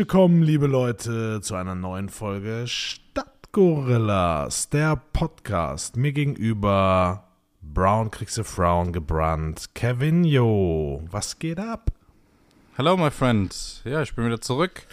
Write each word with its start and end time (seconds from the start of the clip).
Willkommen, 0.00 0.42
liebe 0.42 0.66
Leute, 0.66 1.42
zu 1.42 1.56
einer 1.56 1.74
neuen 1.74 2.08
Folge 2.08 2.64
Stadtgorillas, 2.66 4.70
der 4.70 4.96
Podcast. 4.96 5.98
Mir 5.98 6.14
gegenüber 6.14 7.24
Brown 7.60 8.10
kriegst 8.10 8.38
du 8.38 8.44
Frown 8.44 8.94
gebrannt. 8.94 9.74
Kevin 9.74 10.24
Jo, 10.24 11.02
was 11.10 11.38
geht 11.38 11.60
ab? 11.60 11.92
Hello, 12.76 12.96
my 12.96 13.10
friend. 13.10 13.82
Ja, 13.84 14.00
ich 14.00 14.14
bin 14.14 14.24
wieder 14.24 14.40
zurück 14.40 14.86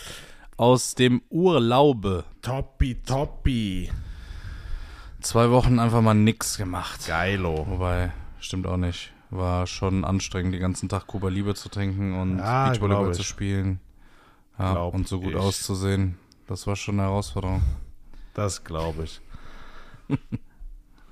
aus 0.57 0.93
dem 0.93 1.21
Urlaube. 1.29 2.25
Toppi, 2.41 2.95
toppi. 2.95 3.89
Zwei 5.21 5.51
Wochen 5.51 5.79
einfach 5.79 6.01
mal 6.01 6.15
nix 6.15 6.57
gemacht. 6.57 7.07
Geilo. 7.07 7.65
Wobei, 7.69 8.11
stimmt 8.41 8.67
auch 8.67 8.75
nicht. 8.75 9.13
War 9.29 9.67
schon 9.67 10.03
anstrengend, 10.03 10.53
den 10.53 10.59
ganzen 10.59 10.89
Tag 10.89 11.07
Kuba 11.07 11.29
Liebe 11.29 11.55
zu 11.55 11.69
trinken 11.69 12.19
und 12.19 12.39
Ja, 12.39 12.65
Beachvolleyball 12.65 13.13
zu 13.13 13.23
spielen. 13.23 13.79
Ja, 14.59 14.73
Glaub 14.73 14.93
und 14.93 15.07
so 15.07 15.19
gut 15.19 15.31
ich. 15.31 15.35
auszusehen. 15.35 16.17
Das 16.47 16.65
war 16.67 16.75
schon 16.75 16.99
eine 16.99 17.09
Herausforderung. 17.09 17.61
Das 18.33 18.63
glaube 18.63 19.03
ich. 19.03 19.21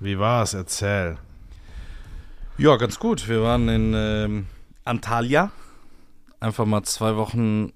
Wie 0.00 0.18
war's? 0.18 0.54
Erzähl. 0.54 1.18
Ja, 2.58 2.76
ganz 2.76 2.98
gut. 2.98 3.28
Wir 3.28 3.42
waren 3.42 3.68
in 3.68 3.92
ähm, 3.94 4.46
Antalya. 4.84 5.50
Einfach 6.40 6.64
mal 6.66 6.82
zwei 6.82 7.16
Wochen 7.16 7.72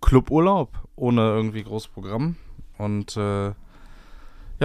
Cluburlaub 0.00 0.70
ohne 0.96 1.22
irgendwie 1.22 1.62
großes 1.62 1.88
Programm. 1.88 2.36
Und 2.78 3.16
äh, 3.16 3.46
ja, 3.48 3.54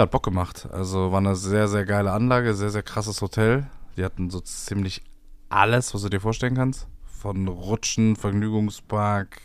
hat 0.04 0.12
Bock 0.12 0.24
gemacht. 0.24 0.68
Also 0.72 1.12
war 1.12 1.20
eine 1.20 1.36
sehr, 1.36 1.68
sehr 1.68 1.86
geile 1.86 2.12
Anlage, 2.12 2.54
sehr, 2.54 2.70
sehr 2.70 2.84
krasses 2.84 3.22
Hotel. 3.22 3.68
Die 3.98 4.04
hatten 4.04 4.30
so 4.30 4.40
ziemlich 4.40 5.04
alles, 5.50 5.94
was 5.94 6.02
du 6.04 6.10
dir 6.10 6.22
vorstellen 6.22 6.56
kannst. 6.56 6.88
Von 7.06 7.48
Rutschen, 7.48 8.16
Vergnügungspark, 8.16 9.42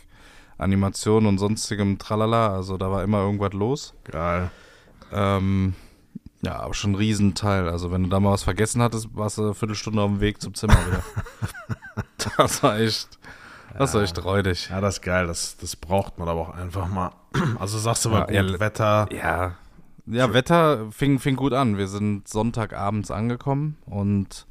Animation 0.57 1.25
und 1.25 1.37
sonstigem 1.37 1.97
Tralala. 1.97 2.55
Also 2.55 2.77
da 2.77 2.91
war 2.91 3.03
immer 3.03 3.19
irgendwas 3.19 3.53
los. 3.53 3.93
Geil. 4.05 4.49
Ähm, 5.11 5.73
ja, 6.41 6.59
aber 6.59 6.73
schon 6.73 6.91
ein 6.91 6.95
Riesenteil. 6.95 7.67
Also 7.67 7.91
wenn 7.91 8.03
du 8.03 8.09
da 8.09 8.19
mal 8.19 8.31
was 8.31 8.43
vergessen 8.43 8.81
hattest, 8.81 9.09
warst 9.15 9.37
du 9.37 9.43
eine 9.43 9.53
Viertelstunde 9.53 10.01
auf 10.01 10.09
dem 10.09 10.21
Weg 10.21 10.41
zum 10.41 10.53
Zimmer 10.53 10.77
wieder. 10.85 11.03
das 12.37 12.61
war 12.61 12.79
echt, 12.79 13.17
das 13.77 13.93
war 13.93 14.03
echt 14.03 14.23
räudig. 14.23 14.69
Ja, 14.69 14.79
das 14.79 14.95
ist 14.95 15.01
geil. 15.01 15.27
Das, 15.27 15.57
das 15.57 15.75
braucht 15.75 16.19
man 16.19 16.27
aber 16.27 16.41
auch 16.41 16.53
einfach 16.53 16.87
mal. 16.87 17.11
Also 17.59 17.77
sagst 17.79 18.05
du 18.05 18.09
mal 18.09 18.31
Ja, 18.31 18.43
gut, 18.43 18.51
ja, 18.51 18.59
Wetter. 18.59 19.07
Ja, 19.11 19.55
ja 20.05 20.33
Wetter 20.33 20.91
fing, 20.91 21.19
fing 21.19 21.35
gut 21.35 21.53
an. 21.53 21.77
Wir 21.77 21.87
sind 21.87 22.27
Sonntagabends 22.27 23.11
angekommen 23.11 23.77
und 23.85 24.45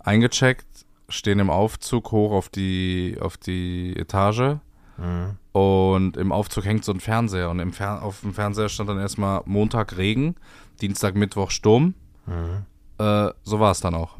eingecheckt, 0.00 0.66
stehen 1.08 1.38
im 1.38 1.50
Aufzug 1.50 2.10
hoch 2.10 2.32
auf 2.32 2.48
die, 2.48 3.18
auf 3.20 3.36
die 3.36 3.94
Etage. 3.96 4.56
Mhm. 4.98 5.36
Und 5.52 6.16
im 6.16 6.32
Aufzug 6.32 6.64
hängt 6.64 6.84
so 6.84 6.92
ein 6.92 7.00
Fernseher. 7.00 7.50
Und 7.50 7.72
Fer 7.72 8.02
auf 8.02 8.20
dem 8.20 8.34
Fernseher 8.34 8.68
stand 8.68 8.88
dann 8.88 8.98
erstmal 8.98 9.42
Montag 9.44 9.96
Regen, 9.96 10.36
Dienstag, 10.80 11.14
Mittwoch 11.14 11.50
Sturm. 11.50 11.94
Mhm. 12.26 12.66
Äh, 12.98 13.30
so 13.42 13.60
war 13.60 13.72
es 13.72 13.80
dann 13.80 13.94
auch. 13.94 14.18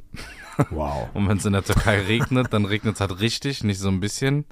Wow. 0.70 1.08
Und 1.14 1.28
wenn 1.28 1.38
es 1.38 1.44
in 1.44 1.52
der 1.52 1.64
Türkei 1.64 2.00
regnet, 2.00 2.52
dann 2.52 2.64
regnet 2.64 2.94
es 2.94 3.00
halt 3.00 3.20
richtig, 3.20 3.64
nicht 3.64 3.78
so 3.78 3.88
ein 3.88 4.00
bisschen, 4.00 4.44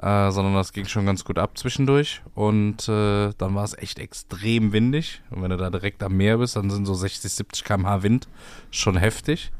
äh, 0.00 0.30
sondern 0.30 0.54
das 0.54 0.72
ging 0.72 0.86
schon 0.86 1.06
ganz 1.06 1.24
gut 1.24 1.38
ab 1.38 1.56
zwischendurch. 1.58 2.22
Und 2.34 2.88
äh, 2.88 3.30
dann 3.36 3.54
war 3.54 3.64
es 3.64 3.76
echt 3.76 3.98
extrem 3.98 4.72
windig. 4.72 5.22
Und 5.30 5.42
wenn 5.42 5.50
du 5.50 5.56
da 5.56 5.70
direkt 5.70 6.02
am 6.02 6.16
Meer 6.16 6.38
bist, 6.38 6.56
dann 6.56 6.70
sind 6.70 6.86
so 6.86 6.94
60, 6.94 7.32
70 7.32 7.64
km/h 7.64 8.02
Wind 8.02 8.28
schon 8.70 8.96
heftig. 8.96 9.52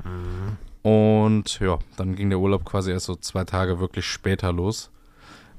Und 0.82 1.58
ja, 1.58 1.78
dann 1.96 2.14
ging 2.14 2.30
der 2.30 2.38
Urlaub 2.38 2.64
quasi 2.64 2.92
erst 2.92 3.06
so 3.06 3.16
zwei 3.16 3.44
Tage 3.44 3.80
wirklich 3.80 4.06
später 4.06 4.52
los. 4.52 4.90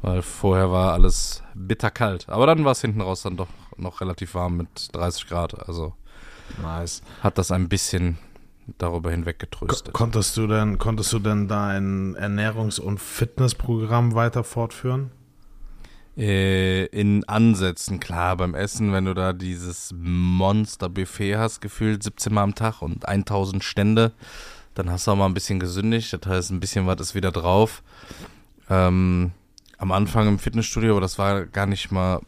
Weil 0.01 0.21
vorher 0.21 0.71
war 0.71 0.93
alles 0.93 1.43
bitterkalt. 1.55 2.29
Aber 2.29 2.45
dann 2.45 2.63
war 2.65 2.71
es 2.73 2.81
hinten 2.81 3.01
raus 3.01 3.23
dann 3.23 3.37
doch 3.37 3.47
noch 3.77 4.01
relativ 4.01 4.35
warm 4.35 4.57
mit 4.57 4.89
30 4.93 5.27
Grad. 5.27 5.67
Also 5.67 5.93
Nice. 6.61 7.01
hat 7.21 7.37
das 7.37 7.51
ein 7.51 7.67
bisschen 7.69 8.17
darüber 8.77 9.11
hinweg 9.11 9.39
getröstet. 9.39 9.93
konntest 9.93 10.35
du 10.37 10.47
denn, 10.47 10.77
konntest 10.77 11.13
du 11.13 11.19
denn 11.19 11.47
dein 11.47 12.15
Ernährungs- 12.15 12.79
und 12.79 12.99
Fitnessprogramm 12.99 14.13
weiter 14.13 14.43
fortführen? 14.43 15.11
Äh, 16.17 16.85
in 16.87 17.23
Ansätzen, 17.29 17.99
klar, 17.99 18.35
beim 18.37 18.55
Essen, 18.55 18.91
wenn 18.91 19.05
du 19.05 19.13
da 19.13 19.33
dieses 19.33 19.93
Monster-Buffet 19.95 21.37
hast, 21.37 21.61
gefühlt 21.61 22.01
17 22.01 22.33
Mal 22.33 22.43
am 22.43 22.55
Tag 22.55 22.81
und 22.81 23.07
1000 23.07 23.63
Stände, 23.63 24.13
dann 24.73 24.89
hast 24.89 25.05
du 25.07 25.11
auch 25.11 25.15
mal 25.15 25.27
ein 25.27 25.33
bisschen 25.35 25.59
gesündigt, 25.59 26.11
das 26.13 26.27
heißt, 26.29 26.51
ein 26.51 26.59
bisschen 26.59 26.87
was 26.87 26.99
ist 26.99 27.15
wieder 27.15 27.31
drauf. 27.31 27.83
Ähm, 28.69 29.31
am 29.77 29.91
Anfang 29.91 30.27
im 30.27 30.39
Fitnessstudio, 30.39 30.91
aber 30.91 31.01
das 31.01 31.17
war 31.19 31.45
gar 31.45 31.65
nicht 31.65 31.91
mal 31.91 32.21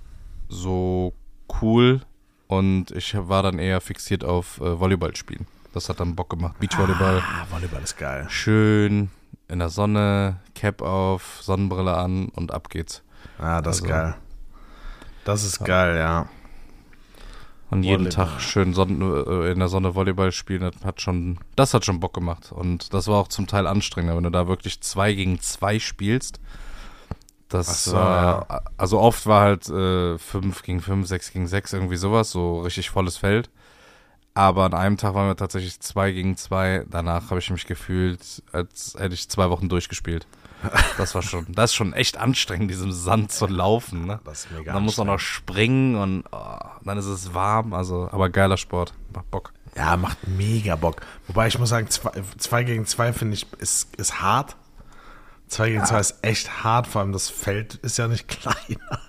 so 0.48 1.14
cool 1.62 2.02
und 2.48 2.92
ich 2.92 3.16
war 3.18 3.44
dann 3.44 3.60
eher 3.60 3.82
fixiert 3.82 4.24
auf 4.24 4.60
äh, 4.62 4.80
Volleyball 4.80 5.16
spielen. 5.16 5.46
Das 5.74 5.88
hat 5.90 6.00
dann 6.00 6.16
Bock 6.16 6.30
gemacht, 6.32 6.60
Beachvolleyball. 6.60 7.22
Ah, 7.24 7.46
Volleyball 7.50 7.84
ist 7.84 7.98
geil. 7.98 8.26
Schön 8.30 9.10
in 9.48 9.60
der 9.60 9.70
Sonne, 9.70 10.38
Cap 10.56 10.82
auf, 10.82 11.40
Sonnenbrille 11.42 11.96
an 11.96 12.30
und 12.30 12.52
ab 12.52 12.70
geht's. 12.70 13.04
Ah, 13.40 13.62
das 13.62 13.78
ist 13.78 13.84
Also- 13.84 13.94
geil. 13.94 14.16
Das 15.26 15.44
ist 15.44 15.64
geil, 15.64 15.98
ja. 15.98 16.28
Und 17.70 17.84
jeden 17.84 18.06
Volleyball. 18.06 18.28
Tag 18.28 18.42
schön 18.42 18.74
Sonn 18.74 19.00
äh, 19.02 19.52
in 19.52 19.60
der 19.60 19.68
Sonne 19.68 19.94
Volleyball 19.94 20.32
spielen, 20.32 20.62
das 20.62 20.84
hat 20.84 21.02
schon, 21.02 21.38
das 21.56 21.76
hat 21.76 21.86
schon 21.86 22.00
Bock 22.00 22.14
gemacht. 22.16 22.52
Und 22.52 22.94
das 22.96 23.08
war 23.08 23.18
auch 23.18 23.28
zum 23.28 23.46
Teil 23.46 23.68
anstrengender, 23.68 24.16
wenn 24.16 24.24
du 24.24 24.32
da 24.32 24.48
wirklich 24.48 24.82
zwei 24.82 25.14
gegen 25.14 25.40
zwei 25.40 25.78
spielst. 25.78 26.40
Das 27.50 27.86
so, 27.86 27.94
war, 27.94 28.64
also 28.78 29.00
oft 29.00 29.26
war 29.26 29.42
halt 29.42 29.68
äh, 29.70 30.18
fünf 30.20 30.62
gegen 30.62 30.82
fünf, 30.82 31.08
sechs 31.08 31.32
gegen 31.34 31.48
sechs, 31.48 31.74
irgendwie 31.74 31.98
sowas, 31.98 32.30
so 32.30 32.62
richtig 32.62 32.92
volles 32.92 33.18
Feld. 33.18 33.50
Aber 34.36 34.66
an 34.66 34.74
einem 34.74 34.98
Tag 34.98 35.16
waren 35.16 35.28
wir 35.28 35.36
tatsächlich 35.36 35.80
zwei 35.80 36.12
gegen 36.12 36.38
zwei. 36.38 36.86
Danach 36.90 37.30
habe 37.30 37.40
ich 37.40 37.50
mich 37.50 37.66
gefühlt, 37.66 38.44
als 38.52 38.96
hätte 38.98 39.16
ich 39.16 39.28
zwei 39.28 39.50
Wochen 39.50 39.68
durchgespielt. 39.68 40.28
Das 40.98 41.16
war 41.16 41.22
schon, 41.22 41.46
das 41.50 41.72
ist 41.72 41.76
schon 41.76 41.94
echt 41.94 42.18
anstrengend, 42.18 42.70
diesem 42.70 42.92
Sand 42.92 43.32
zu 43.32 43.48
laufen. 43.48 44.06
Ne? 44.06 44.20
Das 44.26 44.46
ist 44.46 44.52
mega 44.52 44.72
Und 44.72 44.76
dann 44.76 44.84
muss 44.84 44.98
man 44.98 45.08
noch 45.08 45.20
springen 45.20 45.96
und 45.96 46.26
oh, 46.32 46.60
dann 46.84 46.98
ist 46.98 47.06
es 47.06 47.34
warm. 47.34 47.74
Also, 47.74 48.10
aber 48.12 48.30
geiler 48.30 48.58
Sport. 48.58 48.94
Macht 49.14 49.32
Bock. 49.32 49.54
Ja, 49.76 49.98
macht 49.98 50.28
mega 50.28 50.76
Bock. 50.76 51.02
Wobei 51.28 51.48
ich 51.48 51.58
muss 51.58 51.70
sagen, 51.70 51.90
zwei, 51.90 52.12
zwei 52.38 52.64
gegen 52.64 52.86
zwei 52.86 53.14
finde 53.14 53.36
ich, 53.36 53.48
ist, 53.60 53.96
ist 53.96 54.22
hart. 54.22 54.56
Zwei 55.50 55.72
gegen 55.72 55.86
zwei 55.86 56.00
ist 56.00 56.24
echt 56.24 56.64
hart, 56.64 56.88
vor 56.88 57.02
allem 57.02 57.12
das 57.12 57.28
Feld 57.30 57.76
ist 57.76 57.98
ja 57.98 58.08
nicht 58.08 58.28
kleiner. 58.30 59.00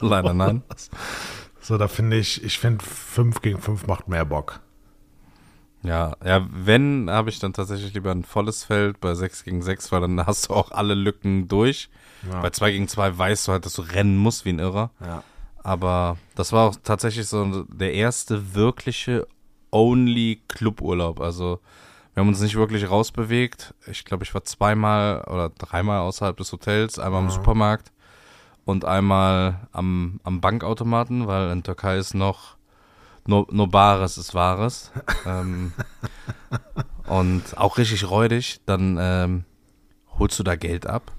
Leider 0.00 0.34
nein. 0.34 0.62
So, 1.60 1.78
da 1.78 1.88
finde 1.88 2.18
ich, 2.18 2.44
ich 2.44 2.58
finde 2.58 2.84
fünf 2.84 3.40
gegen 3.40 3.58
fünf 3.60 3.86
macht 3.86 4.06
mehr 4.06 4.26
Bock. 4.26 4.60
Ja, 5.82 6.16
ja, 6.24 6.46
wenn, 6.50 7.10
habe 7.10 7.28
ich 7.28 7.38
dann 7.38 7.52
tatsächlich 7.52 7.92
lieber 7.92 8.10
ein 8.10 8.24
volles 8.24 8.64
Feld 8.64 9.00
bei 9.00 9.14
6 9.14 9.44
gegen 9.44 9.60
6, 9.60 9.92
weil 9.92 10.00
dann 10.00 10.26
hast 10.26 10.48
du 10.48 10.54
auch 10.54 10.70
alle 10.70 10.94
Lücken 10.94 11.46
durch. 11.46 11.90
Ja. 12.30 12.40
Bei 12.40 12.50
2 12.50 12.70
gegen 12.72 12.88
2 12.88 13.18
weißt 13.18 13.48
du 13.48 13.52
halt, 13.52 13.66
dass 13.66 13.74
du 13.74 13.82
rennen 13.82 14.16
musst 14.16 14.46
wie 14.46 14.50
ein 14.50 14.58
Irrer. 14.60 14.90
Ja. 15.04 15.22
Aber 15.62 16.16
das 16.36 16.52
war 16.52 16.68
auch 16.68 16.76
tatsächlich 16.82 17.26
so 17.26 17.64
der 17.64 17.92
erste 17.92 18.54
wirkliche 18.54 19.26
Only 19.70 20.42
Cluburlaub. 20.48 21.20
Also 21.20 21.60
wir 22.14 22.20
haben 22.20 22.28
uns 22.28 22.40
nicht 22.40 22.54
wirklich 22.54 22.88
rausbewegt. 22.88 23.74
Ich 23.86 24.04
glaube, 24.04 24.22
ich 24.24 24.32
war 24.34 24.44
zweimal 24.44 25.24
oder 25.24 25.50
dreimal 25.50 26.00
außerhalb 26.00 26.36
des 26.36 26.52
Hotels, 26.52 26.98
einmal 26.98 27.22
im 27.22 27.30
Supermarkt 27.30 27.90
und 28.64 28.84
einmal 28.84 29.66
am, 29.72 30.20
am 30.22 30.40
Bankautomaten, 30.40 31.26
weil 31.26 31.50
in 31.50 31.64
Türkei 31.64 31.98
ist 31.98 32.14
noch 32.14 32.56
nur, 33.26 33.46
nur 33.50 33.68
Bares 33.68 34.16
ist 34.16 34.34
Wahres. 34.34 34.92
ähm, 35.26 35.72
und 37.06 37.56
auch 37.56 37.78
richtig 37.78 38.08
räudig. 38.08 38.60
Dann 38.64 38.96
ähm, 39.00 39.44
holst 40.18 40.38
du 40.38 40.44
da 40.44 40.54
Geld 40.54 40.86
ab 40.86 41.10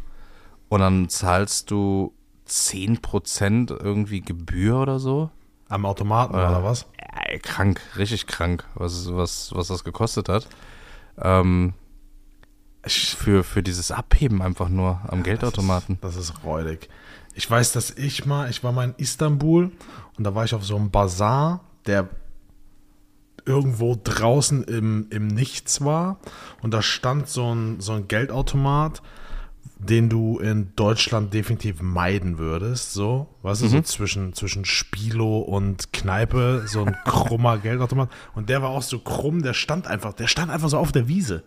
und 0.70 0.80
dann 0.80 1.10
zahlst 1.10 1.72
du 1.72 2.14
10% 2.48 3.72
irgendwie 3.72 4.22
Gebühr 4.22 4.80
oder 4.80 5.00
so. 5.00 5.30
Am 5.68 5.86
Automaten 5.86 6.36
Ja. 6.36 6.50
oder 6.50 6.64
was? 6.64 6.86
Ey, 7.28 7.40
krank, 7.40 7.82
richtig 7.98 8.28
krank, 8.28 8.66
was, 8.76 9.14
was, 9.14 9.52
was 9.54 9.68
das 9.68 9.84
gekostet 9.84 10.30
hat. 10.30 10.48
Ähm, 11.22 11.74
für, 12.88 13.44
für 13.44 13.64
dieses 13.64 13.92
Abheben 13.92 14.42
einfach 14.42 14.70
nur 14.70 15.02
am 15.08 15.24
Geldautomaten. 15.24 15.98
Das 16.02 16.16
ist, 16.16 16.30
das 16.30 16.38
ist 16.38 16.44
räudig. 16.44 16.90
Ich 17.34 17.50
weiß, 17.50 17.72
dass 17.72 17.92
ich 17.92 18.26
mal, 18.26 18.50
ich 18.50 18.64
war 18.64 18.72
mal 18.72 18.86
in 18.86 18.96
Istanbul 18.98 19.72
und 20.18 20.24
da 20.24 20.36
war 20.36 20.46
ich 20.46 20.54
auf 20.54 20.64
so 20.64 20.76
einem 20.76 20.92
Bazar, 20.92 21.62
der 21.86 22.10
irgendwo 23.46 23.98
draußen 24.02 24.64
im, 24.64 25.08
im 25.10 25.28
Nichts 25.28 25.84
war 25.84 26.20
und 26.62 26.74
da 26.74 26.82
stand 26.82 27.28
so 27.28 27.54
ein, 27.54 27.80
so 27.80 27.94
ein 27.94 28.08
Geldautomat, 28.08 29.02
den 29.78 30.10
du 30.10 30.40
in 30.40 30.74
Deutschland 30.76 31.34
definitiv 31.34 31.82
meiden 31.82 32.38
würdest, 32.38 32.94
so, 32.94 33.28
weißt 33.42 33.64
du, 33.64 33.68
so 33.68 33.82
zwischen, 33.82 34.34
zwischen 34.34 34.66
Spilo 34.66 35.40
und 35.40 35.92
Kneipe, 35.92 36.64
so 36.66 36.86
ein 36.86 36.96
krummer 37.06 37.58
Geldautomat 37.58 38.10
und 38.34 38.50
der 38.50 38.62
war 38.62 38.70
auch 38.70 38.82
so 38.82 39.00
krumm, 39.00 39.42
der 39.44 39.54
stand 39.54 39.88
einfach, 39.88 40.14
der 40.14 40.28
stand 40.28 40.52
einfach 40.52 40.70
so 40.70 40.78
auf 40.78 40.92
der 40.92 41.08
Wiese. 41.08 41.44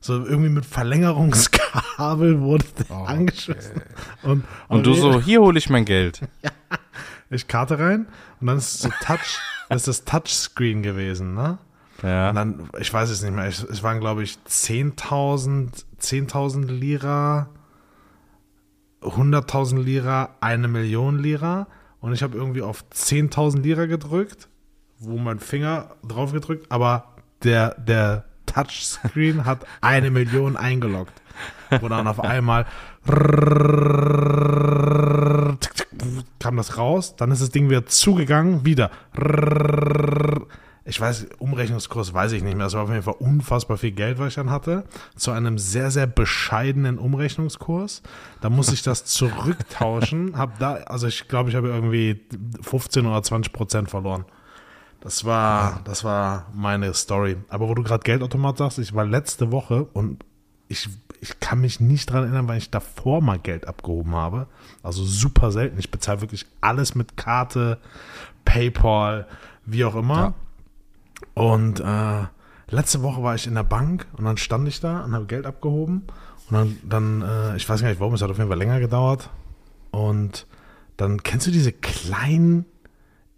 So 0.00 0.24
irgendwie 0.24 0.50
mit 0.50 0.64
Verlängerungskabel 0.64 2.40
wurde 2.40 2.64
der 2.78 2.96
Oh, 2.96 3.04
angeschlossen. 3.04 3.82
Und, 4.22 4.44
Und 4.68 4.86
du 4.86 4.94
so, 4.94 5.20
hier 5.20 5.40
hole 5.40 5.58
ich 5.58 5.68
mein 5.68 5.84
Geld. 5.84 6.20
Ich 7.30 7.46
Karte 7.46 7.78
rein 7.78 8.06
und 8.40 8.46
dann 8.46 8.56
ist 8.56 8.76
es 8.76 8.80
so 8.80 8.88
Touch, 9.04 9.38
das 9.68 9.86
ist 9.86 9.88
das 9.88 10.04
Touchscreen 10.06 10.82
gewesen, 10.82 11.34
ne? 11.34 11.58
Ja. 12.02 12.30
Und 12.30 12.36
dann, 12.36 12.70
ich 12.78 12.90
weiß 12.90 13.10
es 13.10 13.20
nicht 13.22 13.34
mehr, 13.34 13.44
es, 13.44 13.62
es 13.62 13.82
waren 13.82 14.00
glaube 14.00 14.22
ich 14.22 14.38
10.000 14.48 15.84
10.000 16.00 16.66
Lira, 16.66 17.48
100.000 19.02 19.80
Lira, 19.80 20.30
eine 20.40 20.68
Million 20.68 21.18
Lira 21.18 21.68
und 22.00 22.12
ich 22.12 22.22
habe 22.22 22.36
irgendwie 22.36 22.62
auf 22.62 22.84
10.000 22.92 23.60
Lira 23.60 23.86
gedrückt, 23.86 24.48
wo 24.98 25.18
mein 25.18 25.38
Finger 25.38 25.96
drauf 26.06 26.32
gedrückt, 26.32 26.66
aber 26.70 27.14
der, 27.42 27.74
der 27.74 28.24
Touchscreen 28.46 29.44
hat 29.44 29.66
eine 29.80 30.10
Million 30.10 30.56
eingeloggt. 30.56 31.14
Wo 31.80 31.88
dann 31.88 32.08
auf 32.08 32.20
einmal 32.20 32.66
kam 36.38 36.56
das 36.56 36.76
raus, 36.76 37.16
dann 37.16 37.30
ist 37.30 37.42
das 37.42 37.50
Ding 37.50 37.68
wieder 37.68 37.86
zugegangen, 37.86 38.64
wieder. 38.64 38.90
Ich 40.88 40.98
weiß, 40.98 41.26
Umrechnungskurs 41.38 42.14
weiß 42.14 42.32
ich 42.32 42.42
nicht 42.42 42.56
mehr. 42.56 42.66
Es 42.66 42.72
war 42.72 42.84
auf 42.84 42.88
jeden 42.88 43.02
Fall 43.02 43.16
unfassbar 43.18 43.76
viel 43.76 43.90
Geld, 43.90 44.18
was 44.18 44.28
ich 44.28 44.34
dann 44.36 44.50
hatte. 44.50 44.84
Zu 45.16 45.32
einem 45.32 45.58
sehr, 45.58 45.90
sehr 45.90 46.06
bescheidenen 46.06 46.98
Umrechnungskurs. 46.98 48.02
Da 48.40 48.48
muss 48.48 48.72
ich 48.72 48.80
das 48.82 49.04
zurücktauschen. 49.04 50.32
Hab 50.38 50.58
da, 50.58 50.76
also 50.86 51.06
ich 51.06 51.28
glaube, 51.28 51.50
ich 51.50 51.56
habe 51.56 51.68
irgendwie 51.68 52.22
15 52.62 53.04
oder 53.04 53.22
20 53.22 53.52
Prozent 53.52 53.90
verloren. 53.90 54.24
Das 55.00 55.26
war, 55.26 55.82
das 55.84 56.04
war 56.04 56.46
meine 56.54 56.94
Story. 56.94 57.36
Aber 57.50 57.68
wo 57.68 57.74
du 57.74 57.82
gerade 57.82 58.02
Geldautomat 58.02 58.56
sagst, 58.56 58.78
ich 58.78 58.94
war 58.94 59.04
letzte 59.04 59.52
Woche 59.52 59.84
und 59.92 60.24
ich, 60.68 60.88
ich 61.20 61.38
kann 61.38 61.60
mich 61.60 61.80
nicht 61.80 62.10
dran 62.10 62.24
erinnern, 62.24 62.48
weil 62.48 62.56
ich 62.56 62.70
davor 62.70 63.20
mal 63.20 63.38
Geld 63.38 63.68
abgehoben 63.68 64.14
habe. 64.14 64.46
Also 64.82 65.04
super 65.04 65.52
selten. 65.52 65.78
Ich 65.78 65.90
bezahle 65.90 66.22
wirklich 66.22 66.46
alles 66.62 66.94
mit 66.94 67.18
Karte, 67.18 67.76
PayPal, 68.46 69.26
wie 69.66 69.84
auch 69.84 69.94
immer. 69.94 70.16
Ja. 70.16 70.34
Und 71.34 71.80
äh, 71.80 72.26
letzte 72.68 73.02
Woche 73.02 73.22
war 73.22 73.34
ich 73.34 73.46
in 73.46 73.54
der 73.54 73.64
Bank 73.64 74.06
und 74.16 74.24
dann 74.24 74.36
stand 74.36 74.68
ich 74.68 74.80
da 74.80 75.04
und 75.04 75.14
habe 75.14 75.26
Geld 75.26 75.46
abgehoben. 75.46 76.04
Und 76.50 76.54
dann, 76.54 76.78
dann 76.82 77.22
äh, 77.22 77.56
ich 77.56 77.68
weiß 77.68 77.80
gar 77.80 77.88
nicht 77.88 78.00
warum, 78.00 78.14
es 78.14 78.22
hat 78.22 78.30
auf 78.30 78.38
jeden 78.38 78.48
Fall 78.48 78.58
länger 78.58 78.80
gedauert. 78.80 79.30
Und 79.90 80.46
dann 80.96 81.22
kennst 81.22 81.46
du 81.46 81.50
diese 81.50 81.72
kleinen, 81.72 82.66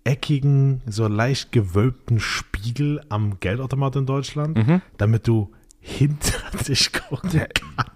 eckigen, 0.04 0.80
so 0.86 1.06
leicht 1.08 1.52
gewölbten 1.52 2.20
Spiegel 2.20 3.02
am 3.10 3.38
Geldautomat 3.38 3.96
in 3.96 4.06
Deutschland, 4.06 4.58
damit 4.96 5.28
du 5.28 5.52
hinter 5.80 6.38
dich 6.68 6.92
gucken 6.92 7.46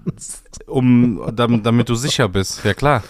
kannst. 0.05 0.69
Um, 0.69 1.31
damit, 1.35 1.65
damit 1.65 1.89
du 1.89 1.95
sicher 1.95 2.29
bist. 2.29 2.65
Ja, 2.65 2.75
klar. 2.75 3.03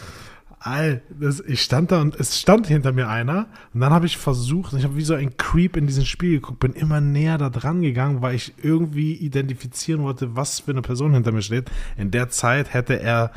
All, 0.66 1.02
das, 1.10 1.40
ich 1.40 1.60
stand 1.62 1.92
da 1.92 2.00
und 2.00 2.18
es 2.18 2.40
stand 2.40 2.66
hinter 2.66 2.92
mir 2.92 3.06
einer 3.08 3.48
und 3.74 3.80
dann 3.80 3.92
habe 3.92 4.06
ich 4.06 4.16
versucht, 4.16 4.72
ich 4.72 4.82
habe 4.84 4.96
wie 4.96 5.04
so 5.04 5.12
ein 5.12 5.36
Creep 5.36 5.76
in 5.76 5.86
diesen 5.86 6.06
Spiegel 6.06 6.36
geguckt, 6.40 6.58
bin 6.60 6.72
immer 6.72 7.02
näher 7.02 7.36
da 7.36 7.50
dran 7.50 7.82
gegangen, 7.82 8.22
weil 8.22 8.34
ich 8.34 8.54
irgendwie 8.62 9.12
identifizieren 9.12 10.02
wollte, 10.02 10.36
was 10.36 10.60
für 10.60 10.70
eine 10.70 10.80
Person 10.80 11.12
hinter 11.12 11.32
mir 11.32 11.42
steht. 11.42 11.70
In 11.98 12.10
der 12.10 12.30
Zeit 12.30 12.72
hätte 12.72 12.98
er 12.98 13.32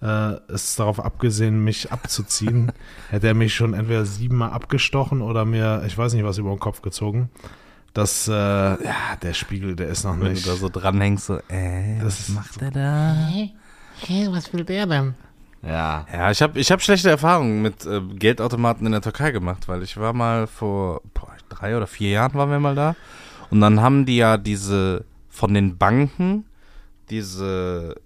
äh, 0.00 0.34
es 0.52 0.74
darauf 0.74 0.98
abgesehen, 0.98 1.62
mich 1.62 1.92
abzuziehen, 1.92 2.72
hätte 3.10 3.28
er 3.28 3.34
mich 3.34 3.54
schon 3.54 3.74
entweder 3.74 4.04
siebenmal 4.04 4.50
abgestochen 4.50 5.22
oder 5.22 5.44
mir, 5.44 5.84
ich 5.86 5.96
weiß 5.96 6.14
nicht, 6.14 6.24
was 6.24 6.38
über 6.38 6.50
den 6.50 6.58
Kopf 6.58 6.82
gezogen. 6.82 7.30
Das, 7.94 8.26
äh, 8.26 8.32
ja, 8.32 9.16
der 9.22 9.34
Spiegel, 9.34 9.76
der 9.76 9.86
ist 9.86 10.02
noch 10.04 10.18
Wenn 10.18 10.32
nicht. 10.32 10.46
du 10.46 10.50
da 10.50 10.56
so 10.56 10.68
dranhängst, 10.68 11.26
so, 11.26 11.36
äh, 11.48 12.00
Das 12.00 12.28
was 12.28 12.28
macht 12.30 12.62
er 12.62 12.70
da? 12.72 13.14
Hey, 14.00 14.26
was 14.30 14.52
will 14.52 14.64
der 14.64 14.86
denn? 14.86 15.14
Ja. 15.64 16.06
Ja, 16.12 16.30
ich 16.30 16.42
habe 16.42 16.58
ich 16.58 16.70
hab 16.70 16.82
schlechte 16.82 17.10
Erfahrungen 17.10 17.62
mit 17.62 17.86
äh, 17.86 18.00
Geldautomaten 18.00 18.86
in 18.86 18.92
der 18.92 19.02
Türkei 19.02 19.30
gemacht, 19.30 19.68
weil 19.68 19.82
ich 19.82 19.96
war 19.96 20.12
mal 20.12 20.46
vor 20.46 21.02
boah, 21.14 21.34
drei 21.48 21.76
oder 21.76 21.86
vier 21.86 22.10
Jahren 22.10 22.34
waren 22.34 22.50
wir 22.50 22.60
mal 22.60 22.74
da. 22.74 22.96
Und 23.50 23.60
dann 23.60 23.80
haben 23.80 24.06
die 24.06 24.16
ja 24.16 24.36
diese 24.36 25.04
von 25.28 25.54
den 25.54 25.78
Banken, 25.78 26.46
diese 27.10 27.96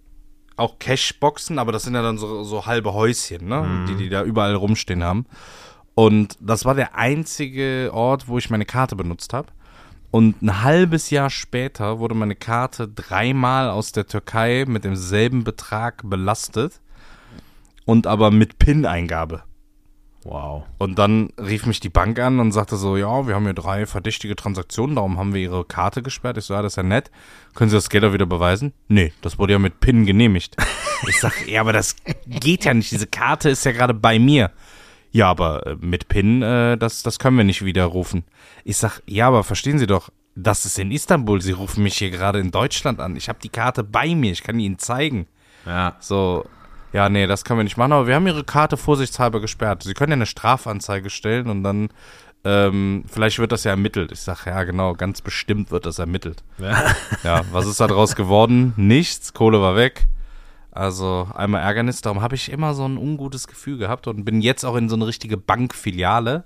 auch 0.57 0.79
Cashboxen, 0.79 1.59
aber 1.59 1.73
das 1.73 1.85
sind 1.85 1.95
ja 1.95 2.03
dann 2.03 2.19
so, 2.19 2.43
so 2.43 2.67
halbe 2.67 2.95
Häuschen, 2.95 3.47
ne? 3.47 3.85
Die 3.89 3.95
die 3.95 4.09
da 4.09 4.23
überall 4.23 4.55
rumstehen 4.55 5.05
haben. 5.05 5.27
Und 5.95 6.37
das 6.41 6.65
war 6.65 6.75
der 6.75 6.95
einzige 6.95 7.91
Ort, 7.93 8.29
wo 8.29 8.39
ich 8.39 8.51
meine 8.51 8.65
Karte 8.65 8.97
benutzt 8.97 9.33
habe. 9.33 9.49
Und 10.11 10.41
ein 10.43 10.63
halbes 10.63 11.11
Jahr 11.11 11.31
später 11.31 11.99
wurde 11.99 12.15
meine 12.15 12.37
Karte 12.37 12.89
dreimal 12.89 13.71
aus 13.71 13.93
der 13.93 14.07
Türkei 14.07 14.65
mit 14.67 14.85
demselben 14.85 15.45
Betrag 15.45 16.03
belastet 16.09 16.81
und 17.87 18.07
aber 18.07 18.31
mit 18.31 18.59
PIN-Eingabe. 18.59 19.43
Wow. 20.29 20.65
Und 20.79 20.99
dann 20.99 21.31
rief 21.39 21.67
mich 21.67 21.79
die 21.79 21.89
Bank 21.89 22.19
an 22.19 22.41
und 22.41 22.51
sagte 22.51 22.77
so, 22.77 22.97
ja, 22.97 23.29
wir 23.29 23.37
haben 23.37 23.45
hier 23.45 23.55
drei 23.55 23.87
verdächtige 23.87 24.35
Transaktionen, 24.35 24.97
darum 24.97 25.19
haben 25.19 25.33
wir 25.33 25.41
Ihre 25.41 25.65
Karte 25.65 26.03
gesperrt. 26.03 26.37
Ich 26.37 26.45
so, 26.45 26.55
ja, 26.55 26.63
das 26.63 26.73
ist 26.73 26.77
ja 26.77 26.83
nett. 26.83 27.13
Können 27.55 27.71
Sie 27.71 27.77
das 27.77 27.89
Geld 27.89 28.05
auch 28.05 28.13
wieder 28.13 28.27
beweisen? 28.27 28.73
Nee, 28.89 29.13
das 29.23 29.39
wurde 29.39 29.53
ja 29.53 29.61
mit 29.61 29.81
PIN 29.81 30.05
genehmigt. 30.05 30.57
Ich 31.09 31.21
sag, 31.21 31.47
ja, 31.47 31.61
aber 31.61 31.75
das 31.75 31.95
geht 32.27 32.65
ja 32.65 32.73
nicht. 32.73 32.91
Diese 32.91 33.07
Karte 33.07 33.51
ist 33.51 33.67
ja 33.67 33.73
gerade 33.73 33.93
bei 33.93 34.19
mir. 34.19 34.51
Ja, 35.13 35.29
aber 35.29 35.67
äh, 35.67 35.77
mit 35.79 36.09
PIN, 36.09 36.41
äh, 36.41 36.79
das, 36.79 37.03
das 37.03 37.19
können 37.19 37.37
wir 37.37 37.45
nicht 37.45 37.63
widerrufen. 37.67 38.25
Ich 38.65 38.79
sag, 38.79 39.03
ja, 39.07 39.29
aber 39.29 39.45
verstehen 39.45 39.79
Sie 39.79 39.87
doch, 39.87 40.09
das 40.35 40.65
ist 40.65 40.79
in 40.79 40.91
Istanbul. 40.91 41.43
Sie 41.43 41.53
rufen 41.53 41.83
mich 41.83 41.99
hier 41.99 42.11
gerade 42.11 42.41
in 42.41 42.51
Deutschland 42.51 42.99
an. 42.99 43.15
Ich 43.15 43.29
habe 43.29 43.39
die 43.43 43.51
Karte 43.51 43.85
bei 43.85 44.15
mir. 44.15 44.33
Ich 44.33 44.43
kann 44.43 44.59
Ihnen 44.59 44.79
zeigen. 44.79 45.27
Ja. 45.67 45.97
So, 46.01 46.47
ja, 46.97 47.11
nee, 47.11 47.27
das 47.27 47.45
können 47.45 47.59
wir 47.59 47.65
nicht 47.65 47.77
machen, 47.77 47.93
aber 47.93 48.07
wir 48.07 48.15
haben 48.15 48.27
Ihre 48.27 48.43
Karte 48.43 48.79
vorsichtshalber 48.79 49.43
gesperrt. 49.43 49.83
Sie 49.83 49.93
können 49.93 50.13
ja 50.13 50.17
eine 50.17 50.25
Strafanzeige 50.25 51.11
stellen 51.11 51.51
und 51.51 51.63
dann, 51.63 51.91
ähm, 52.43 53.05
vielleicht 53.07 53.39
wird 53.39 53.53
das 53.53 53.65
ja 53.65 53.73
ermittelt. 53.73 54.13
Ich 54.13 54.21
sag, 54.21 54.47
ja, 54.47 54.65
genau, 54.65 54.95
ganz 54.95 55.21
bestimmt 55.21 55.71
wird 55.71 55.85
das 55.85 55.99
ermittelt. 55.99 56.43
ja. 56.59 56.75
Ja, 57.23 57.43
was 57.53 57.67
ist 57.67 57.81
da 57.81 57.87
draus 57.87 58.17
geworden? 58.17 58.73
Nichts, 58.79 59.35
Kohle 59.35 59.61
war 59.61 59.77
weg. 59.77 60.07
Also 60.71 61.29
einmal 61.35 61.61
Ärgernis, 61.61 62.01
darum 62.01 62.23
habe 62.23 62.35
ich 62.35 62.51
immer 62.51 62.73
so 62.73 62.87
ein 62.87 62.97
ungutes 62.97 63.47
Gefühl 63.47 63.77
gehabt 63.77 64.07
und 64.07 64.25
bin 64.25 64.41
jetzt 64.41 64.65
auch 64.65 64.77
in 64.77 64.89
so 64.89 64.97
eine 64.97 65.07
richtige 65.07 65.37
Bankfiliale 65.37 66.45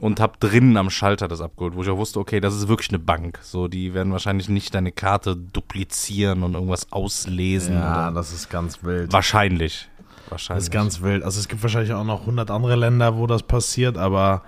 und 0.00 0.20
habe 0.20 0.34
drinnen 0.40 0.76
am 0.76 0.90
Schalter 0.90 1.28
das 1.28 1.40
abgeholt, 1.40 1.76
wo 1.76 1.82
ich 1.82 1.88
auch 1.88 1.96
wusste, 1.96 2.18
okay, 2.18 2.40
das 2.40 2.54
ist 2.54 2.68
wirklich 2.68 2.88
eine 2.90 2.98
Bank. 2.98 3.38
So, 3.42 3.68
die 3.68 3.94
werden 3.94 4.12
wahrscheinlich 4.12 4.48
nicht 4.48 4.74
deine 4.74 4.92
Karte 4.92 5.36
duplizieren 5.36 6.42
und 6.42 6.54
irgendwas 6.54 6.90
auslesen. 6.92 7.74
Ja, 7.74 8.10
das 8.10 8.32
ist 8.32 8.50
ganz 8.50 8.82
wild. 8.82 9.12
Wahrscheinlich. 9.12 9.88
Das 10.24 10.30
Wahrscheinlich. 10.32 10.64
ist 10.64 10.70
ganz 10.70 11.02
wild. 11.02 11.22
Also 11.22 11.38
es 11.38 11.48
gibt 11.48 11.62
wahrscheinlich 11.62 11.92
auch 11.92 12.04
noch 12.04 12.20
100 12.20 12.50
andere 12.50 12.76
Länder, 12.76 13.16
wo 13.16 13.26
das 13.26 13.42
passiert, 13.44 13.96
aber 13.96 14.42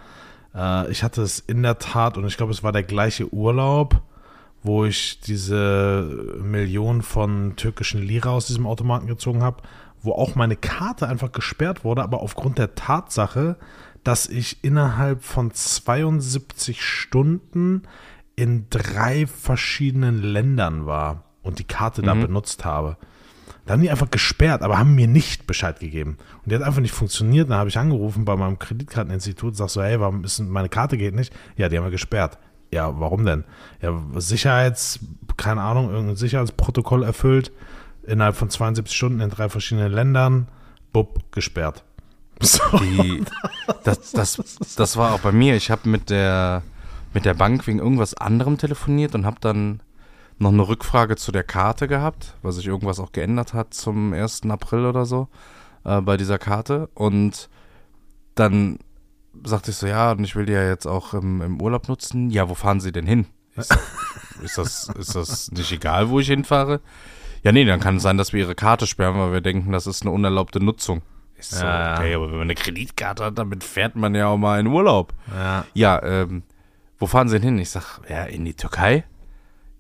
äh, 0.55 0.91
ich 0.91 1.03
hatte 1.03 1.23
es 1.23 1.39
in 1.39 1.63
der 1.63 1.79
Tat 1.79 2.17
und 2.17 2.27
ich 2.27 2.37
glaube, 2.37 2.53
es 2.53 2.63
war 2.63 2.73
der 2.73 2.83
gleiche 2.83 3.33
Urlaub, 3.33 4.03
wo 4.63 4.85
ich 4.85 5.21
diese 5.21 6.35
Million 6.43 7.03
von 7.03 7.55
türkischen 7.57 8.03
Lira 8.03 8.31
aus 8.31 8.47
diesem 8.47 8.67
Automaten 8.67 9.07
gezogen 9.07 9.43
habe, 9.43 9.63
wo 10.03 10.13
auch 10.13 10.35
meine 10.35 10.57
Karte 10.57 11.09
einfach 11.09 11.31
gesperrt 11.31 11.85
wurde, 11.85 12.03
aber 12.03 12.21
aufgrund 12.21 12.59
der 12.59 12.75
Tatsache, 12.75 13.57
dass 14.07 14.29
ich 14.29 14.63
innerhalb 14.63 15.25
von 15.25 15.53
72 15.53 16.81
Stunden 16.81 17.83
in 18.37 18.67
drei 18.71 19.27
verschiedenen 19.27 20.23
Ländern 20.23 20.87
war 20.87 21.25
und 21.43 21.59
die 21.59 21.65
Karte 21.65 22.03
da 22.03 22.15
benutzt 22.15 22.65
habe. 22.65 22.99
Da 23.65 23.73
haben 23.73 23.83
die 23.83 23.91
einfach 23.91 24.11
gesperrt, 24.11 24.63
aber 24.63 24.79
haben 24.79 24.95
mir 24.95 25.09
nicht 25.09 25.49
Bescheid 25.49 25.81
gegeben. 25.81 26.19
Und 26.45 26.53
die 26.53 26.55
hat 26.55 26.63
einfach 26.63 26.81
nicht 26.81 26.95
funktioniert. 26.95 27.51
Dann 27.51 27.59
habe 27.59 27.69
ich 27.69 27.79
angerufen 27.79 28.25
bei 28.25 28.37
meinem 28.37 28.61
Kreditkarteninstitut, 28.61 29.57
sag 29.57 29.71
so, 29.71 29.83
hey, 29.83 29.99
warum 29.99 30.23
ist 30.23 30.39
meine 30.39 30.69
Karte 30.69 30.97
geht 30.97 31.17
nicht? 31.17 31.35
Ja, 31.57 31.69
die 31.69 31.77
haben 31.77 31.85
wir 31.85 31.91
gesperrt. 31.91 32.39
Ja, 32.71 33.01
warum 33.01 33.25
denn? 33.25 33.43
Ja, 33.83 34.01
Sicherheits, 34.15 35.01
keine 35.37 35.63
Ahnung, 35.63 35.91
irgendein 35.91 36.17
Sicherheitsprotokoll 36.17 37.03
erfüllt, 37.03 37.51
innerhalb 38.05 38.37
von 38.37 38.51
72 38.51 38.97
Stunden 38.97 39.21
in 39.21 39.31
drei 39.31 39.49
verschiedenen 39.49 39.91
Ländern, 39.91 40.47
bub, 40.93 41.33
gesperrt. 41.33 41.83
Die, 42.41 43.25
das, 43.85 44.13
das, 44.13 44.59
das 44.77 44.97
war 44.97 45.15
auch 45.15 45.21
bei 45.21 45.33
mir. 45.33 45.57
Ich 45.57 45.71
habe 45.71 45.89
mit 45.89 46.11
der, 46.11 46.63
mit 47.15 47.25
der 47.25 47.35
Bank 47.35 47.67
wegen 47.67 47.79
irgendwas 47.79 48.15
anderem 48.15 48.59
telefoniert 48.59 49.15
und 49.15 49.27
habe 49.27 49.39
dann 49.41 49.81
noch 50.39 50.53
eine 50.53 50.69
Rückfrage 50.69 51.17
zu 51.17 51.33
der 51.33 51.45
Karte 51.45 51.89
gehabt, 51.89 52.35
weil 52.43 52.53
sich 52.53 52.67
irgendwas 52.67 53.01
auch 53.01 53.13
geändert 53.13 53.55
hat 53.55 53.73
zum 53.73 54.13
1. 54.13 54.43
April 54.51 54.85
oder 54.85 55.07
so 55.07 55.29
äh, 55.85 56.01
bei 56.01 56.17
dieser 56.17 56.39
Karte. 56.39 56.91
Und 56.95 57.49
dann 58.35 58.79
sagte 59.45 59.71
ich 59.71 59.77
so, 59.79 59.87
ja, 59.87 60.13
und 60.13 60.25
ich 60.25 60.37
will 60.37 60.47
die 60.47 60.53
ja 60.53 60.69
jetzt 60.69 60.87
auch 60.87 61.15
im, 61.15 61.41
im 61.41 61.61
Urlaub 61.61 61.89
nutzen. 61.89 62.31
Ja, 62.31 62.49
wo 62.49 62.55
fahren 62.55 62.81
Sie 62.81 62.93
denn 62.93 63.07
hin? 63.07 63.27
Sag, 63.57 63.81
ist, 64.43 64.59
das, 64.59 64.89
ist 64.99 65.15
das 65.15 65.51
nicht 65.51 65.73
egal, 65.73 66.11
wo 66.11 66.21
ich 66.21 66.27
hinfahre? 66.27 66.81
Ja, 67.43 67.53
nee, 67.53 67.65
dann 67.65 67.81
kann 67.81 67.97
es 67.97 68.03
sein, 68.03 68.19
dass 68.19 68.33
wir 68.33 68.41
Ihre 68.41 68.55
Karte 68.55 68.87
sperren, 68.87 69.19
weil 69.19 69.33
wir 69.33 69.41
denken, 69.41 69.73
das 69.73 69.87
ist 69.87 70.03
eine 70.03 70.11
unerlaubte 70.11 70.63
Nutzung. 70.63 71.01
Ich 71.39 71.47
so, 71.49 71.65
Ja, 71.65 71.93
ja. 71.93 71.99
okay, 71.99 72.15
aber 72.15 72.27
wenn 72.27 72.39
man 72.39 72.43
eine 72.43 72.55
Kreditkarte 72.55 73.25
hat, 73.25 73.39
damit 73.39 73.63
fährt 73.65 73.97
man 73.97 74.15
ja 74.15 74.29
auch 74.29 74.39
mal 74.39 74.59
in 74.61 74.67
Urlaub. 74.67 75.13
Ja. 75.35 75.65
Ja, 75.75 76.03
ähm, 76.03 76.43
wo 76.99 77.07
fahren 77.07 77.29
Sie 77.29 77.37
denn 77.39 77.49
hin? 77.51 77.59
Ich 77.59 77.71
sag, 77.71 78.01
ja, 78.09 78.25
in 78.25 78.45
die 78.45 78.55
Türkei. 78.55 79.05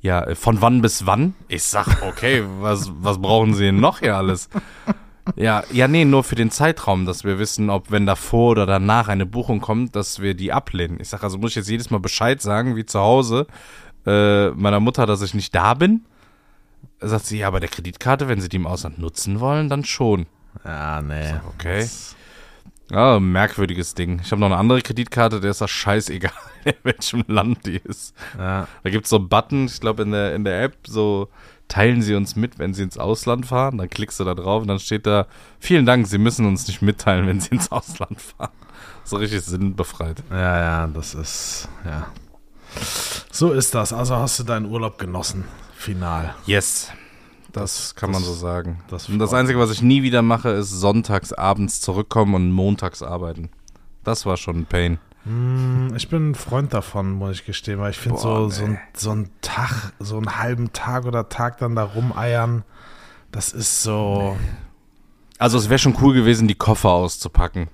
ja, 0.02 0.22
äh, 0.25 0.34
von 0.34 0.60
wann 0.60 0.82
bis 0.82 1.06
wann? 1.06 1.34
Ich 1.48 1.62
sag, 1.64 2.02
okay, 2.02 2.44
was, 2.60 2.90
was 3.00 3.18
brauchen 3.20 3.54
Sie 3.54 3.64
denn 3.64 3.80
noch 3.80 4.00
hier 4.00 4.16
alles? 4.16 4.48
Ja, 5.34 5.64
ja, 5.72 5.88
nee, 5.88 6.04
nur 6.04 6.22
für 6.22 6.36
den 6.36 6.52
Zeitraum, 6.52 7.04
dass 7.04 7.25
wir 7.25 7.38
wissen, 7.40 7.68
ob 7.68 7.90
wenn 7.90 8.06
davor 8.06 8.52
oder 8.52 8.64
danach 8.66 9.08
eine 9.08 9.26
Buchung 9.26 9.60
kommt, 9.60 9.96
dass 9.96 10.20
wir 10.20 10.34
die 10.34 10.52
ablehnen. 10.52 11.00
Ich 11.00 11.08
sag, 11.08 11.25
also 11.25 11.36
muss 11.38 11.50
ich 11.52 11.56
jetzt 11.56 11.68
jedes 11.68 11.90
Mal 11.90 11.98
Bescheid 11.98 12.40
sagen, 12.40 12.76
wie 12.76 12.86
zu 12.86 13.00
Hause, 13.00 13.46
äh, 14.06 14.50
meiner 14.50 14.78
Mutter, 14.78 15.04
dass 15.04 15.22
ich 15.22 15.34
nicht 15.34 15.52
da 15.52 15.75
bin? 15.75 16.04
Sagt 17.00 17.26
sie, 17.26 17.38
ja, 17.38 17.50
bei 17.50 17.58
der 17.58 17.68
Kreditkarte, 17.68 18.28
wenn 18.28 18.40
Sie 18.40 18.48
die 18.48 18.56
im 18.56 18.66
Ausland 18.68 19.00
nutzen 19.00 19.40
wollen, 19.40 19.68
dann 19.68 19.84
schon. 19.84 20.26
Ja, 20.64 21.02
nee. 21.02 21.34
Okay. 21.54 21.80
Das- 21.80 22.14
Ja, 22.90 23.18
merkwürdiges 23.18 23.94
Ding. 23.94 24.20
Ich 24.22 24.30
habe 24.30 24.40
noch 24.40 24.46
eine 24.46 24.56
andere 24.56 24.80
Kreditkarte, 24.80 25.40
der 25.40 25.50
ist 25.50 25.60
das 25.60 25.70
scheißegal, 25.70 26.30
in 26.64 26.75
welchem 26.84 27.25
Land 27.26 27.66
die 27.66 27.78
ist. 27.78 28.14
Ja. 28.38 28.68
Da 28.84 28.90
gibt's 28.90 29.10
so 29.10 29.16
einen 29.16 29.28
Button, 29.28 29.66
ich 29.66 29.80
glaube 29.80 30.02
in 30.04 30.12
der, 30.12 30.34
in 30.34 30.44
der 30.44 30.62
App, 30.62 30.76
so 30.86 31.28
teilen 31.68 32.00
Sie 32.00 32.14
uns 32.14 32.36
mit, 32.36 32.60
wenn 32.60 32.75
Sie 32.75 32.84
ins 32.84 32.96
Ausland 32.96 33.44
fahren. 33.46 33.78
Dann 33.78 33.90
klickst 33.90 34.20
du 34.20 34.25
da 34.25 34.34
drauf 34.34 34.62
und 34.62 34.68
dann 34.68 34.78
steht 34.78 35.04
da, 35.06 35.26
vielen 35.58 35.84
Dank, 35.84 36.06
Sie 36.06 36.18
müssen 36.18 36.46
uns 36.46 36.68
nicht 36.68 36.80
mitteilen, 36.80 37.26
wenn 37.26 37.40
Sie 37.40 37.50
ins 37.50 37.72
Ausland 37.72 38.20
fahren. 38.20 38.52
So 39.02 39.16
richtig 39.16 39.42
sinnbefreit. 39.42 40.22
ja, 40.30 40.58
ja, 40.60 40.86
das 40.86 41.14
ist, 41.14 41.68
ja. 41.84 42.06
So 43.32 43.52
ist 43.52 43.75
das. 43.75 43.92
Also 43.92 44.14
hast 44.16 44.38
du 44.38 44.44
deinen 44.44 44.66
Urlaub 44.66 44.98
genossen. 44.98 45.44
Final. 45.76 46.34
Yes. 46.46 46.90
Das, 47.56 47.94
kann 47.94 48.10
man 48.10 48.20
das- 48.22 48.28
so 48.28 48.34
sagen. 48.34 48.80
das 48.88 49.08
und 49.08 49.18
das 49.18 49.32
Einzige, 49.32 49.58
was 49.58 49.70
ich 49.70 49.82
nie 49.82 50.02
wieder 50.02 50.22
mache, 50.22 50.50
ist 50.50 50.70
sonntags 50.70 51.32
abends 51.32 51.80
zurückkommen 51.80 52.34
und 52.34 52.52
montags 52.52 53.02
arbeiten. 53.02 53.50
Das 54.04 54.26
war 54.26 54.36
schon 54.36 54.58
ein 54.58 54.66
Pain. 54.66 54.98
Hm, 55.25 55.92
Ich 55.96 56.08
bin 56.08 56.30
ein 56.30 56.34
Freund 56.34 56.72
davon, 56.75 57.12
muss 57.12 57.36
ich 57.36 57.44
gestehen, 57.46 57.78
weil 57.80 57.90
ich 57.90 57.98
finde 57.98 58.18
so, 58.18 58.48
so, 58.50 58.64
ein, 58.64 58.78
so 58.94 59.10
ein 59.10 59.30
Tag, 59.40 59.92
so 59.98 60.16
einen 60.18 60.36
halben 60.38 60.72
Tag 60.72 61.04
oder 61.06 61.28
Tag 61.28 61.58
dann 61.58 61.75
da 61.75 61.82
rumeiern, 61.84 62.62
das 63.32 63.52
ist 63.52 63.82
so. 63.82 64.36
Also 65.38 65.58
es 65.58 65.68
wäre 65.68 65.78
schon 65.78 65.96
cool 66.00 66.14
gewesen, 66.14 66.46
die 66.48 66.54
Koffer 66.54 66.90
auszupacken. 66.90 67.68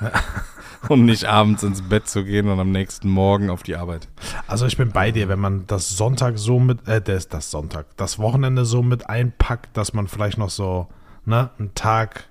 und 0.88 1.04
nicht 1.04 1.24
abends 1.24 1.62
ins 1.62 1.82
Bett 1.82 2.08
zu 2.08 2.24
gehen 2.24 2.48
und 2.48 2.60
am 2.60 2.70
nächsten 2.70 3.08
Morgen 3.08 3.50
auf 3.50 3.62
die 3.62 3.76
Arbeit. 3.76 4.08
Also 4.46 4.66
ich 4.66 4.76
bin 4.76 4.90
bei 4.90 5.10
dir, 5.10 5.28
wenn 5.28 5.38
man 5.38 5.66
das 5.66 5.96
Sonntag 5.96 6.38
so 6.38 6.58
mit, 6.58 6.86
äh, 6.88 7.00
das, 7.00 7.28
das 7.28 7.50
Sonntag, 7.50 7.86
das 7.96 8.18
Wochenende 8.18 8.64
so 8.64 8.82
mit 8.82 9.08
einpackt, 9.08 9.76
dass 9.76 9.92
man 9.92 10.08
vielleicht 10.08 10.38
noch 10.38 10.50
so, 10.50 10.88
ne, 11.24 11.50
einen 11.58 11.74
Tag 11.74 12.28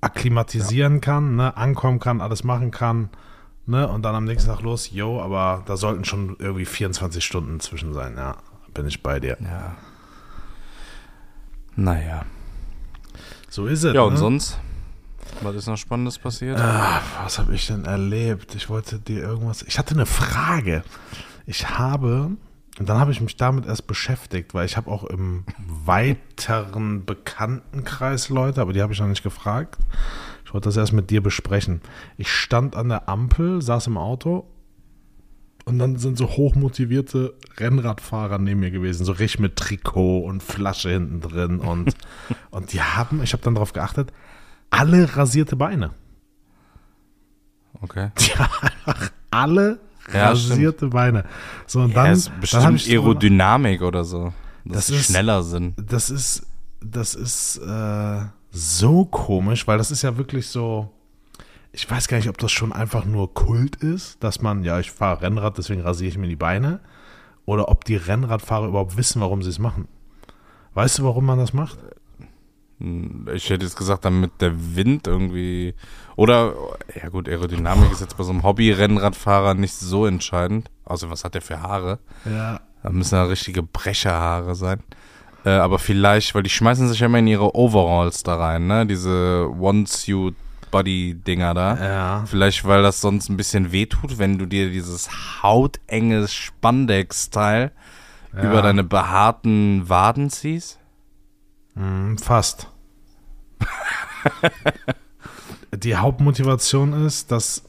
akklimatisieren 0.00 1.00
kann, 1.00 1.36
ne, 1.36 1.56
ankommen 1.56 1.98
kann, 1.98 2.20
alles 2.20 2.44
machen 2.44 2.70
kann, 2.70 3.10
ne, 3.66 3.88
und 3.88 4.02
dann 4.02 4.14
am 4.14 4.24
nächsten 4.24 4.50
Tag 4.50 4.62
los, 4.62 4.90
yo, 4.90 5.20
aber 5.20 5.62
da 5.66 5.76
sollten 5.76 6.04
schon 6.04 6.36
irgendwie 6.38 6.64
24 6.64 7.24
Stunden 7.24 7.60
zwischen 7.60 7.92
sein, 7.92 8.14
ja, 8.16 8.36
bin 8.74 8.86
ich 8.86 9.02
bei 9.02 9.20
dir. 9.20 9.36
Ja. 9.40 9.76
Naja. 11.76 12.24
So 13.48 13.66
ist 13.66 13.84
es. 13.84 13.94
Ja, 13.94 14.02
und 14.02 14.14
ne? 14.14 14.18
sonst? 14.18 14.58
Was 15.42 15.54
ist 15.54 15.66
noch 15.66 15.76
Spannendes 15.76 16.18
passiert? 16.18 16.58
Ah, 16.58 17.00
was 17.22 17.38
habe 17.38 17.54
ich 17.54 17.66
denn 17.66 17.84
erlebt? 17.84 18.54
Ich 18.54 18.68
wollte 18.68 18.98
dir 18.98 19.22
irgendwas. 19.22 19.62
Ich 19.62 19.78
hatte 19.78 19.94
eine 19.94 20.06
Frage. 20.06 20.82
Ich 21.46 21.70
habe, 21.70 22.32
und 22.78 22.88
dann 22.88 22.98
habe 22.98 23.12
ich 23.12 23.20
mich 23.20 23.36
damit 23.36 23.66
erst 23.66 23.86
beschäftigt, 23.86 24.54
weil 24.54 24.66
ich 24.66 24.76
habe 24.76 24.90
auch 24.90 25.04
im 25.04 25.44
weiteren 25.58 27.04
Bekanntenkreis 27.04 28.28
Leute, 28.28 28.60
aber 28.60 28.72
die 28.72 28.82
habe 28.82 28.92
ich 28.92 29.00
noch 29.00 29.06
nicht 29.06 29.22
gefragt. 29.22 29.78
Ich 30.44 30.54
wollte 30.54 30.68
das 30.68 30.76
erst 30.76 30.92
mit 30.92 31.10
dir 31.10 31.22
besprechen. 31.22 31.80
Ich 32.16 32.30
stand 32.30 32.76
an 32.76 32.88
der 32.88 33.08
Ampel, 33.08 33.62
saß 33.62 33.86
im 33.86 33.96
Auto 33.96 34.46
und 35.64 35.78
dann 35.78 35.96
sind 35.96 36.18
so 36.18 36.28
hochmotivierte 36.28 37.34
Rennradfahrer 37.56 38.38
neben 38.38 38.60
mir 38.60 38.70
gewesen, 38.70 39.04
so 39.04 39.12
richtig 39.12 39.40
mit 39.40 39.56
Trikot 39.56 40.20
und 40.20 40.42
Flasche 40.42 40.90
hinten 40.90 41.20
drin 41.20 41.60
und, 41.60 41.94
und 42.50 42.72
die 42.72 42.82
haben, 42.82 43.22
ich 43.22 43.32
habe 43.32 43.42
dann 43.42 43.54
darauf 43.54 43.72
geachtet, 43.72 44.12
alle 44.70 45.16
rasierte 45.16 45.56
Beine. 45.56 45.90
Okay. 47.80 48.10
Einfach 48.38 49.10
alle 49.30 49.78
Ja, 50.12 50.28
rasierte 50.30 50.88
Beine. 50.88 51.24
So, 51.66 51.80
und 51.80 51.90
Ja, 51.94 52.04
dann, 52.04 52.12
ist 52.12 52.28
dann 52.28 52.40
bestimmt 52.40 52.86
drüber- 52.86 52.90
Aerodynamik 52.92 53.82
oder 53.82 54.04
so. 54.04 54.32
Dass 54.64 54.74
Das 54.78 54.86
sie 54.88 54.96
ist- 54.96 55.06
schneller 55.06 55.42
sind. 55.42 55.74
Das 55.90 56.10
ist, 56.10 56.46
das 56.80 57.14
ist 57.14 57.58
äh, 57.58 58.20
so 58.50 59.04
komisch, 59.06 59.66
weil 59.66 59.78
das 59.78 59.90
ist 59.90 60.02
ja 60.02 60.16
wirklich 60.16 60.48
so. 60.48 60.90
Ich 61.72 61.88
weiß 61.88 62.08
gar 62.08 62.16
nicht, 62.16 62.28
ob 62.28 62.36
das 62.38 62.50
schon 62.50 62.72
einfach 62.72 63.04
nur 63.04 63.32
Kult 63.32 63.76
ist, 63.76 64.22
dass 64.24 64.42
man, 64.42 64.64
ja, 64.64 64.80
ich 64.80 64.90
fahre 64.90 65.22
Rennrad, 65.22 65.56
deswegen 65.56 65.82
rasiere 65.82 66.08
ich 66.08 66.18
mir 66.18 66.26
die 66.26 66.34
Beine. 66.36 66.80
Oder 67.46 67.68
ob 67.68 67.84
die 67.84 67.94
Rennradfahrer 67.96 68.66
überhaupt 68.66 68.96
wissen, 68.96 69.20
warum 69.20 69.42
sie 69.42 69.50
es 69.50 69.58
machen. 69.60 69.86
Weißt 70.74 70.98
du, 70.98 71.04
warum 71.04 71.24
man 71.26 71.38
das 71.38 71.52
macht? 71.52 71.78
Ich 73.34 73.50
hätte 73.50 73.64
jetzt 73.64 73.76
gesagt, 73.76 74.04
damit 74.06 74.40
der 74.40 74.52
Wind 74.76 75.06
irgendwie. 75.06 75.74
Oder, 76.16 76.54
ja 77.00 77.08
gut, 77.10 77.28
Aerodynamik 77.28 77.92
ist 77.92 78.00
jetzt 78.00 78.16
bei 78.16 78.24
so 78.24 78.30
einem 78.32 78.42
Hobby-Rennradfahrer 78.42 79.54
nicht 79.54 79.74
so 79.74 80.06
entscheidend. 80.06 80.70
Außer 80.86 81.10
was 81.10 81.24
hat 81.24 81.34
der 81.34 81.42
für 81.42 81.60
Haare? 81.62 81.98
Ja. 82.24 82.60
Da 82.82 82.90
müssen 82.90 83.14
ja 83.14 83.24
richtige 83.24 83.62
Brecherhaare 83.62 84.54
sein. 84.54 84.82
Äh, 85.44 85.50
aber 85.50 85.78
vielleicht, 85.78 86.34
weil 86.34 86.42
die 86.42 86.50
schmeißen 86.50 86.88
sich 86.88 87.00
ja 87.00 87.06
immer 87.06 87.18
in 87.18 87.26
ihre 87.26 87.54
Overalls 87.54 88.22
da 88.22 88.36
rein, 88.36 88.66
ne? 88.66 88.86
Diese 88.86 89.48
One-Suit-Body-Dinger 89.58 91.54
da. 91.54 91.76
Ja. 91.76 92.24
Vielleicht, 92.26 92.64
weil 92.66 92.82
das 92.82 93.00
sonst 93.00 93.28
ein 93.28 93.36
bisschen 93.36 93.72
wehtut, 93.72 94.18
wenn 94.18 94.38
du 94.38 94.46
dir 94.46 94.70
dieses 94.70 95.08
hautenge 95.42 96.26
Spandex-Teil 96.28 97.72
Ja. 98.34 98.42
über 98.42 98.62
deine 98.62 98.84
behaarten 98.84 99.88
Waden 99.88 100.30
ziehst. 100.30 100.78
Hm, 101.74 102.18
Fast. 102.18 102.68
Die 105.74 105.96
Hauptmotivation 105.96 106.92
ist, 107.06 107.30
dass 107.30 107.62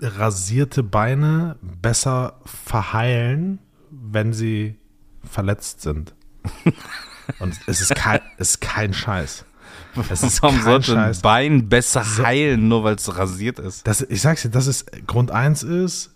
rasierte 0.00 0.82
Beine 0.82 1.56
besser 1.62 2.40
verheilen, 2.44 3.58
wenn 3.90 4.32
sie 4.32 4.76
verletzt 5.22 5.82
sind. 5.82 6.14
Und 7.38 7.58
es 7.66 7.80
ist 7.80 7.94
kein, 7.94 8.20
es 8.38 8.50
ist 8.50 8.60
kein 8.60 8.92
Scheiß. 8.92 9.44
Es 10.10 10.22
ist 10.22 10.42
Warum 10.42 10.56
kein 10.56 10.64
sollte 10.64 10.92
ein 10.92 10.98
Scheiß. 10.98 11.20
Bein 11.20 11.68
besser 11.68 12.04
heilen, 12.18 12.68
nur 12.68 12.84
weil 12.84 12.96
es 12.96 13.16
rasiert 13.16 13.58
ist? 13.58 13.86
Das, 13.86 14.02
ich 14.02 14.20
sag's 14.20 14.42
dir, 14.42 14.50
das 14.50 14.66
ist 14.66 15.06
Grund 15.06 15.30
eins 15.30 15.62
ist, 15.62 16.14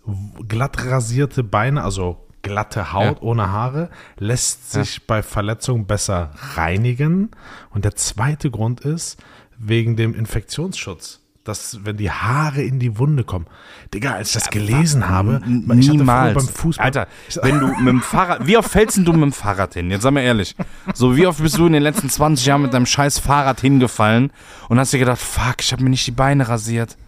glatt 0.48 0.84
rasierte 0.84 1.44
Beine, 1.44 1.82
also 1.82 2.27
glatte 2.48 2.92
Haut 2.92 3.16
Ja. 3.18 3.22
ohne 3.22 3.50
Haare, 3.52 3.90
lässt 4.18 4.72
sich 4.72 5.06
bei 5.06 5.22
Verletzungen 5.22 5.86
besser 5.86 6.30
reinigen. 6.54 7.30
Und 7.70 7.84
der 7.84 7.94
zweite 7.94 8.50
Grund 8.50 8.80
ist, 8.80 9.16
wegen 9.58 9.96
dem 9.96 10.14
Infektionsschutz. 10.14 11.20
Dass, 11.44 11.78
wenn 11.84 11.96
die 11.96 12.10
Haare 12.10 12.60
in 12.60 12.78
die 12.78 12.98
Wunde 12.98 13.24
kommen. 13.24 13.46
Digga, 13.94 14.12
als 14.12 14.28
ich 14.28 14.34
das 14.34 14.50
gelesen 14.50 15.08
habe, 15.08 15.40
N- 15.46 15.64
ich 15.80 15.88
Niemals. 15.88 16.34
beim 16.34 16.46
Fußball. 16.46 16.84
Alter, 16.84 17.06
wenn 17.40 17.58
du 17.58 17.68
mit 17.68 17.88
dem 17.88 18.02
Fahrrad, 18.02 18.46
wie 18.46 18.58
oft 18.58 18.68
fällst 18.70 18.98
du 18.98 19.12
mit 19.14 19.22
dem 19.22 19.32
Fahrrad 19.32 19.72
hin? 19.72 19.90
Jetzt 19.90 20.02
sag 20.02 20.12
mal 20.12 20.20
ehrlich. 20.20 20.54
So, 20.92 21.16
wie 21.16 21.26
oft 21.26 21.40
bist 21.40 21.56
du 21.56 21.66
in 21.66 21.72
den 21.72 21.82
letzten 21.82 22.10
20 22.10 22.44
Jahren 22.44 22.60
mit 22.60 22.74
deinem 22.74 22.84
scheiß 22.84 23.18
Fahrrad 23.20 23.62
hingefallen 23.62 24.30
und 24.68 24.78
hast 24.78 24.92
dir 24.92 24.98
gedacht, 24.98 25.18
fuck, 25.20 25.56
ich 25.60 25.72
habe 25.72 25.82
mir 25.82 25.88
nicht 25.88 26.06
die 26.06 26.10
Beine 26.10 26.46
rasiert. 26.50 26.98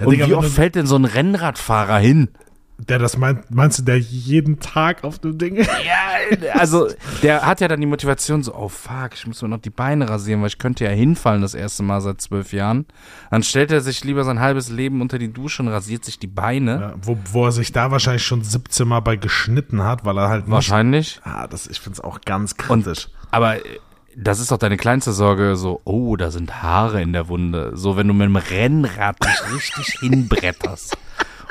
Ja, 0.00 0.06
Und 0.06 0.12
Digga, 0.12 0.26
wie 0.26 0.34
oft 0.34 0.50
fällt 0.50 0.74
denn 0.74 0.86
so 0.88 0.96
ein 0.96 1.04
Rennradfahrer 1.04 1.98
hin? 1.98 2.30
Der 2.78 2.98
das 3.00 3.16
meint, 3.16 3.50
meinst 3.50 3.80
du, 3.80 3.82
der 3.82 3.98
jeden 3.98 4.60
Tag 4.60 5.02
auf 5.02 5.18
dem 5.18 5.36
Ding? 5.36 5.56
Ja, 5.56 6.52
also 6.54 6.88
der 7.22 7.44
hat 7.44 7.60
ja 7.60 7.66
dann 7.68 7.80
die 7.80 7.86
Motivation 7.86 8.42
so, 8.42 8.54
oh 8.54 8.68
fuck, 8.68 9.10
ich 9.14 9.26
muss 9.26 9.42
mir 9.42 9.48
noch 9.48 9.58
die 9.58 9.70
Beine 9.70 10.08
rasieren, 10.08 10.40
weil 10.42 10.48
ich 10.48 10.58
könnte 10.58 10.84
ja 10.84 10.90
hinfallen 10.90 11.42
das 11.42 11.54
erste 11.54 11.82
Mal 11.82 12.00
seit 12.00 12.20
zwölf 12.20 12.52
Jahren. 12.52 12.86
Dann 13.30 13.42
stellt 13.42 13.72
er 13.72 13.80
sich 13.80 14.04
lieber 14.04 14.22
sein 14.24 14.38
halbes 14.40 14.68
Leben 14.70 15.00
unter 15.00 15.18
die 15.18 15.32
Dusche 15.32 15.62
und 15.62 15.68
rasiert 15.68 16.04
sich 16.04 16.18
die 16.20 16.28
Beine. 16.28 16.80
Ja, 16.80 16.94
wo, 17.02 17.18
wo 17.32 17.46
er 17.46 17.52
sich 17.52 17.72
da 17.72 17.90
wahrscheinlich 17.90 18.22
schon 18.24 18.42
17 18.44 18.86
Mal 18.86 19.00
bei 19.00 19.16
geschnitten 19.16 19.82
hat, 19.82 20.04
weil 20.04 20.16
er 20.16 20.28
halt 20.28 20.44
nicht- 20.46 20.52
Wahrscheinlich. 20.54 21.20
Ah, 21.24 21.46
das, 21.48 21.66
ich 21.66 21.80
finde 21.80 21.94
es 21.96 22.00
auch 22.00 22.20
ganz 22.20 22.52
Und, 22.68 22.84
kritisch. 22.84 23.08
aber 23.32 23.56
äh, 23.56 23.78
das 24.16 24.40
ist 24.40 24.50
doch 24.50 24.58
deine 24.58 24.76
kleinste 24.76 25.12
Sorge, 25.12 25.54
so, 25.56 25.80
oh, 25.84 26.16
da 26.16 26.30
sind 26.30 26.62
Haare 26.62 27.02
in 27.02 27.12
der 27.12 27.28
Wunde. 27.28 27.72
So, 27.74 27.96
wenn 27.96 28.08
du 28.08 28.14
mit 28.14 28.24
dem 28.26 28.36
Rennrad 28.36 29.16
dich 29.24 29.52
richtig 29.54 29.98
hinbretterst. 30.00 30.96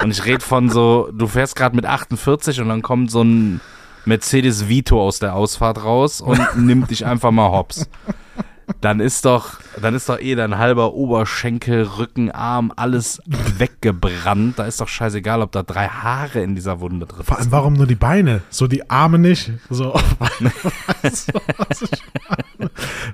Und 0.02 0.12
ich 0.12 0.26
rede 0.26 0.42
von 0.42 0.70
so, 0.70 1.10
du 1.12 1.28
fährst 1.28 1.56
gerade 1.56 1.76
mit 1.76 1.86
48 1.86 2.62
und 2.62 2.70
dann 2.70 2.82
kommt 2.82 3.12
so 3.12 3.24
ein 3.24 3.62
Mercedes 4.06 4.70
Vito 4.70 5.02
aus 5.02 5.20
der 5.20 5.36
Ausfahrt 5.36 5.84
raus 5.84 6.22
und 6.22 6.40
nimmt 6.58 6.90
dich 6.90 7.06
einfach 7.06 7.32
mal 7.32 7.50
hops. 7.52 7.90
Dann 8.82 9.00
ist 9.00 9.24
doch, 9.24 9.62
dann 9.82 9.96
ist 9.96 10.10
doch 10.10 10.20
eh 10.20 10.36
dein 10.36 10.58
halber 10.58 10.94
Oberschenkel, 10.94 11.84
Rücken, 11.84 12.32
Arm, 12.32 12.74
alles 12.76 13.22
weggebrannt. 13.26 14.60
Da 14.60 14.66
ist 14.66 14.82
doch 14.82 14.90
scheißegal, 14.90 15.42
ob 15.42 15.54
da 15.54 15.64
drei 15.64 15.88
Haare 15.88 16.42
in 16.42 16.54
dieser 16.54 16.82
Wunde 16.82 17.06
drin 17.06 17.24
Vor 17.24 17.38
allem, 17.38 17.44
sind. 17.44 17.52
warum 17.54 17.74
nur 17.74 17.88
die 17.88 17.96
Beine? 17.96 18.42
So 18.50 18.68
die 18.68 18.90
Arme 18.90 19.20
nicht? 19.20 19.52
So, 19.70 19.96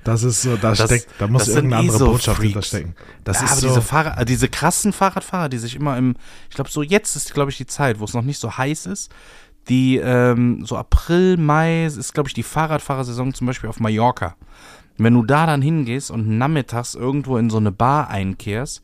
das 0.03 0.23
ist 0.23 0.41
so, 0.41 0.55
da 0.57 0.69
Das- 0.73 0.83
steckt, 0.85 1.07
da 1.19 1.27
muss 1.27 1.45
sind 1.45 1.55
irgendeine 1.55 1.81
andere 1.81 1.97
so 1.97 2.05
Botschaft 2.07 2.37
Freaks. 2.37 2.53
hinterstecken. 2.53 2.95
Das 3.23 3.37
ja, 3.39 3.45
ist 3.45 3.51
aber 3.51 3.61
so, 3.61 3.67
diese 3.67 3.81
Fahrer, 3.81 4.17
äh, 4.21 4.25
diese 4.25 4.47
krassen 4.49 4.93
Fahrradfahrer, 4.93 5.49
die 5.49 5.57
sich 5.57 5.75
immer 5.75 5.97
im, 5.97 6.15
ich 6.49 6.55
glaube, 6.55 6.69
so 6.69 6.81
jetzt 6.81 7.15
ist, 7.15 7.33
glaube 7.33 7.51
ich, 7.51 7.57
die 7.57 7.65
Zeit, 7.67 7.99
wo 7.99 8.05
es 8.05 8.13
noch 8.13 8.23
nicht 8.23 8.39
so 8.39 8.57
heiß 8.57 8.85
ist, 8.87 9.11
die 9.69 9.97
ähm, 9.97 10.65
so 10.65 10.77
April, 10.77 11.37
Mai 11.37 11.85
ist, 11.85 12.13
glaube 12.13 12.27
ich, 12.27 12.33
die 12.33 12.43
Fahrradfahrersaison 12.43 13.33
zum 13.33 13.47
Beispiel 13.47 13.69
auf 13.69 13.79
Mallorca. 13.79 14.35
Wenn 14.97 15.13
du 15.13 15.23
da 15.23 15.45
dann 15.45 15.61
hingehst 15.61 16.11
und 16.11 16.37
nachmittags 16.37 16.95
irgendwo 16.95 17.37
in 17.37 17.49
so 17.49 17.57
eine 17.57 17.71
Bar 17.71 18.09
einkehrst, 18.09 18.83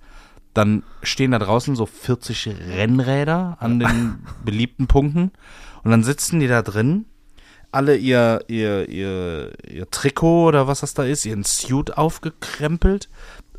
dann 0.53 0.83
stehen 1.03 1.31
da 1.31 1.39
draußen 1.39 1.75
so 1.75 1.85
40 1.85 2.47
Rennräder 2.47 3.57
an 3.59 3.79
den 3.79 4.19
beliebten 4.45 4.87
Punkten 4.87 5.31
und 5.83 5.91
dann 5.91 6.03
sitzen 6.03 6.39
die 6.39 6.47
da 6.47 6.61
drin, 6.61 7.05
alle 7.71 7.95
ihr, 7.95 8.43
ihr, 8.47 8.89
ihr, 8.89 9.51
ihr 9.69 9.89
Trikot 9.91 10.47
oder 10.47 10.67
was 10.67 10.79
das 10.79 10.95
da 10.95 11.03
ist, 11.03 11.25
ihren 11.25 11.43
Suit 11.43 11.97
aufgekrempelt, 11.97 13.09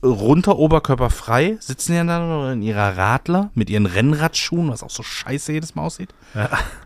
runter 0.02 0.59
Oberkörper 0.59 1.11
frei, 1.11 1.57
sitzen 1.61 1.92
die 1.92 2.07
dann 2.07 2.54
in 2.54 2.62
ihrer 2.62 2.97
Radler 2.97 3.50
mit 3.54 3.71
ihren 3.71 3.87
Rennradschuhen, 3.87 4.71
was 4.71 4.83
auch 4.83 4.90
so 4.90 5.02
scheiße 5.02 5.52
jedes 5.52 5.75
Mal 5.75 5.83
aussieht, 5.83 6.14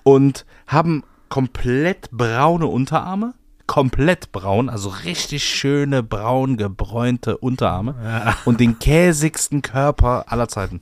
und 0.03 0.45
haben 0.67 1.05
komplett 1.29 2.11
braune 2.11 2.67
Unterarme, 2.67 3.35
komplett 3.67 4.31
braun, 4.33 4.69
also 4.69 4.89
richtig 4.91 5.45
schöne 5.45 6.03
braun 6.03 6.57
gebräunte 6.57 7.39
Unterarme 7.39 8.35
und 8.45 8.61
den 8.61 8.79
käsigsten 8.79 9.63
Körper 9.63 10.25
aller 10.29 10.49
Zeiten. 10.49 10.81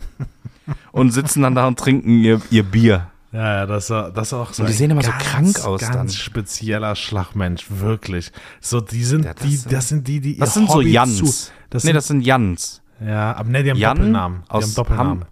Und 0.92 1.10
sitzen 1.12 1.42
dann 1.42 1.54
da 1.54 1.66
und 1.66 1.78
trinken 1.78 2.10
ihr, 2.22 2.40
ihr 2.50 2.62
Bier. 2.62 3.08
Ja, 3.32 3.54
ja, 3.60 3.66
das, 3.66 3.86
das 3.86 4.10
ist 4.28 4.32
auch 4.34 4.52
so 4.52 4.62
Und 4.62 4.68
die 4.68 4.74
sehen 4.74 4.90
immer 4.90 5.02
so 5.02 5.10
ganz, 5.10 5.22
krank 5.24 5.64
aus 5.64 5.80
Ganz 5.80 5.94
dann. 5.94 6.08
spezieller 6.10 6.94
Schlagmensch, 6.94 7.66
wirklich. 7.70 8.30
So, 8.60 8.80
die 8.82 9.02
sind, 9.04 9.24
Ja, 9.24 9.32
das 9.34 9.42
die, 9.46 9.56
sind- 9.56 9.72
das 9.72 9.88
sind 9.88 10.06
die, 10.06 10.20
die 10.20 10.36
Das 10.36 10.52
sind 10.54 10.68
so 10.68 10.74
Hobby 10.76 10.92
Jans. 10.92 11.16
Zu, 11.16 11.24
das 11.70 11.82
nee, 11.84 11.88
sind, 11.88 11.94
das 11.96 12.06
sind 12.08 12.20
Jans. 12.20 12.82
ja, 13.04 13.32
aber 13.34 13.48
nee, 13.48 13.62
die 13.62 13.70
haben 13.70 13.78
Jan 13.78 13.96
Doppelnamen. 13.96 14.42
Die 14.48 14.52
haben 14.54 14.74
Doppelnamen. 14.74 15.20
Ham- 15.22 15.26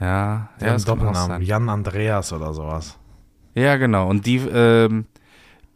Ja, 0.00 0.48
Die 0.60 0.64
ja, 0.64 0.70
haben 0.72 0.84
Doppelnamen. 0.84 1.42
Jan 1.42 1.68
Andreas 1.68 2.32
oder 2.32 2.52
sowas. 2.54 2.96
Ja, 3.54 3.76
genau. 3.76 4.08
Und 4.08 4.24
die, 4.26 4.36
ähm, 4.38 5.04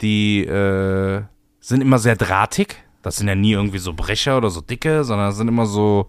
die 0.00 0.44
äh, 0.44 1.22
sind 1.60 1.80
immer 1.80 1.98
sehr 1.98 2.16
drahtig. 2.16 2.76
Das 3.02 3.16
sind 3.16 3.28
ja 3.28 3.34
nie 3.34 3.52
irgendwie 3.52 3.78
so 3.78 3.92
Brecher 3.92 4.36
oder 4.36 4.50
so 4.50 4.60
dicke, 4.60 5.04
sondern 5.04 5.32
sind 5.32 5.48
immer 5.48 5.66
so 5.66 6.06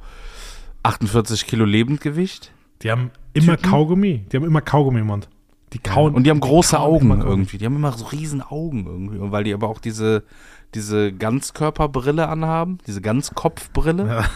48 0.83 1.45
Kilo 1.45 1.65
Lebendgewicht. 1.65 2.51
Die 2.81 2.91
haben 2.91 3.11
immer 3.33 3.57
Typen? 3.57 3.69
Kaugummi. 3.69 4.25
Die 4.31 4.37
haben 4.37 4.45
immer 4.45 4.61
Kaugummi 4.61 4.99
im 4.99 5.07
Mund. 5.07 5.29
Die 5.73 5.79
kauen. 5.79 6.15
Und 6.15 6.23
die 6.23 6.29
haben 6.29 6.39
große 6.39 6.77
kauen 6.77 6.85
Augen 6.85 7.21
irgendwie. 7.21 7.57
Die 7.57 7.65
haben 7.65 7.75
immer 7.75 7.91
so 7.91 8.05
riesen 8.05 8.41
Augen 8.41 8.85
irgendwie. 8.85 9.17
Und 9.17 9.31
weil 9.31 9.43
die 9.43 9.53
aber 9.53 9.67
auch 9.67 9.79
diese, 9.79 10.23
diese 10.73 11.11
Ganzkörperbrille 11.11 12.27
anhaben, 12.27 12.79
diese 12.87 13.01
Ganzkopfbrille. 13.01 14.25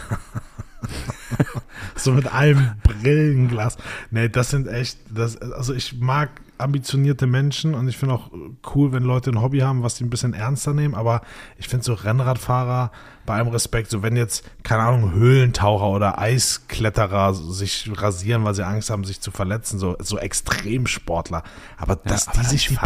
So 1.94 2.12
mit 2.12 2.32
allem 2.32 2.72
Brillenglas. 2.82 3.76
Nee, 4.10 4.28
das 4.28 4.50
sind 4.50 4.66
echt, 4.66 4.98
das, 5.10 5.36
also 5.36 5.74
ich 5.74 5.98
mag 6.00 6.30
ambitionierte 6.58 7.26
Menschen 7.26 7.74
und 7.74 7.88
ich 7.88 7.96
finde 7.96 8.14
auch 8.14 8.30
cool, 8.74 8.92
wenn 8.92 9.02
Leute 9.02 9.30
ein 9.30 9.40
Hobby 9.40 9.60
haben, 9.60 9.82
was 9.82 9.96
die 9.96 10.04
ein 10.04 10.10
bisschen 10.10 10.34
ernster 10.34 10.74
nehmen, 10.74 10.94
aber 10.94 11.22
ich 11.56 11.68
finde 11.68 11.84
so 11.84 11.94
Rennradfahrer 11.94 12.92
bei 13.26 13.34
allem 13.34 13.48
Respekt, 13.48 13.90
so 13.90 14.02
wenn 14.02 14.16
jetzt, 14.16 14.44
keine 14.62 14.82
Ahnung, 14.82 15.12
Höhlentaucher 15.12 15.88
oder 15.88 16.18
Eiskletterer 16.18 17.34
sich 17.34 17.90
rasieren, 17.94 18.44
weil 18.44 18.54
sie 18.54 18.64
Angst 18.64 18.90
haben, 18.90 19.04
sich 19.04 19.20
zu 19.20 19.30
verletzen, 19.30 19.78
so, 19.78 19.96
so 20.00 20.18
Extremsportler, 20.18 21.42
aber 21.76 21.96
dass 21.96 22.28
aber 22.28 22.40
die 22.40 22.46
sich 22.46 22.68
die 22.68 22.74
die 22.74 22.78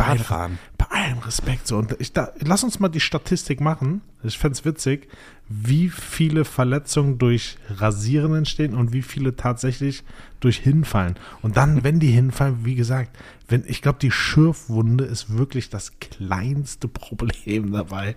Allem 1.07 1.19
Respekt 1.19 1.67
so. 1.69 1.77
Und 1.77 1.95
ich 1.99 2.13
da, 2.13 2.33
lass 2.41 2.65
uns 2.65 2.81
mal 2.81 2.89
die 2.89 3.01
Statistik 3.01 3.61
machen. 3.61 4.01
Ich 4.23 4.39
fände 4.39 4.55
es 4.59 4.65
witzig, 4.65 5.09
wie 5.49 5.89
viele 5.89 6.45
Verletzungen 6.45 7.19
durch 7.19 7.59
Rasieren 7.71 8.35
entstehen 8.35 8.75
und 8.75 8.93
wie 8.93 9.03
viele 9.03 9.37
tatsächlich 9.37 10.03
durch 10.41 10.57
Hinfallen. 10.59 11.15
Und 11.43 11.57
dann, 11.57 11.85
wenn 11.85 12.01
die 12.01 12.09
hinfallen, 12.11 12.65
wie 12.65 12.75
gesagt, 12.75 13.17
wenn, 13.49 13.63
ich 13.69 13.83
glaube, 13.83 14.01
die 14.01 14.11
Schürfwunde 14.11 15.05
ist 15.05 15.37
wirklich 15.39 15.71
das 15.71 15.93
kleinste 16.01 16.89
Problem 16.89 17.71
dabei. 17.73 18.15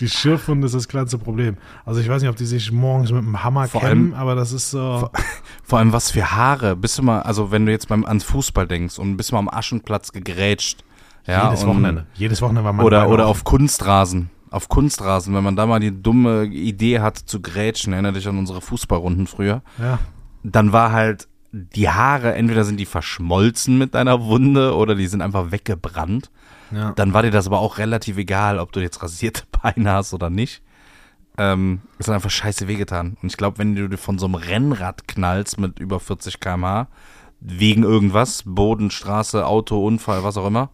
Die 0.00 0.08
Schürfwunde 0.10 0.66
ist 0.66 0.74
das 0.74 0.88
kleinste 0.88 1.16
Problem. 1.16 1.56
Also 1.86 2.00
ich 2.00 2.08
weiß 2.08 2.20
nicht, 2.20 2.30
ob 2.30 2.36
die 2.36 2.44
sich 2.44 2.70
morgens 2.70 3.10
mit 3.10 3.22
dem 3.22 3.42
Hammer 3.42 3.68
Vor 3.68 3.80
kämmen, 3.80 4.12
allem- 4.12 4.20
aber 4.20 4.34
das 4.34 4.52
ist 4.52 4.70
so. 4.70 5.08
Vor 5.64 5.78
allem 5.78 5.92
was 5.92 6.10
für 6.10 6.30
Haare. 6.32 6.76
Bist 6.76 6.98
du 6.98 7.02
mal, 7.02 7.22
also 7.22 7.50
wenn 7.50 7.64
du 7.64 7.72
jetzt 7.72 7.88
beim 7.88 8.04
ans 8.04 8.24
Fußball 8.24 8.66
denkst 8.66 8.98
und 8.98 9.16
bist 9.16 9.32
mal 9.32 9.38
am 9.38 9.48
Aschenplatz 9.48 10.12
gegrätscht. 10.12 10.84
Ja, 11.26 11.46
jedes 11.48 11.64
und, 11.64 11.70
Wochenende. 11.70 12.06
Jedes 12.14 12.40
Wochenende 12.42 12.64
war 12.64 12.72
man 12.72 12.84
Oder, 12.86 13.08
oder 13.08 13.26
auf 13.26 13.44
Kunstrasen. 13.44 14.30
Auf 14.50 14.68
Kunstrasen, 14.68 15.34
wenn 15.34 15.42
man 15.44 15.56
da 15.56 15.66
mal 15.66 15.80
die 15.80 16.02
dumme 16.02 16.44
Idee 16.44 17.00
hat 17.00 17.18
zu 17.18 17.40
grätschen, 17.42 17.92
erinnere 17.92 18.12
dich 18.12 18.28
an 18.28 18.38
unsere 18.38 18.60
Fußballrunden 18.60 19.26
früher, 19.26 19.62
Ja. 19.78 19.98
dann 20.44 20.72
war 20.72 20.92
halt 20.92 21.28
die 21.52 21.88
Haare, 21.88 22.34
entweder 22.34 22.64
sind 22.64 22.78
die 22.78 22.86
verschmolzen 22.86 23.76
mit 23.78 23.94
deiner 23.94 24.22
Wunde 24.24 24.74
oder 24.76 24.94
die 24.94 25.06
sind 25.06 25.22
einfach 25.22 25.50
weggebrannt. 25.50 26.30
Ja. 26.70 26.92
Dann 26.92 27.12
war 27.14 27.22
dir 27.22 27.30
das 27.30 27.46
aber 27.46 27.58
auch 27.60 27.78
relativ 27.78 28.18
egal, 28.18 28.58
ob 28.58 28.72
du 28.72 28.80
jetzt 28.80 29.02
rasierte 29.02 29.42
Beine 29.62 29.90
hast 29.92 30.14
oder 30.14 30.30
nicht. 30.30 30.62
Ähm, 31.38 31.80
es 31.98 32.08
hat 32.08 32.14
einfach 32.14 32.30
scheiße 32.30 32.66
wehgetan. 32.68 33.16
Und 33.20 33.28
ich 33.30 33.36
glaube, 33.36 33.58
wenn 33.58 33.74
du 33.74 33.88
dir 33.88 33.98
von 33.98 34.18
so 34.18 34.26
einem 34.26 34.36
Rennrad 34.36 35.06
knallst 35.06 35.58
mit 35.60 35.78
über 35.80 36.00
40 36.00 36.40
km/h, 36.40 36.88
wegen 37.40 37.82
irgendwas, 37.82 38.42
Boden, 38.46 38.90
Straße, 38.90 39.46
Auto, 39.46 39.84
Unfall, 39.84 40.24
was 40.24 40.36
auch 40.36 40.46
immer, 40.46 40.70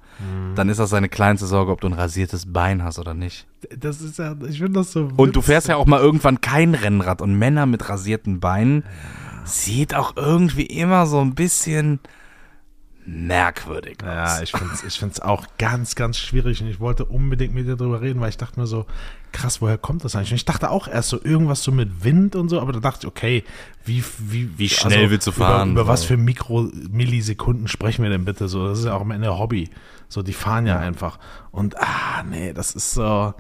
dann 0.55 0.69
ist 0.69 0.79
das 0.79 0.91
deine 0.91 1.09
kleinste 1.09 1.47
Sorge, 1.47 1.73
ob 1.73 1.81
du 1.81 1.89
ein 1.89 1.93
rasiertes 1.93 2.53
Bein 2.53 2.83
hast 2.85 2.99
oder 2.99 3.15
nicht. 3.15 3.47
Das 3.77 4.01
ist 4.01 4.19
ja, 4.19 4.37
ich 4.49 4.59
finde 4.59 4.81
das 4.81 4.93
so. 4.93 5.09
Und 5.17 5.37
du 5.37 5.43
fährst 5.43 5.69
ja 5.69 5.77
auch 5.77 5.87
mal 5.87 6.01
irgendwann 6.01 6.41
kein 6.41 6.75
Rennrad 6.75 7.21
und 7.21 7.37
Männer 7.37 7.67
mit 7.67 7.89
rasierten 7.89 8.41
Beinen 8.41 8.85
sieht 9.45 9.95
auch 9.95 10.17
irgendwie 10.17 10.67
immer 10.67 11.07
so 11.07 11.21
ein 11.21 11.35
bisschen 11.35 12.01
merkwürdig 13.05 13.99
aus. 14.03 14.07
Ja, 14.07 14.43
ich 14.43 14.53
finde 14.53 14.75
es 14.75 14.85
ich 14.85 14.99
find's 14.99 15.21
auch 15.21 15.47
ganz, 15.59 15.95
ganz 15.95 16.19
schwierig 16.19 16.61
und 16.63 16.69
ich 16.69 16.81
wollte 16.81 17.05
unbedingt 17.05 17.55
mit 17.55 17.67
dir 17.67 17.77
drüber 17.77 18.01
reden, 18.01 18.21
weil 18.21 18.29
ich 18.29 18.37
dachte 18.37 18.61
mir 18.61 18.67
so, 18.67 18.87
krass, 19.33 19.61
woher 19.61 19.79
kommt 19.79 20.05
das 20.05 20.15
eigentlich? 20.15 20.31
Und 20.31 20.37
ich 20.37 20.45
dachte 20.45 20.71
auch 20.71 20.87
erst 20.87 21.09
so 21.09 21.23
irgendwas 21.23 21.63
so 21.63 21.73
mit 21.73 22.05
Wind 22.05 22.37
und 22.37 22.49
so, 22.49 22.61
aber 22.61 22.73
da 22.73 22.81
dachte 22.81 23.07
ich, 23.07 23.09
okay, 23.09 23.45
wie, 23.85 24.05
wie, 24.19 24.43
also 24.43 24.59
Wie 24.59 24.69
schnell 24.69 25.11
willst 25.11 25.27
du 25.27 25.33
fahren, 25.33 25.73
Über, 25.73 25.83
über 25.83 25.91
was 25.91 26.05
für 26.05 26.17
Mikro-Millisekunden 26.17 27.67
sprechen 27.69 28.03
wir 28.03 28.11
denn 28.11 28.25
bitte 28.25 28.49
so? 28.49 28.69
Das 28.69 28.79
ist 28.79 28.85
ja 28.85 28.95
auch 28.95 29.01
am 29.01 29.11
Ende 29.11 29.37
Hobby. 29.37 29.71
So, 30.09 30.23
die 30.23 30.33
fahren 30.33 30.67
ja, 30.67 30.79
einfach. 30.79 31.19
Und, 31.51 31.81
ah, 31.81 32.23
nee, 32.29 32.53
das 32.53 32.75
ist 32.75 32.93
so, 32.93 33.03
weiß 33.03 33.35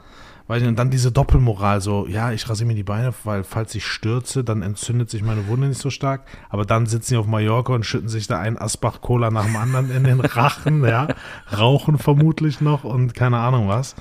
nicht, 0.58 0.68
und 0.68 0.78
dann 0.78 0.90
diese 0.90 1.12
Doppelmoral, 1.12 1.80
so, 1.80 2.06
ja, 2.06 2.32
ich 2.32 2.48
rasiere 2.48 2.66
mir 2.66 2.74
die 2.74 2.82
Beine, 2.82 3.12
weil 3.24 3.44
falls 3.44 3.74
ich 3.74 3.86
stürze, 3.86 4.44
dann 4.44 4.62
entzündet 4.62 5.10
sich 5.10 5.22
meine 5.22 5.46
Wunde 5.46 5.68
nicht 5.68 5.80
so 5.80 5.90
stark. 5.90 6.22
Aber 6.50 6.64
dann 6.64 6.86
sitzen 6.86 7.14
die 7.14 7.18
auf 7.18 7.26
Mallorca 7.26 7.72
und 7.72 7.86
schütten 7.86 8.08
sich 8.08 8.26
da 8.26 8.38
einen 8.38 8.58
Asbach-Cola 8.58 9.30
nach 9.30 9.44
dem 9.44 9.56
anderen 9.56 9.90
in 9.90 10.04
den 10.04 10.20
Rachen, 10.20 10.84
ja, 10.84 11.08
rauchen 11.56 11.98
vermutlich 11.98 12.60
noch 12.60 12.84
und 12.84 13.14
keine 13.14 13.38
Ahnung 13.38 13.68
was. 13.68 13.94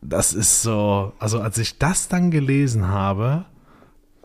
Das 0.00 0.32
ist 0.32 0.62
so, 0.62 1.12
also 1.18 1.40
als 1.40 1.58
ich 1.58 1.78
das 1.78 2.08
dann 2.08 2.30
gelesen 2.30 2.88
habe, 2.88 3.46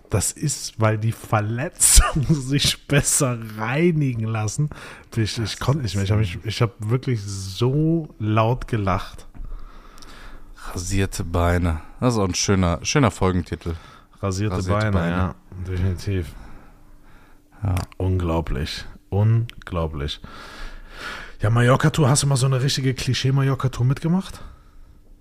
das 0.10 0.32
ist, 0.32 0.80
weil 0.80 0.98
die 0.98 1.12
Verletzungen 1.12 2.26
sich 2.30 2.88
besser 2.88 3.38
reinigen 3.58 4.24
lassen. 4.24 4.70
Ich, 5.16 5.38
ich 5.38 5.60
konnte 5.60 5.84
nicht 5.84 5.96
mehr. 5.96 6.04
Ich 6.04 6.12
habe 6.12 6.74
hab 6.74 6.90
wirklich 6.90 7.22
so 7.24 8.10
laut 8.20 8.68
gelacht. 8.68 9.29
Rasierte 10.74 11.24
Beine. 11.24 11.82
Das 12.00 12.14
ist 12.14 12.20
auch 12.20 12.28
ein 12.28 12.36
schöner, 12.36 12.80
schöner 12.84 13.12
Folgentitel. 13.12 13.76
Rasierte, 14.22 14.58
Rasierte 14.58 14.92
Beine, 14.92 14.98
Beine. 14.98 15.16
ja, 15.16 15.36
definitiv. 15.68 16.34
Ja. 17.64 17.76
Unglaublich. 17.98 18.86
Unglaublich. 19.10 20.22
Ja, 21.42 21.50
Mallorca-Tour, 21.50 22.10
hast 22.10 22.24
du 22.24 22.28
mal 22.28 22.36
so 22.36 22.46
eine 22.46 22.62
richtige 22.62 22.94
Klischee-Mallorca-Tour 22.94 23.86
mitgemacht? 23.86 24.42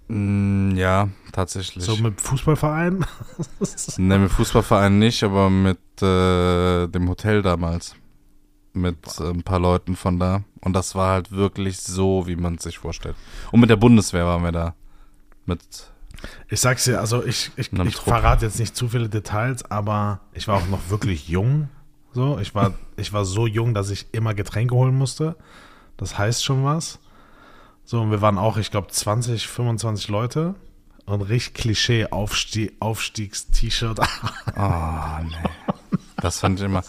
Mm, 0.08 0.74
ja, 0.76 1.08
tatsächlich. 1.32 1.84
So 1.84 1.96
mit 1.96 2.20
Fußballverein? 2.20 3.04
ne, 3.98 4.18
mit 4.18 4.30
Fußballverein 4.30 4.98
nicht, 4.98 5.22
aber 5.22 5.48
mit 5.48 5.78
äh, 6.02 6.88
dem 6.88 7.08
Hotel 7.08 7.42
damals. 7.42 7.94
Mit 8.72 8.98
äh, 9.20 9.30
ein 9.30 9.42
paar 9.42 9.60
Leuten 9.60 9.96
von 9.96 10.18
da. 10.18 10.42
Und 10.60 10.72
das 10.72 10.94
war 10.94 11.12
halt 11.12 11.30
wirklich 11.30 11.78
so, 11.78 12.26
wie 12.26 12.36
man 12.36 12.56
es 12.56 12.64
sich 12.64 12.78
vorstellt. 12.78 13.16
Und 13.52 13.60
mit 13.60 13.70
der 13.70 13.76
Bundeswehr 13.76 14.26
waren 14.26 14.42
wir 14.42 14.52
da. 14.52 14.74
Mit 15.48 15.60
Ich 16.48 16.60
sag's 16.60 16.84
dir, 16.84 17.00
also 17.00 17.24
ich, 17.24 17.50
ich, 17.56 17.72
ich 17.72 17.96
verrate 17.96 18.44
jetzt 18.44 18.60
nicht 18.60 18.76
zu 18.76 18.88
viele 18.88 19.08
Details, 19.08 19.68
aber 19.70 20.20
ich 20.34 20.46
war 20.46 20.56
auch 20.56 20.68
noch 20.68 20.90
wirklich 20.90 21.28
jung. 21.28 21.68
So, 22.12 22.38
ich 22.38 22.54
war, 22.54 22.74
ich 22.96 23.12
war 23.12 23.24
so 23.24 23.46
jung, 23.46 23.74
dass 23.74 23.90
ich 23.90 24.06
immer 24.12 24.34
Getränke 24.34 24.74
holen 24.74 24.94
musste. 24.94 25.36
Das 25.96 26.18
heißt 26.18 26.44
schon 26.44 26.64
was. 26.64 26.98
So, 27.84 28.02
und 28.02 28.10
wir 28.10 28.20
waren 28.20 28.36
auch, 28.36 28.58
ich 28.58 28.70
glaube, 28.70 28.88
20, 28.88 29.48
25 29.48 30.08
Leute. 30.08 30.54
Und 31.06 31.22
richtig 31.22 31.54
Klischee, 31.54 32.06
Aufstie 32.10 32.72
Aufstiegs-T-Shirt. 32.80 33.98
Oh, 34.56 35.24
nee. 35.24 35.98
Das 36.16 36.40
fand 36.40 36.58
ich 36.58 36.66
immer. 36.66 36.82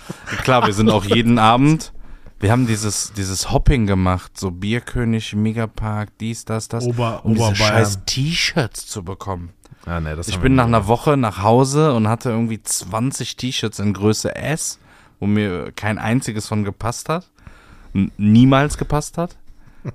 Klar, 0.43 0.65
wir 0.65 0.73
sind 0.73 0.89
auch 0.89 1.05
jeden 1.05 1.39
Abend. 1.39 1.93
Wir 2.39 2.51
haben 2.51 2.67
dieses, 2.67 3.11
dieses 3.13 3.51
Hopping 3.51 3.85
gemacht, 3.85 4.37
so 4.37 4.51
Bierkönig, 4.51 5.35
Megapark, 5.35 6.09
dies, 6.19 6.45
das, 6.45 6.67
das, 6.69 6.85
Ober- 6.85 7.21
um 7.25 7.33
diese 7.33 7.47
Oberbayern. 7.47 7.73
scheiß 7.73 7.99
T-Shirts 8.05 8.87
zu 8.87 9.03
bekommen. 9.03 9.49
ja, 9.85 9.99
nee, 9.99 10.15
das 10.15 10.27
Ich 10.29 10.39
bin 10.39 10.55
nach 10.55 10.65
einer 10.67 10.87
Woche 10.87 11.17
nach 11.17 11.43
Hause 11.43 11.93
und 11.93 12.07
hatte 12.07 12.29
irgendwie 12.29 12.61
20 12.61 13.35
T-Shirts 13.35 13.79
in 13.79 13.93
Größe 13.93 14.35
S, 14.35 14.79
wo 15.19 15.27
mir 15.27 15.71
kein 15.73 15.97
einziges 15.97 16.47
von 16.47 16.63
gepasst 16.63 17.09
hat. 17.09 17.29
N 17.93 18.11
niemals 18.17 18.77
gepasst 18.77 19.17
hat. 19.17 19.35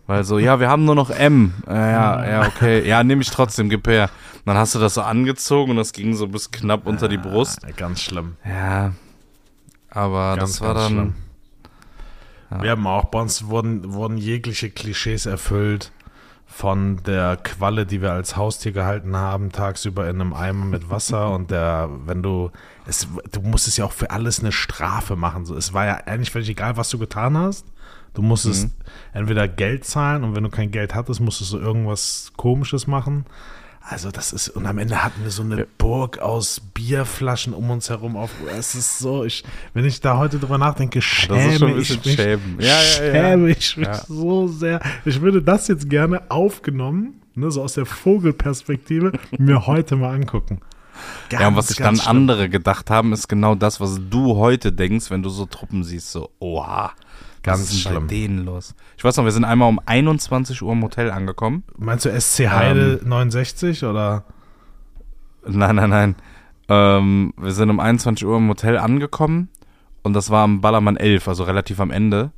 Weil 0.06 0.24
so, 0.24 0.38
ja, 0.38 0.60
wir 0.60 0.68
haben 0.68 0.84
nur 0.84 0.94
noch 0.94 1.10
M. 1.10 1.54
Äh, 1.68 1.72
ja, 1.74 2.26
ja, 2.28 2.46
okay. 2.46 2.86
Ja, 2.88 3.04
nehme 3.04 3.22
ich 3.22 3.30
trotzdem, 3.30 3.68
gib 3.70 3.86
her. 3.86 4.10
Dann 4.46 4.56
hast 4.56 4.74
du 4.74 4.78
das 4.78 4.94
so 4.94 5.02
angezogen 5.02 5.70
und 5.72 5.76
das 5.76 5.92
ging 5.92 6.14
so 6.14 6.26
bis 6.26 6.50
knapp 6.50 6.86
unter 6.86 7.06
die 7.08 7.18
Brust. 7.18 7.60
Ja, 7.62 7.70
ganz 7.70 8.00
schlimm. 8.02 8.36
Ja. 8.44 8.92
Aber 9.90 10.36
Ganz, 10.36 10.52
das 10.52 10.60
war 10.62 10.74
dann. 10.74 10.90
schlimm. 10.92 11.14
Wir 12.50 12.70
haben 12.70 12.86
auch, 12.86 13.06
bei 13.06 13.20
uns 13.20 13.46
wurden, 13.46 13.92
wurden 13.92 14.16
jegliche 14.16 14.70
Klischees 14.70 15.26
erfüllt. 15.26 15.92
Von 16.46 17.02
der 17.04 17.36
Qualle, 17.36 17.84
die 17.84 18.00
wir 18.00 18.12
als 18.12 18.36
Haustier 18.36 18.70
gehalten 18.70 19.16
haben, 19.16 19.50
tagsüber 19.50 20.08
in 20.08 20.20
einem 20.20 20.34
Eimer 20.34 20.64
mit 20.66 20.88
Wasser 20.88 21.30
und 21.34 21.50
der, 21.50 21.88
wenn 22.04 22.22
du, 22.22 22.50
es, 22.86 23.08
du 23.32 23.40
musstest 23.40 23.78
ja 23.78 23.86
auch 23.86 23.92
für 23.92 24.10
alles 24.10 24.38
eine 24.38 24.52
Strafe 24.52 25.16
machen. 25.16 25.46
So, 25.46 25.56
es 25.56 25.72
war 25.72 25.86
ja 25.86 25.94
eigentlich 26.06 26.30
völlig 26.30 26.48
egal, 26.48 26.76
was 26.76 26.90
du 26.90 26.98
getan 26.98 27.36
hast. 27.36 27.66
Du 28.12 28.22
musstest 28.22 28.68
entweder 29.12 29.48
Geld 29.48 29.84
zahlen 29.84 30.22
und 30.22 30.36
wenn 30.36 30.44
du 30.44 30.50
kein 30.50 30.70
Geld 30.70 30.94
hattest, 30.94 31.20
musstest 31.20 31.52
du 31.52 31.58
irgendwas 31.58 32.32
Komisches 32.36 32.86
machen. 32.86 33.26
Also 33.86 34.10
das 34.10 34.32
ist, 34.32 34.48
und 34.48 34.64
am 34.66 34.78
Ende 34.78 35.04
hatten 35.04 35.22
wir 35.24 35.30
so 35.30 35.42
eine 35.42 35.66
Burg 35.76 36.18
aus 36.18 36.60
Bierflaschen 36.72 37.52
um 37.52 37.68
uns 37.70 37.90
herum 37.90 38.16
auf. 38.16 38.30
Es 38.58 38.74
ist 38.74 38.98
so, 38.98 39.24
ich, 39.24 39.44
wenn 39.74 39.84
ich 39.84 40.00
da 40.00 40.16
heute 40.16 40.38
drüber 40.38 40.56
nachdenke, 40.56 41.02
schäme 41.02 41.76
ich 41.76 42.02
mich, 42.02 42.14
schämen. 42.14 42.56
Ja, 42.60 42.68
ja, 42.68 42.74
ja. 43.04 43.12
schäme 43.12 43.50
ich 43.50 43.76
mich 43.76 43.86
Ja. 43.86 44.00
so 44.08 44.48
sehr. 44.48 44.80
Ich 45.04 45.20
würde 45.20 45.42
das 45.42 45.68
jetzt 45.68 45.90
gerne 45.90 46.22
aufgenommen, 46.30 47.20
ne, 47.34 47.50
so 47.50 47.62
aus 47.62 47.74
der 47.74 47.84
Vogelperspektive, 47.84 49.12
mir 49.38 49.66
heute 49.66 49.96
mal 49.96 50.14
angucken. 50.14 50.60
Ja, 51.30 51.48
und 51.48 51.56
was 51.56 51.66
Ganz, 51.66 51.68
sich 51.68 51.76
ganz 51.78 51.98
dann 51.98 52.04
schlimm. 52.04 52.16
andere 52.22 52.48
gedacht 52.48 52.88
haben, 52.88 53.12
ist 53.12 53.28
genau 53.28 53.54
das, 53.54 53.80
was 53.80 53.98
du 54.08 54.36
heute 54.36 54.72
denkst, 54.72 55.10
wenn 55.10 55.22
du 55.22 55.28
so 55.28 55.44
Truppen 55.44 55.84
siehst. 55.84 56.10
So, 56.10 56.30
oha. 56.38 56.92
Ganz 57.44 57.60
was 57.60 57.70
ist 57.70 57.80
schlimm. 57.82 58.06
bei 58.06 58.14
denen 58.14 58.44
los? 58.44 58.74
Ich 58.96 59.04
weiß 59.04 59.16
noch, 59.16 59.24
wir 59.24 59.32
sind 59.32 59.44
einmal 59.44 59.68
um 59.68 59.80
21 59.84 60.62
Uhr 60.62 60.72
im 60.72 60.82
Hotel 60.82 61.10
angekommen. 61.10 61.62
Meinst 61.78 62.04
du 62.04 62.20
SC 62.20 62.48
Heide 62.50 63.00
Ähm. 63.02 63.08
69 63.08 63.84
oder? 63.84 64.24
Nein, 65.46 65.76
nein, 65.76 65.90
nein. 65.90 66.16
Ähm, 66.68 67.34
wir 67.36 67.52
sind 67.52 67.70
um 67.70 67.78
21 67.78 68.26
Uhr 68.26 68.38
im 68.38 68.48
Hotel 68.48 68.78
angekommen 68.78 69.48
und 70.02 70.14
das 70.14 70.30
war 70.30 70.44
am 70.44 70.60
Ballermann 70.62 70.96
11, 70.96 71.28
also 71.28 71.44
relativ 71.44 71.80
am 71.80 71.90
Ende. 71.90 72.32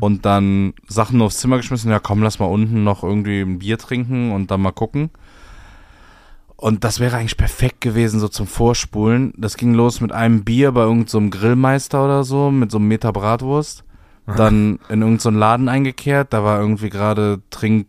Und 0.00 0.24
dann 0.26 0.74
Sachen 0.86 1.20
aufs 1.22 1.38
Zimmer 1.38 1.56
geschmissen, 1.56 1.90
ja 1.90 1.98
komm, 1.98 2.22
lass 2.22 2.38
mal 2.38 2.46
unten 2.46 2.84
noch 2.84 3.02
irgendwie 3.02 3.40
ein 3.40 3.58
Bier 3.58 3.78
trinken 3.78 4.32
und 4.32 4.50
dann 4.50 4.60
mal 4.60 4.72
gucken. 4.72 5.10
Und 6.56 6.84
das 6.84 7.00
wäre 7.00 7.16
eigentlich 7.16 7.36
perfekt 7.36 7.80
gewesen, 7.80 8.20
so 8.20 8.28
zum 8.28 8.46
Vorspulen. 8.46 9.32
Das 9.36 9.56
ging 9.56 9.74
los 9.74 10.00
mit 10.00 10.12
einem 10.12 10.44
Bier 10.44 10.72
bei 10.72 10.82
irgendeinem 10.82 11.32
so 11.32 11.38
Grillmeister 11.38 12.04
oder 12.04 12.24
so, 12.24 12.50
mit 12.50 12.70
so 12.70 12.78
einem 12.78 12.88
Meter 12.88 13.12
Bratwurst. 13.12 13.83
Dann 14.26 14.78
in 14.88 15.02
irgendeinen 15.02 15.18
so 15.18 15.30
Laden 15.30 15.68
eingekehrt, 15.68 16.32
da 16.32 16.42
war 16.42 16.58
irgendwie 16.58 16.88
gerade 16.88 17.42
Trink 17.50 17.88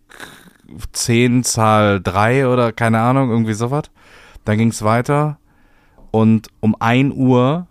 10, 0.92 1.44
Zahl 1.44 2.02
3 2.02 2.48
oder 2.48 2.74
keine 2.74 3.00
Ahnung, 3.00 3.30
irgendwie 3.30 3.54
sowas. 3.54 3.84
Dann 4.44 4.58
ging 4.58 4.70
es 4.70 4.84
weiter 4.84 5.40
und 6.12 6.50
um 6.60 6.76
1 6.80 7.14
Uhr 7.16 7.68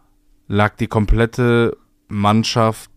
lag 0.49 0.77
die 0.77 0.87
komplette 0.87 1.77
Mannschaft 2.09 2.91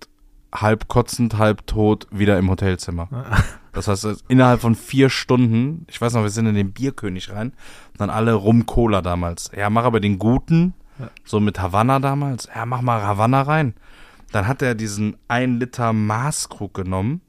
halb 0.53 0.87
kotzend, 0.87 1.37
halb 1.37 1.67
tot 1.67 2.07
wieder 2.11 2.37
im 2.37 2.49
Hotelzimmer. 2.49 3.09
Das 3.73 3.87
heißt, 3.87 4.23
innerhalb 4.27 4.61
von 4.61 4.73
vier 4.73 5.09
Stunden, 5.09 5.85
ich 5.89 6.01
weiß 6.01 6.13
noch, 6.13 6.23
wir 6.23 6.29
sind 6.29 6.47
in 6.47 6.55
den 6.55 6.71
Bierkönig 6.71 7.31
rein, 7.31 7.53
dann 7.97 8.09
alle 8.09 8.33
rum 8.33 8.65
Cola 8.65 9.01
damals. 9.01 9.51
Ja, 9.55 9.69
mach 9.69 9.83
aber 9.83 9.99
den 9.99 10.17
guten, 10.17 10.73
so 11.25 11.39
mit 11.39 11.59
Havanna 11.59 11.99
damals. 11.99 12.49
Ja, 12.55 12.65
mach 12.65 12.81
mal 12.81 13.03
Havanna 13.03 13.43
rein. 13.43 13.75
Dann 14.31 14.47
hat 14.47 14.61
er 14.61 14.75
diesen 14.75 15.17
1 15.27 15.59
Liter 15.59 15.93
Maßkrug 15.93 16.73
genommen, 16.73 17.21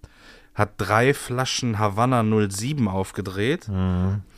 hat 0.55 0.73
drei 0.79 1.15
Flaschen 1.15 1.79
Havanna 1.79 2.25
07 2.25 2.89
aufgedreht, 2.89 3.69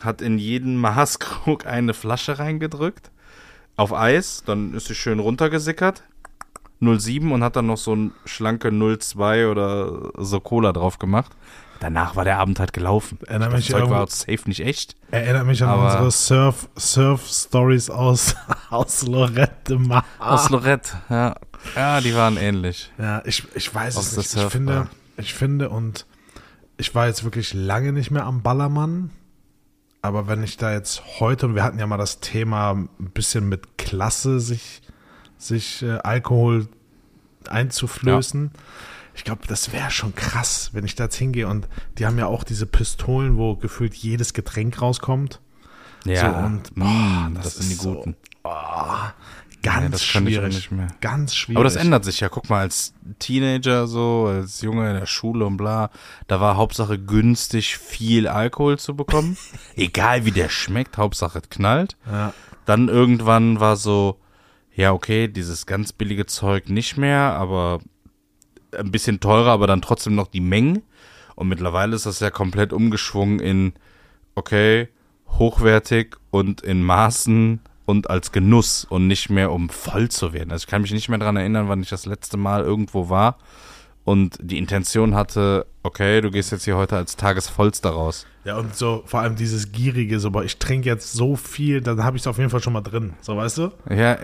hat 0.00 0.20
in 0.20 0.38
jeden 0.38 0.76
Maßkrug 0.76 1.66
eine 1.66 1.94
Flasche 1.94 2.38
reingedrückt, 2.38 3.10
auf 3.76 3.94
Eis, 3.94 4.42
dann 4.44 4.74
ist 4.74 4.88
sie 4.88 4.94
schön 4.94 5.20
runtergesickert, 5.20 6.04
07 6.82 7.32
und 7.32 7.42
hat 7.42 7.56
dann 7.56 7.66
noch 7.66 7.78
so 7.78 7.94
ein 7.94 8.12
schlanke 8.26 8.70
02 8.70 9.48
oder 9.48 10.10
so 10.18 10.40
Cola 10.40 10.72
drauf 10.72 10.98
gemacht. 10.98 11.32
Danach 11.80 12.14
war 12.14 12.24
der 12.24 12.38
Abend 12.38 12.60
halt 12.60 12.74
gelaufen. 12.74 13.18
Erinnert 13.26 13.52
das 13.52 13.60
mich 13.60 13.70
Zeug 13.70 13.88
war 13.88 14.06
safe 14.06 14.42
nicht 14.46 14.60
echt. 14.60 14.96
Erinnert 15.10 15.46
mich 15.46 15.62
an 15.64 15.78
unsere 15.78 16.10
Surf, 16.10 16.68
Surf-Stories 16.76 17.88
aus, 17.88 18.36
aus 18.70 19.06
Lorette 19.06 19.78
Mar. 19.78 20.04
Aus 20.18 20.50
Lorette, 20.50 20.92
ja. 21.08 21.34
Ja, 21.74 22.00
die 22.02 22.14
waren 22.14 22.36
ähnlich. 22.36 22.92
Ja, 22.98 23.22
ich, 23.24 23.44
ich 23.54 23.74
weiß 23.74 23.96
Aus 23.96 24.12
es 24.12 24.34
nicht. 24.34 24.44
Ich 24.44 24.52
finde, 24.52 24.88
ich 25.16 25.34
finde, 25.34 25.70
und 25.70 26.06
ich 26.76 26.94
war 26.94 27.06
jetzt 27.06 27.24
wirklich 27.24 27.54
lange 27.54 27.92
nicht 27.92 28.10
mehr 28.10 28.24
am 28.24 28.42
Ballermann. 28.42 29.10
Aber 30.02 30.28
wenn 30.28 30.42
ich 30.42 30.58
da 30.58 30.72
jetzt 30.72 31.02
heute, 31.18 31.46
und 31.46 31.54
wir 31.54 31.64
hatten 31.64 31.78
ja 31.78 31.86
mal 31.86 31.98
das 31.98 32.20
Thema 32.20 32.72
ein 32.72 32.88
bisschen 32.98 33.48
mit 33.48 33.78
Klasse, 33.78 34.40
sich, 34.40 34.82
sich 35.38 35.82
äh, 35.82 35.98
Alkohol 36.02 36.68
einzuflößen. 37.48 38.50
Ich 39.14 39.24
glaube, 39.24 39.42
das 39.46 39.72
wäre 39.72 39.90
schon 39.90 40.14
krass, 40.14 40.70
wenn 40.72 40.84
ich 40.84 40.94
da 40.94 41.04
jetzt 41.04 41.16
hingehe. 41.16 41.46
Und 41.48 41.68
die 41.98 42.06
haben 42.06 42.18
ja 42.18 42.26
auch 42.26 42.44
diese 42.44 42.66
Pistolen, 42.66 43.36
wo 43.36 43.56
gefühlt 43.56 43.94
jedes 43.94 44.32
Getränk 44.34 44.80
rauskommt. 44.80 45.40
Ja, 46.04 46.32
So, 46.40 46.46
und, 46.46 46.74
boah, 46.74 47.30
das, 47.34 47.44
das 47.44 47.54
sind 47.56 47.68
die 47.68 47.74
ist 47.74 47.82
so- 47.82 47.94
guten. 47.94 48.16
Ganz 49.62 49.90
das 49.90 50.12
kann 50.12 50.26
ich 50.26 50.38
auch 50.38 50.40
schwierig. 50.40 50.54
nicht 50.54 50.70
mehr. 50.72 50.86
Ganz 51.02 51.34
schwierig. 51.36 51.56
Aber 51.58 51.64
das 51.64 51.76
ändert 51.76 52.02
sich 52.06 52.20
ja. 52.20 52.30
Guck 52.30 52.48
mal, 52.48 52.60
als 52.60 52.94
Teenager 53.18 53.86
so, 53.86 54.24
als 54.34 54.62
Junge 54.62 54.88
in 54.90 54.98
der 54.98 55.04
Schule 55.04 55.44
und 55.44 55.58
bla, 55.58 55.90
da 56.28 56.40
war 56.40 56.56
Hauptsache 56.56 56.98
günstig 56.98 57.76
viel 57.76 58.26
Alkohol 58.26 58.78
zu 58.78 58.96
bekommen. 58.96 59.36
Egal 59.76 60.24
wie 60.24 60.30
der 60.30 60.48
schmeckt, 60.48 60.96
Hauptsache 60.96 61.40
es 61.40 61.50
knallt. 61.50 61.98
Ja. 62.10 62.32
Dann 62.64 62.88
irgendwann 62.88 63.60
war 63.60 63.76
so, 63.76 64.18
ja 64.74 64.92
okay, 64.92 65.28
dieses 65.28 65.66
ganz 65.66 65.92
billige 65.92 66.24
Zeug 66.24 66.70
nicht 66.70 66.96
mehr, 66.96 67.34
aber 67.34 67.80
ein 68.76 68.90
bisschen 68.90 69.20
teurer, 69.20 69.50
aber 69.50 69.66
dann 69.66 69.82
trotzdem 69.82 70.14
noch 70.14 70.28
die 70.28 70.40
Mengen. 70.40 70.82
Und 71.34 71.48
mittlerweile 71.48 71.96
ist 71.96 72.06
das 72.06 72.20
ja 72.20 72.30
komplett 72.30 72.72
umgeschwungen 72.72 73.40
in, 73.40 73.72
okay, 74.34 74.88
hochwertig 75.38 76.16
und 76.30 76.60
in 76.60 76.82
Maßen 76.82 77.60
und 77.86 78.10
als 78.10 78.32
Genuss 78.32 78.84
und 78.84 79.06
nicht 79.06 79.30
mehr 79.30 79.52
um 79.52 79.68
voll 79.70 80.08
zu 80.08 80.32
werden. 80.32 80.50
Also 80.52 80.64
ich 80.64 80.66
kann 80.66 80.82
mich 80.82 80.92
nicht 80.92 81.08
mehr 81.08 81.18
dran 81.18 81.36
erinnern, 81.36 81.68
wann 81.68 81.82
ich 81.82 81.88
das 81.88 82.06
letzte 82.06 82.36
Mal 82.36 82.62
irgendwo 82.62 83.08
war 83.08 83.38
und 84.04 84.36
die 84.40 84.58
Intention 84.58 85.14
hatte, 85.14 85.66
okay, 85.82 86.20
du 86.20 86.30
gehst 86.30 86.52
jetzt 86.52 86.64
hier 86.64 86.76
heute 86.76 86.96
als 86.96 87.16
Tagesvollster 87.16 87.90
raus. 87.90 88.26
Ja, 88.44 88.58
und 88.58 88.76
so 88.76 89.02
vor 89.06 89.20
allem 89.20 89.36
dieses 89.36 89.72
Gierige, 89.72 90.20
so, 90.20 90.40
ich 90.42 90.58
trinke 90.58 90.88
jetzt 90.88 91.12
so 91.12 91.36
viel, 91.36 91.80
dann 91.80 92.02
habe 92.04 92.16
ich 92.16 92.22
es 92.22 92.26
auf 92.26 92.38
jeden 92.38 92.50
Fall 92.50 92.62
schon 92.62 92.72
mal 92.72 92.80
drin. 92.80 93.14
So, 93.20 93.36
weißt 93.36 93.58
du? 93.58 93.72
Ja, 93.88 94.18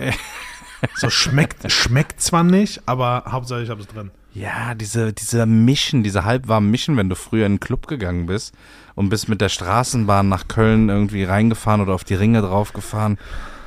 So 0.95 1.11
schmeckt, 1.11 1.71
schmeckt 1.71 2.21
zwar 2.21 2.45
nicht, 2.45 2.83
aber 2.87 3.25
Hauptsache 3.27 3.63
ich 3.63 3.71
habe 3.71 3.81
es 3.81 3.87
drin. 3.87 4.11
Ja, 4.39 4.75
diese, 4.75 5.15
dieser 5.15 5.47
Mischen, 5.47 6.03
diese 6.03 6.27
halbwarmen 6.27 6.71
Mischen, 6.71 6.99
wenn 6.99 7.09
du 7.09 7.17
früher 7.17 7.47
in 7.47 7.53
einen 7.53 7.61
Club 7.61 7.87
gegangen 7.87 8.27
bist 8.27 8.55
und 8.95 9.09
bist 9.09 9.31
mit 9.31 9.41
der 9.41 9.49
Straßenbahn 9.49 10.29
nach 10.29 10.47
Köln 10.47 10.91
irgendwie 10.91 11.25
reingefahren 11.25 11.81
oder 11.81 11.95
auf 11.95 12.05
die 12.05 12.17
Ringe 12.17 12.43
draufgefahren 12.43 13.17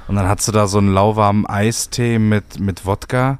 und 0.08 0.16
dann 0.16 0.28
hast 0.28 0.48
du 0.48 0.52
da 0.52 0.68
so 0.68 0.78
einen 0.78 0.94
lauwarmen 0.94 1.48
Eistee 1.48 2.20
mit, 2.20 2.60
mit 2.60 2.86
Wodka, 2.86 3.40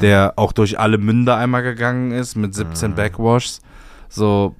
der 0.00 0.34
auch 0.36 0.52
durch 0.52 0.78
alle 0.78 0.98
Münder 0.98 1.36
einmal 1.36 1.64
gegangen 1.64 2.12
ist 2.12 2.36
mit 2.36 2.54
17 2.54 2.94
Backwashs. 2.94 3.60
So, 4.08 4.54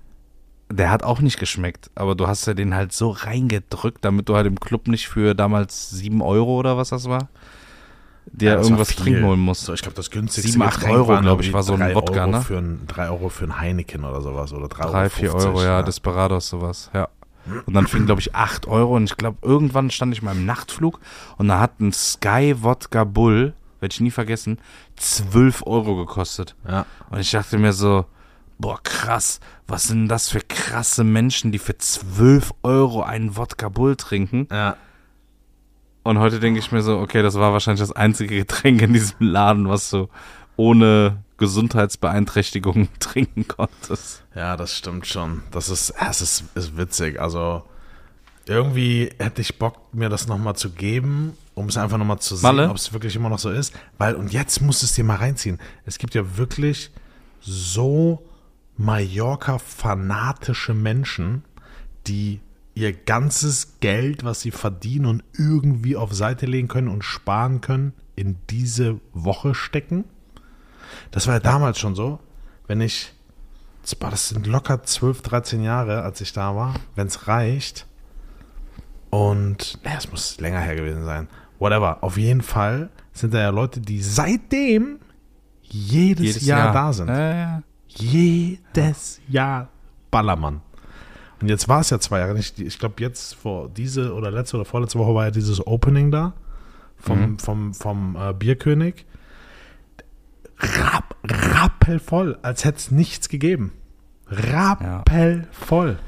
der 0.70 0.90
hat 0.90 1.04
auch 1.04 1.20
nicht 1.20 1.38
geschmeckt, 1.38 1.90
aber 1.94 2.16
du 2.16 2.26
hast 2.26 2.46
ja 2.46 2.54
den 2.54 2.74
halt 2.74 2.92
so 2.92 3.10
reingedrückt, 3.10 4.04
damit 4.04 4.28
du 4.28 4.34
halt 4.34 4.46
im 4.48 4.58
Club 4.58 4.88
nicht 4.88 5.08
für 5.08 5.34
damals 5.34 5.90
7 5.90 6.20
Euro 6.20 6.58
oder 6.58 6.76
was 6.76 6.88
das 6.88 7.08
war, 7.08 7.28
dir 8.26 8.52
Ja, 8.52 8.60
irgendwas 8.60 8.88
trinken 8.88 9.24
holen 9.24 9.40
musst. 9.40 9.64
So, 9.64 9.74
ich 9.74 9.82
glaube, 9.82 9.96
das 9.96 10.10
günstigste 10.10 10.52
Sieben, 10.52 10.62
acht 10.62 10.80
Getränk 10.80 10.96
Euro, 10.96 11.08
waren 11.08 11.24
glaub 11.24 11.40
ich, 11.40 11.52
war 11.52 11.62
so 11.62 11.74
ein 11.74 11.94
Wodka, 11.94 12.22
Euro 12.22 12.30
ne? 12.30 12.40
Für 12.42 12.58
ein, 12.58 12.86
drei 12.86 13.08
Euro 13.08 13.28
für 13.28 13.44
ein 13.44 13.60
Heineken 13.60 14.04
oder 14.04 14.20
sowas. 14.20 14.52
Oder 14.52 14.68
drei, 14.68 14.84
Drei, 14.86 15.00
Euro 15.00 15.10
vier 15.10 15.30
50, 15.30 15.50
Euro, 15.50 15.62
ja, 15.62 15.82
Desperados, 15.82 16.48
sowas, 16.48 16.90
ja. 16.94 17.08
Und 17.66 17.74
dann 17.74 17.88
fing, 17.88 18.06
glaube 18.06 18.20
ich, 18.20 18.34
acht 18.36 18.68
Euro 18.68 18.94
und 18.94 19.04
ich 19.04 19.16
glaube, 19.16 19.38
irgendwann 19.42 19.90
stand 19.90 20.12
ich 20.14 20.22
mal 20.22 20.32
im 20.32 20.46
Nachtflug 20.46 21.00
und 21.38 21.48
da 21.48 21.58
hat 21.58 21.80
ein 21.80 21.92
Sky 21.92 22.54
Wodka 22.60 23.02
Bull, 23.02 23.54
werde 23.80 23.92
ich 23.92 24.00
nie 24.00 24.12
vergessen, 24.12 24.58
zwölf 24.94 25.66
Euro 25.66 25.96
gekostet. 25.96 26.54
Ja. 26.68 26.86
Und 27.10 27.18
ich 27.18 27.32
dachte 27.32 27.58
mir 27.58 27.72
so, 27.72 28.04
boah, 28.58 28.78
krass, 28.84 29.40
was 29.66 29.84
sind 29.84 30.06
das 30.06 30.28
für 30.28 30.40
krasse 30.40 31.02
Menschen, 31.02 31.50
die 31.50 31.58
für 31.58 31.76
zwölf 31.78 32.54
Euro 32.62 33.02
einen 33.02 33.36
Wodka 33.36 33.68
Bull 33.68 33.96
trinken? 33.96 34.46
Ja. 34.50 34.76
Und 36.02 36.18
heute 36.18 36.40
denke 36.40 36.58
ich 36.58 36.72
mir 36.72 36.82
so, 36.82 36.98
okay, 36.98 37.22
das 37.22 37.34
war 37.34 37.52
wahrscheinlich 37.52 37.80
das 37.80 37.92
einzige 37.92 38.36
Getränk 38.36 38.82
in 38.82 38.92
diesem 38.92 39.28
Laden, 39.28 39.68
was 39.68 39.90
du 39.90 40.08
ohne 40.56 41.22
Gesundheitsbeeinträchtigung 41.38 42.88
trinken 43.00 43.46
konntest. 43.48 44.24
Ja, 44.34 44.56
das 44.56 44.76
stimmt 44.76 45.06
schon. 45.06 45.42
Das 45.50 45.68
ist, 45.68 45.94
es 46.08 46.20
ist, 46.20 46.44
ist 46.54 46.76
witzig. 46.76 47.20
Also 47.20 47.62
irgendwie 48.46 49.10
hätte 49.18 49.40
ich 49.40 49.58
Bock, 49.58 49.94
mir 49.94 50.08
das 50.08 50.26
nochmal 50.26 50.56
zu 50.56 50.70
geben, 50.70 51.36
um 51.54 51.68
es 51.68 51.76
einfach 51.76 51.98
nochmal 51.98 52.18
zu 52.18 52.36
sehen, 52.36 52.58
ob 52.60 52.76
es 52.76 52.92
wirklich 52.92 53.14
immer 53.14 53.28
noch 53.28 53.38
so 53.38 53.50
ist. 53.50 53.72
Weil, 53.98 54.14
und 54.14 54.32
jetzt 54.32 54.60
musst 54.60 54.82
du 54.82 54.86
es 54.86 54.94
dir 54.94 55.04
mal 55.04 55.16
reinziehen. 55.16 55.58
Es 55.84 55.98
gibt 55.98 56.14
ja 56.14 56.36
wirklich 56.36 56.90
so 57.40 58.24
Mallorca-fanatische 58.76 60.74
Menschen, 60.74 61.44
die 62.06 62.40
ihr 62.74 62.92
ganzes 62.92 63.78
Geld, 63.80 64.24
was 64.24 64.40
sie 64.40 64.50
verdienen 64.50 65.06
und 65.06 65.24
irgendwie 65.36 65.96
auf 65.96 66.12
Seite 66.14 66.46
legen 66.46 66.68
können 66.68 66.88
und 66.88 67.04
sparen 67.04 67.60
können, 67.60 67.92
in 68.16 68.36
diese 68.50 69.00
Woche 69.12 69.54
stecken. 69.54 70.04
Das 71.10 71.26
war 71.26 71.34
ja 71.34 71.40
damals 71.40 71.78
schon 71.78 71.94
so. 71.94 72.18
Wenn 72.66 72.80
ich, 72.80 73.12
das 74.00 74.28
sind 74.30 74.46
locker 74.46 74.82
12, 74.82 75.22
13 75.22 75.62
Jahre, 75.62 76.02
als 76.02 76.20
ich 76.20 76.32
da 76.32 76.54
war, 76.56 76.74
wenn 76.94 77.06
es 77.06 77.28
reicht. 77.28 77.86
Und, 79.10 79.78
naja, 79.84 79.98
es 79.98 80.10
muss 80.10 80.40
länger 80.40 80.60
her 80.60 80.76
gewesen 80.76 81.04
sein. 81.04 81.28
Whatever. 81.58 82.02
Auf 82.02 82.16
jeden 82.16 82.42
Fall 82.42 82.90
sind 83.12 83.34
da 83.34 83.40
ja 83.40 83.50
Leute, 83.50 83.80
die 83.80 84.00
seitdem 84.00 84.98
jedes, 85.60 86.26
Jedes 86.26 86.46
Jahr, 86.46 86.64
Jahr. 86.66 86.72
da 86.72 86.92
sind. 86.92 87.08
Ja, 87.08 87.34
ja. 87.34 87.62
Jedes 87.88 89.20
Jahr 89.28 89.68
Ballermann. 90.10 90.60
Und 91.42 91.48
jetzt 91.48 91.68
war 91.68 91.80
es 91.80 91.90
ja 91.90 91.98
zwei 91.98 92.20
Jahre 92.20 92.34
nicht. 92.34 92.58
Ich 92.60 92.78
glaube, 92.78 92.94
jetzt 93.02 93.34
vor 93.34 93.68
diese 93.68 94.14
oder 94.14 94.30
letzte 94.30 94.56
oder 94.56 94.64
vorletzte 94.64 94.98
Woche 94.98 95.14
war 95.14 95.24
ja 95.24 95.30
dieses 95.30 95.66
Opening 95.66 96.10
da 96.10 96.32
vom, 96.96 97.20
Mhm. 97.20 97.38
vom, 97.38 97.74
vom 97.74 98.16
äh, 98.18 98.32
Bierkönig. 98.32 99.04
Rapp, 100.58 101.16
rappelvoll, 101.24 102.38
als 102.42 102.64
hätte 102.64 102.78
es 102.78 102.90
nichts 102.92 103.28
gegeben. 103.28 103.72
Rappelvoll. 104.28 105.98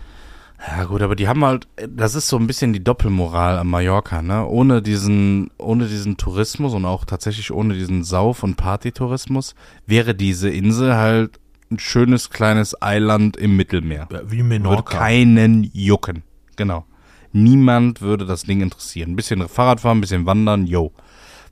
Ja 0.79 0.85
gut, 0.85 1.03
aber 1.03 1.15
die 1.17 1.29
haben 1.29 1.45
halt, 1.45 1.67
das 1.89 2.15
ist 2.15 2.29
so 2.29 2.39
ein 2.39 2.47
bisschen 2.47 2.73
die 2.73 2.83
Doppelmoral 2.83 3.59
an 3.59 3.67
Mallorca, 3.67 4.23
ne? 4.23 4.47
Ohne 4.47 4.81
diesen, 4.81 5.51
ohne 5.59 5.89
diesen 5.89 6.17
Tourismus 6.17 6.73
und 6.73 6.87
auch 6.87 7.05
tatsächlich 7.05 7.51
ohne 7.53 7.75
diesen 7.75 8.03
Sauf- 8.05 8.43
und 8.43 8.55
Partytourismus 8.57 9.55
wäre 9.87 10.15
diese 10.15 10.49
Insel 10.49 10.95
halt 10.95 11.39
ein 11.75 11.79
schönes 11.79 12.31
kleines 12.31 12.81
Eiland 12.81 13.37
im 13.37 13.57
Mittelmeer. 13.57 14.09
Wie 14.27 14.39
Würde 14.39 14.45
Menorca. 14.45 14.99
keinen 14.99 15.71
jucken. 15.73 16.23
Genau. 16.57 16.85
Niemand 17.33 18.01
würde 18.01 18.27
das 18.27 18.45
Ding 18.45 18.61
interessieren. 18.61 19.11
Ein 19.13 19.17
bisschen 19.17 19.47
Fahrradfahren, 19.49 19.99
ein 19.99 20.01
bisschen 20.01 20.27
wandern, 20.27 20.67
yo. 20.67 20.93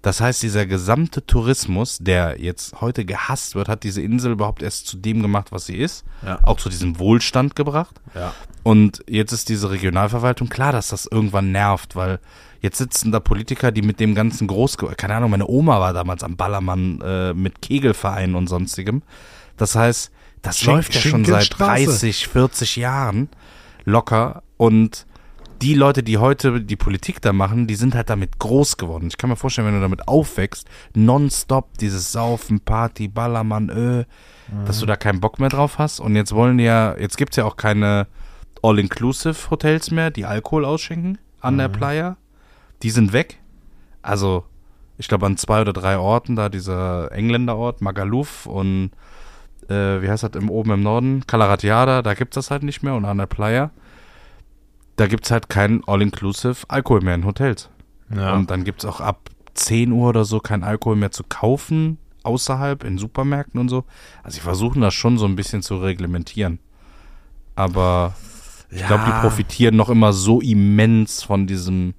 Das 0.00 0.20
heißt, 0.20 0.42
dieser 0.42 0.66
gesamte 0.66 1.24
Tourismus, 1.24 1.98
der 2.00 2.40
jetzt 2.40 2.80
heute 2.80 3.04
gehasst 3.04 3.54
wird, 3.54 3.68
hat 3.68 3.84
diese 3.84 4.02
Insel 4.02 4.32
überhaupt 4.32 4.62
erst 4.62 4.88
zu 4.88 4.96
dem 4.96 5.22
gemacht, 5.22 5.52
was 5.52 5.66
sie 5.66 5.76
ist. 5.76 6.04
Ja. 6.26 6.40
Auch 6.42 6.56
zu 6.58 6.68
diesem 6.68 6.98
Wohlstand 6.98 7.54
gebracht. 7.54 8.00
Ja. 8.14 8.34
Und 8.64 9.04
jetzt 9.08 9.32
ist 9.32 9.48
diese 9.48 9.70
Regionalverwaltung 9.70 10.48
klar, 10.48 10.72
dass 10.72 10.88
das 10.88 11.06
irgendwann 11.06 11.52
nervt, 11.52 11.94
weil 11.94 12.18
jetzt 12.60 12.78
sitzen 12.78 13.12
da 13.12 13.20
Politiker, 13.20 13.70
die 13.70 13.82
mit 13.82 14.00
dem 14.00 14.16
ganzen 14.16 14.48
groß, 14.48 14.76
keine 14.96 15.14
Ahnung, 15.14 15.30
meine 15.30 15.46
Oma 15.46 15.78
war 15.78 15.92
damals 15.92 16.24
am 16.24 16.36
Ballermann 16.36 17.00
äh, 17.00 17.32
mit 17.34 17.62
Kegelvereinen 17.62 18.34
und 18.34 18.48
sonstigem. 18.48 19.02
Das 19.56 19.74
heißt, 19.76 20.10
das 20.42 20.58
Schin- 20.58 20.74
läuft 20.74 20.94
ja 20.94 21.00
schon 21.00 21.24
seit 21.24 21.44
Schinkenstraße. 21.44 21.84
30, 21.86 22.28
40 22.28 22.76
Jahren 22.76 23.28
locker 23.84 24.42
und 24.56 25.06
die 25.60 25.74
Leute, 25.74 26.02
die 26.02 26.18
heute 26.18 26.60
die 26.60 26.74
Politik 26.74 27.20
da 27.22 27.32
machen, 27.32 27.68
die 27.68 27.76
sind 27.76 27.94
halt 27.94 28.10
damit 28.10 28.40
groß 28.40 28.78
geworden. 28.78 29.06
Ich 29.06 29.16
kann 29.16 29.30
mir 29.30 29.36
vorstellen, 29.36 29.68
wenn 29.68 29.74
du 29.76 29.80
damit 29.80 30.08
aufwächst, 30.08 30.66
nonstop 30.94 31.78
dieses 31.78 32.10
Saufen, 32.10 32.58
Party, 32.60 33.06
Ballermann, 33.06 33.68
äh, 33.68 34.04
dass 34.66 34.80
du 34.80 34.86
da 34.86 34.96
keinen 34.96 35.20
Bock 35.20 35.38
mehr 35.38 35.50
drauf 35.50 35.78
hast. 35.78 36.00
Und 36.00 36.16
jetzt 36.16 36.34
wollen 36.34 36.58
ja, 36.58 36.96
jetzt 36.98 37.16
gibt's 37.16 37.36
ja 37.36 37.44
auch 37.44 37.56
keine 37.56 38.08
All-Inclusive-Hotels 38.86 39.90
mehr, 39.92 40.10
die 40.10 40.24
Alkohol 40.24 40.64
ausschenken 40.64 41.18
an 41.40 41.58
der 41.58 41.68
Playa. 41.68 42.16
Die 42.82 42.90
sind 42.90 43.12
weg. 43.12 43.38
Also, 44.02 44.44
ich 44.98 45.06
glaube 45.08 45.26
an 45.26 45.36
zwei 45.36 45.60
oder 45.60 45.72
drei 45.72 45.96
Orten, 45.96 46.34
da 46.36 46.48
dieser 46.48 47.12
Engländerort, 47.12 47.80
Magaluf 47.82 48.46
und 48.46 48.90
äh, 49.72 50.02
wie 50.02 50.08
heißt 50.10 50.22
das 50.22 50.32
im, 50.34 50.50
oben 50.50 50.70
im 50.72 50.82
Norden? 50.82 51.24
Calaratiada, 51.26 52.02
da 52.02 52.14
gibt's 52.14 52.34
das 52.34 52.50
halt 52.50 52.62
nicht 52.62 52.82
mehr 52.82 52.94
und 52.94 53.04
an 53.04 53.18
der 53.18 53.26
Playa. 53.26 53.70
Da 54.96 55.06
gibt's 55.06 55.30
halt 55.30 55.48
keinen 55.48 55.82
All-Inclusive 55.86 56.64
Alkohol 56.68 57.00
mehr 57.00 57.14
in 57.14 57.24
Hotels. 57.24 57.70
Ja. 58.14 58.34
Und 58.34 58.50
dann 58.50 58.64
gibt's 58.64 58.84
auch 58.84 59.00
ab 59.00 59.30
10 59.54 59.90
Uhr 59.92 60.10
oder 60.10 60.24
so 60.24 60.38
kein 60.40 60.64
Alkohol 60.64 60.96
mehr 60.96 61.10
zu 61.10 61.24
kaufen, 61.28 61.98
außerhalb 62.24 62.84
in 62.84 62.98
Supermärkten 62.98 63.58
und 63.60 63.68
so. 63.68 63.84
Also 64.22 64.34
sie 64.36 64.40
versuchen 64.40 64.82
das 64.82 64.94
schon 64.94 65.18
so 65.18 65.24
ein 65.26 65.34
bisschen 65.36 65.62
zu 65.62 65.76
reglementieren. 65.78 66.58
Aber 67.54 68.14
ich 68.70 68.86
glaube, 68.86 69.04
die 69.06 69.10
Ja. 69.10 69.20
profitieren 69.20 69.76
noch 69.76 69.88
immer 69.88 70.12
so 70.12 70.40
immens 70.40 71.22
von 71.22 71.46
diesem 71.46 71.94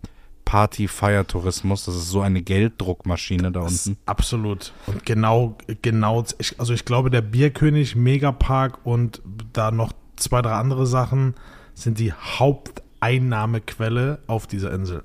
Party-Feier-Tourismus. 0.54 1.86
Das 1.86 1.96
ist 1.96 2.12
so 2.12 2.22
eine 2.22 2.44
Gelddruckmaschine 2.44 3.52
da 3.52 3.62
unten. 3.62 3.98
Absolut. 4.06 4.72
Und 4.86 5.04
genau, 5.04 5.58
genau, 5.82 6.24
also 6.60 6.74
ich 6.76 6.86
glaube, 6.86 7.10
der 7.10 7.22
Bierkönig, 7.22 7.96
Megapark 7.96 8.86
und 8.86 9.20
da 9.52 9.72
noch 9.72 9.94
zwei, 10.16 10.44
drei 10.44 10.52
andere 10.52 10.86
Sachen 10.86 11.34
sind 11.74 11.98
die 11.98 12.14
Haupteinnahmequelle 12.14 14.20
auf 14.28 14.46
dieser 14.46 14.72
Insel. 14.72 15.04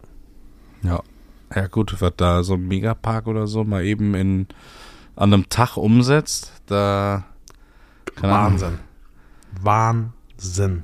Ja. 0.82 1.02
Ja 1.54 1.66
gut, 1.66 1.98
was 1.98 2.12
da 2.18 2.42
so 2.42 2.52
ein 2.52 2.68
Megapark 2.68 3.26
oder 3.26 3.46
so 3.46 3.64
mal 3.64 3.86
eben 3.86 4.14
in 4.14 4.48
an 5.16 5.32
einem 5.32 5.48
Tag 5.48 5.78
umsetzt, 5.78 6.52
da 6.66 7.24
keine 8.16 8.34
Ahnung. 8.34 8.78
Wahnsinn. 9.62 10.82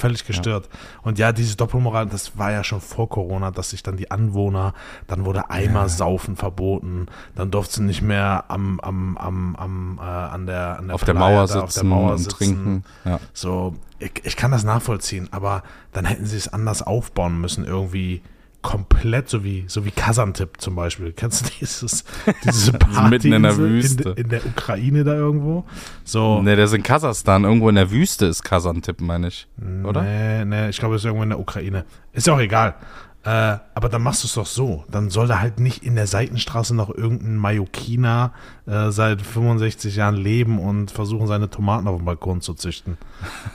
Völlig 0.00 0.26
gestört. 0.26 0.68
Und 1.02 1.18
ja, 1.18 1.32
diese 1.32 1.56
Doppelmoral, 1.56 2.06
das 2.06 2.38
war 2.38 2.50
ja 2.50 2.64
schon 2.64 2.80
vor 2.80 3.08
Corona, 3.08 3.50
dass 3.50 3.70
sich 3.70 3.82
dann 3.82 3.96
die 3.96 4.10
Anwohner, 4.10 4.72
dann 5.06 5.24
wurde 5.24 5.50
Eimer 5.50 5.88
saufen 5.88 6.36
verboten, 6.36 7.06
dann 7.34 7.50
durften 7.50 7.74
sie 7.74 7.82
nicht 7.82 8.02
mehr 8.02 8.44
am, 8.48 8.80
am, 8.80 9.18
am, 9.18 9.56
am, 9.56 9.98
äh, 9.98 10.02
an 10.02 10.46
der, 10.46 10.78
an 10.78 10.86
der 10.88 10.94
auf 10.94 11.04
der 11.04 11.12
Playa 11.12 11.36
Mauer 11.36 11.40
da 11.40 11.46
sitzen 11.46 11.62
auf 11.62 11.74
der 11.74 11.84
Mauer 11.84 12.12
und 12.12 12.18
sitzen. 12.18 12.36
trinken. 12.36 12.84
Ja. 13.04 13.20
So, 13.34 13.74
ich, 13.98 14.12
ich 14.24 14.36
kann 14.36 14.50
das 14.50 14.64
nachvollziehen, 14.64 15.28
aber 15.30 15.62
dann 15.92 16.06
hätten 16.06 16.24
sie 16.24 16.36
es 16.36 16.48
anders 16.52 16.82
aufbauen 16.82 17.40
müssen, 17.40 17.64
irgendwie 17.64 18.22
komplett, 18.62 19.28
so 19.28 19.44
wie, 19.44 19.64
so 19.66 19.84
wie 19.84 19.90
Kazantip 19.90 20.60
zum 20.60 20.74
Beispiel. 20.74 21.12
Kennst 21.12 21.46
du 21.46 21.50
dieses, 21.60 22.04
diese 22.44 22.72
Party 22.72 23.08
Mitten 23.10 23.32
in 23.32 23.42
der 23.42 23.56
Wüste. 23.56 24.10
In, 24.10 24.24
in 24.24 24.28
der 24.28 24.46
Ukraine 24.46 25.04
da 25.04 25.14
irgendwo? 25.14 25.64
So, 26.04 26.42
Ne, 26.42 26.56
der 26.56 26.66
ist 26.66 26.74
in 26.74 26.82
Kasachstan, 26.82 27.44
irgendwo 27.44 27.68
in 27.68 27.74
der 27.76 27.90
Wüste 27.90 28.26
ist 28.26 28.42
Kazantip, 28.42 29.00
meine 29.00 29.28
ich. 29.28 29.46
Oder? 29.84 30.02
Nee, 30.02 30.44
nee, 30.44 30.68
ich 30.68 30.78
glaube, 30.78 30.96
es 30.96 31.02
ist 31.02 31.06
irgendwo 31.06 31.22
in 31.22 31.30
der 31.30 31.40
Ukraine. 31.40 31.84
Ist 32.12 32.26
ja 32.26 32.34
auch 32.34 32.40
egal. 32.40 32.74
Äh, 33.22 33.58
aber 33.74 33.90
dann 33.90 34.02
machst 34.02 34.22
du 34.22 34.26
es 34.26 34.34
doch 34.34 34.46
so. 34.46 34.84
Dann 34.90 35.10
soll 35.10 35.26
da 35.26 35.40
halt 35.40 35.60
nicht 35.60 35.84
in 35.84 35.94
der 35.94 36.06
Seitenstraße 36.06 36.74
noch 36.74 36.88
irgendein 36.88 37.36
Mallorquiner 37.36 38.32
äh, 38.66 38.90
seit 38.90 39.20
65 39.20 39.96
Jahren 39.96 40.16
leben 40.16 40.58
und 40.58 40.90
versuchen, 40.90 41.26
seine 41.26 41.50
Tomaten 41.50 41.86
auf 41.86 41.96
dem 41.98 42.06
Balkon 42.06 42.40
zu 42.40 42.54
züchten. 42.54 42.96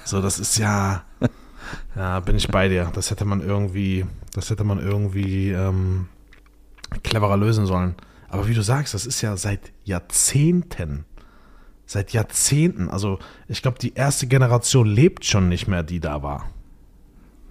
So, 0.04 0.22
das 0.22 0.40
ist 0.40 0.58
ja. 0.58 1.04
Ja, 1.96 2.20
bin 2.20 2.36
ich 2.36 2.48
bei 2.48 2.68
dir. 2.68 2.92
Das 2.94 3.12
hätte 3.12 3.26
man 3.26 3.42
irgendwie, 3.42 4.06
das 4.34 4.50
hätte 4.50 4.64
man 4.64 4.80
irgendwie 4.80 5.52
ähm, 5.52 6.08
cleverer 7.04 7.38
lösen 7.38 7.66
sollen. 7.66 7.96
Aber 8.30 8.48
wie 8.48 8.54
du 8.54 8.62
sagst, 8.62 8.94
das 8.94 9.06
ist 9.06 9.22
ja 9.22 9.38
seit 9.38 9.72
Jahrzehnten. 9.84 11.06
Seit 11.86 12.12
Jahrzehnten. 12.14 12.90
Also, 12.90 13.20
ich 13.48 13.62
glaube, 13.62 13.78
die 13.80 13.94
erste 13.94 14.28
Generation 14.28 14.88
lebt 14.88 15.26
schon 15.26 15.50
nicht 15.50 15.68
mehr, 15.68 15.84
die 15.84 16.00
da 16.00 16.24
war. 16.24 16.50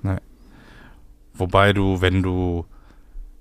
Nee. 0.02 0.18
Wobei 1.34 1.72
du, 1.72 2.00
wenn 2.00 2.22
du, 2.22 2.66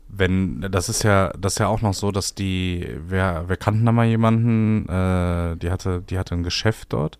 wenn, 0.07 0.61
das 0.61 0.89
ist 0.89 1.03
ja, 1.03 1.33
das 1.37 1.53
ist 1.53 1.59
ja 1.59 1.67
auch 1.67 1.81
noch 1.81 1.93
so, 1.93 2.11
dass 2.11 2.35
die, 2.35 2.97
wir, 3.07 3.45
wir 3.47 3.57
kannten 3.57 3.85
da 3.85 3.91
mal 3.91 4.05
jemanden, 4.05 4.87
äh, 4.87 5.57
die 5.57 5.69
hatte, 5.69 6.01
die 6.01 6.17
hatte 6.17 6.35
ein 6.35 6.43
Geschäft 6.43 6.93
dort 6.93 7.19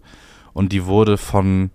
und 0.53 0.71
die 0.71 0.85
wurde 0.85 1.17
von 1.17 1.71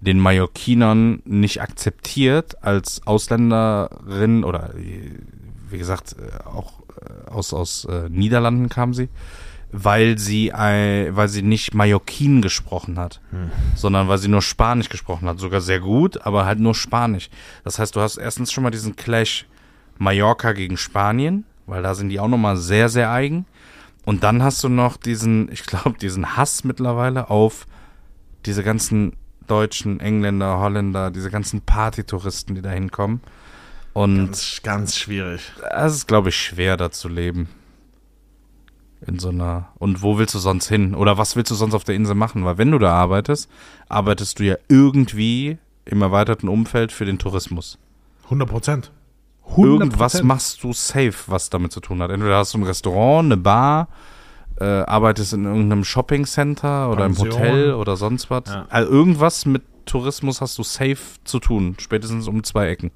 den 0.00 0.20
Mallorquinern 0.20 1.22
nicht 1.24 1.60
akzeptiert 1.60 2.62
als 2.62 3.06
Ausländerin 3.06 4.44
oder 4.44 4.72
wie 5.70 5.78
gesagt, 5.78 6.16
äh, 6.18 6.46
auch 6.48 6.80
äh, 7.00 7.30
aus, 7.30 7.52
aus 7.52 7.84
äh, 7.84 8.08
Niederlanden 8.08 8.68
kam 8.68 8.94
sie, 8.94 9.08
weil 9.70 10.18
sie, 10.18 10.48
äh, 10.48 11.14
weil 11.14 11.28
sie 11.28 11.42
nicht 11.42 11.74
Mallorquin 11.74 12.42
gesprochen 12.42 12.98
hat, 12.98 13.20
sondern 13.74 14.08
weil 14.08 14.18
sie 14.18 14.28
nur 14.28 14.42
Spanisch 14.42 14.88
gesprochen 14.88 15.28
hat. 15.28 15.38
Sogar 15.38 15.60
sehr 15.60 15.80
gut, 15.80 16.24
aber 16.26 16.46
halt 16.46 16.58
nur 16.58 16.74
Spanisch. 16.74 17.28
Das 17.64 17.78
heißt, 17.78 17.94
du 17.94 18.00
hast 18.00 18.16
erstens 18.16 18.52
schon 18.52 18.64
mal 18.64 18.70
diesen 18.70 18.96
Clash 18.96 19.46
Mallorca 19.98 20.52
gegen 20.52 20.76
Spanien, 20.76 21.44
weil 21.66 21.82
da 21.82 21.94
sind 21.94 22.08
die 22.08 22.20
auch 22.20 22.28
nochmal 22.28 22.56
sehr, 22.56 22.88
sehr 22.88 23.10
eigen. 23.10 23.46
Und 24.04 24.22
dann 24.22 24.42
hast 24.42 24.64
du 24.64 24.70
noch 24.70 24.96
diesen, 24.96 25.52
ich 25.52 25.64
glaube, 25.64 25.98
diesen 25.98 26.36
Hass 26.36 26.64
mittlerweile 26.64 27.28
auf 27.28 27.66
diese 28.46 28.62
ganzen 28.62 29.12
Deutschen, 29.50 30.00
Engländer, 30.00 30.58
Holländer, 30.58 31.10
diese 31.10 31.30
ganzen 31.30 31.60
Partytouristen, 31.62 32.54
die 32.54 32.62
da 32.62 32.70
hinkommen. 32.70 33.20
Und 33.94 34.26
Ganz, 34.26 34.60
ganz 34.62 34.96
schwierig. 34.96 35.40
es 35.74 35.94
ist, 35.94 36.06
glaube 36.06 36.28
ich, 36.28 36.36
schwer, 36.36 36.76
da 36.76 36.90
zu 36.90 37.08
leben. 37.08 37.48
In 39.06 39.18
so 39.18 39.28
einer. 39.28 39.68
Und 39.78 40.02
wo 40.02 40.18
willst 40.18 40.34
du 40.34 40.38
sonst 40.38 40.68
hin? 40.68 40.94
Oder 40.94 41.18
was 41.18 41.36
willst 41.36 41.50
du 41.50 41.54
sonst 41.54 41.74
auf 41.74 41.84
der 41.84 41.94
Insel 41.94 42.14
machen? 42.14 42.44
Weil 42.44 42.58
wenn 42.58 42.70
du 42.72 42.78
da 42.78 42.92
arbeitest, 42.94 43.48
arbeitest 43.88 44.38
du 44.38 44.44
ja 44.44 44.56
irgendwie 44.68 45.58
im 45.84 46.02
erweiterten 46.02 46.48
Umfeld 46.48 46.92
für 46.92 47.04
den 47.04 47.18
Tourismus. 47.18 47.78
100 48.24 48.48
Prozent. 48.48 48.92
Irgendwas 49.56 50.22
machst 50.22 50.62
du 50.62 50.72
safe, 50.72 51.14
was 51.28 51.48
damit 51.48 51.72
zu 51.72 51.80
tun 51.80 52.02
hat. 52.02 52.10
Entweder 52.10 52.36
hast 52.36 52.52
du 52.54 52.58
ein 52.58 52.64
Restaurant, 52.64 53.24
eine 53.26 53.36
Bar, 53.38 53.88
äh, 54.60 54.64
arbeitest 54.64 55.32
in 55.34 55.44
irgendeinem 55.44 55.84
Shoppingcenter 55.84 56.90
oder 56.90 57.04
Pension. 57.04 57.28
im 57.28 57.32
Hotel 57.34 57.72
oder 57.74 57.96
sonst 57.96 58.30
was. 58.30 58.44
Ja. 58.46 58.66
Also 58.70 58.90
irgendwas 58.90 59.46
mit 59.46 59.62
Tourismus 59.86 60.40
hast 60.40 60.58
du 60.58 60.62
safe 60.62 60.98
zu 61.24 61.38
tun, 61.38 61.76
spätestens 61.78 62.28
um 62.28 62.42
zwei 62.44 62.68
Ecken. 62.68 62.90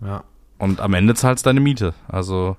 Ja. 0.00 0.22
Und 0.58 0.80
am 0.80 0.94
Ende 0.94 1.14
zahlst 1.14 1.46
deine 1.46 1.60
Miete. 1.60 1.94
Also 2.08 2.56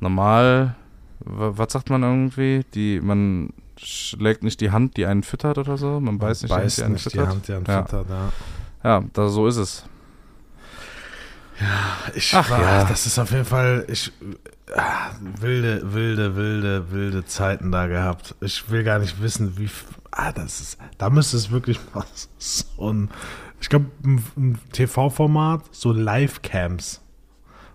normal, 0.00 0.76
wa- 1.20 1.52
was 1.56 1.72
sagt 1.72 1.90
man 1.90 2.02
irgendwie? 2.02 2.64
Die, 2.74 3.00
man 3.00 3.50
schlägt 3.76 4.42
nicht 4.42 4.60
die 4.60 4.70
Hand, 4.70 4.96
die 4.96 5.06
einen 5.06 5.22
füttert 5.22 5.58
oder 5.58 5.76
so. 5.76 6.00
Man 6.00 6.18
beißt 6.18 6.42
nicht, 6.42 6.50
Beißt 6.54 6.78
die 6.78 6.82
einen 6.84 6.92
nicht 6.94 7.06
die 7.06 7.10
füttert. 7.10 7.28
Hand, 7.28 7.48
die 7.48 7.52
einen 7.54 7.64
Ja. 7.66 7.82
füttert, 7.82 8.06
ja. 8.10 8.28
Ja, 8.82 9.04
da, 9.12 9.28
so 9.28 9.46
ist 9.46 9.56
es. 9.56 9.84
Ich 12.14 12.34
Ach 12.34 12.48
war, 12.50 12.60
ja. 12.60 12.84
das 12.84 13.06
ist 13.06 13.18
auf 13.18 13.30
jeden 13.32 13.44
Fall, 13.44 13.84
ich, 13.88 14.12
ah, 14.74 15.10
wilde, 15.40 15.92
wilde, 15.92 16.36
wilde, 16.36 16.90
wilde 16.90 17.24
Zeiten 17.26 17.70
da 17.70 17.86
gehabt. 17.86 18.34
Ich 18.40 18.70
will 18.70 18.84
gar 18.84 18.98
nicht 18.98 19.20
wissen, 19.20 19.58
wie, 19.58 19.68
ah, 20.10 20.32
das 20.32 20.60
ist, 20.60 20.78
da 20.98 21.10
müsste 21.10 21.36
es 21.36 21.50
wirklich 21.50 21.78
mal 21.94 22.04
so 22.38 22.90
ein, 22.90 23.10
ich 23.60 23.68
glaube, 23.68 23.86
ein, 24.04 24.24
ein 24.36 24.58
TV-Format, 24.72 25.64
so 25.70 25.92
Live-Cams. 25.92 27.02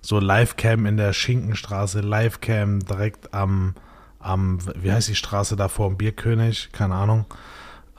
So 0.01 0.19
Live-Cam 0.19 0.85
in 0.85 0.97
der 0.97 1.13
Schinkenstraße, 1.13 2.01
Live-Cam 2.01 2.79
direkt 2.79 3.33
am, 3.33 3.73
am, 4.19 4.59
wie 4.75 4.91
heißt 4.91 5.09
die 5.09 5.15
Straße 5.15 5.55
da 5.55 5.67
vor 5.67 5.89
dem 5.89 5.97
Bierkönig? 5.97 6.69
Keine 6.71 6.95
Ahnung. 6.95 7.25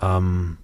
Ähm, 0.00 0.58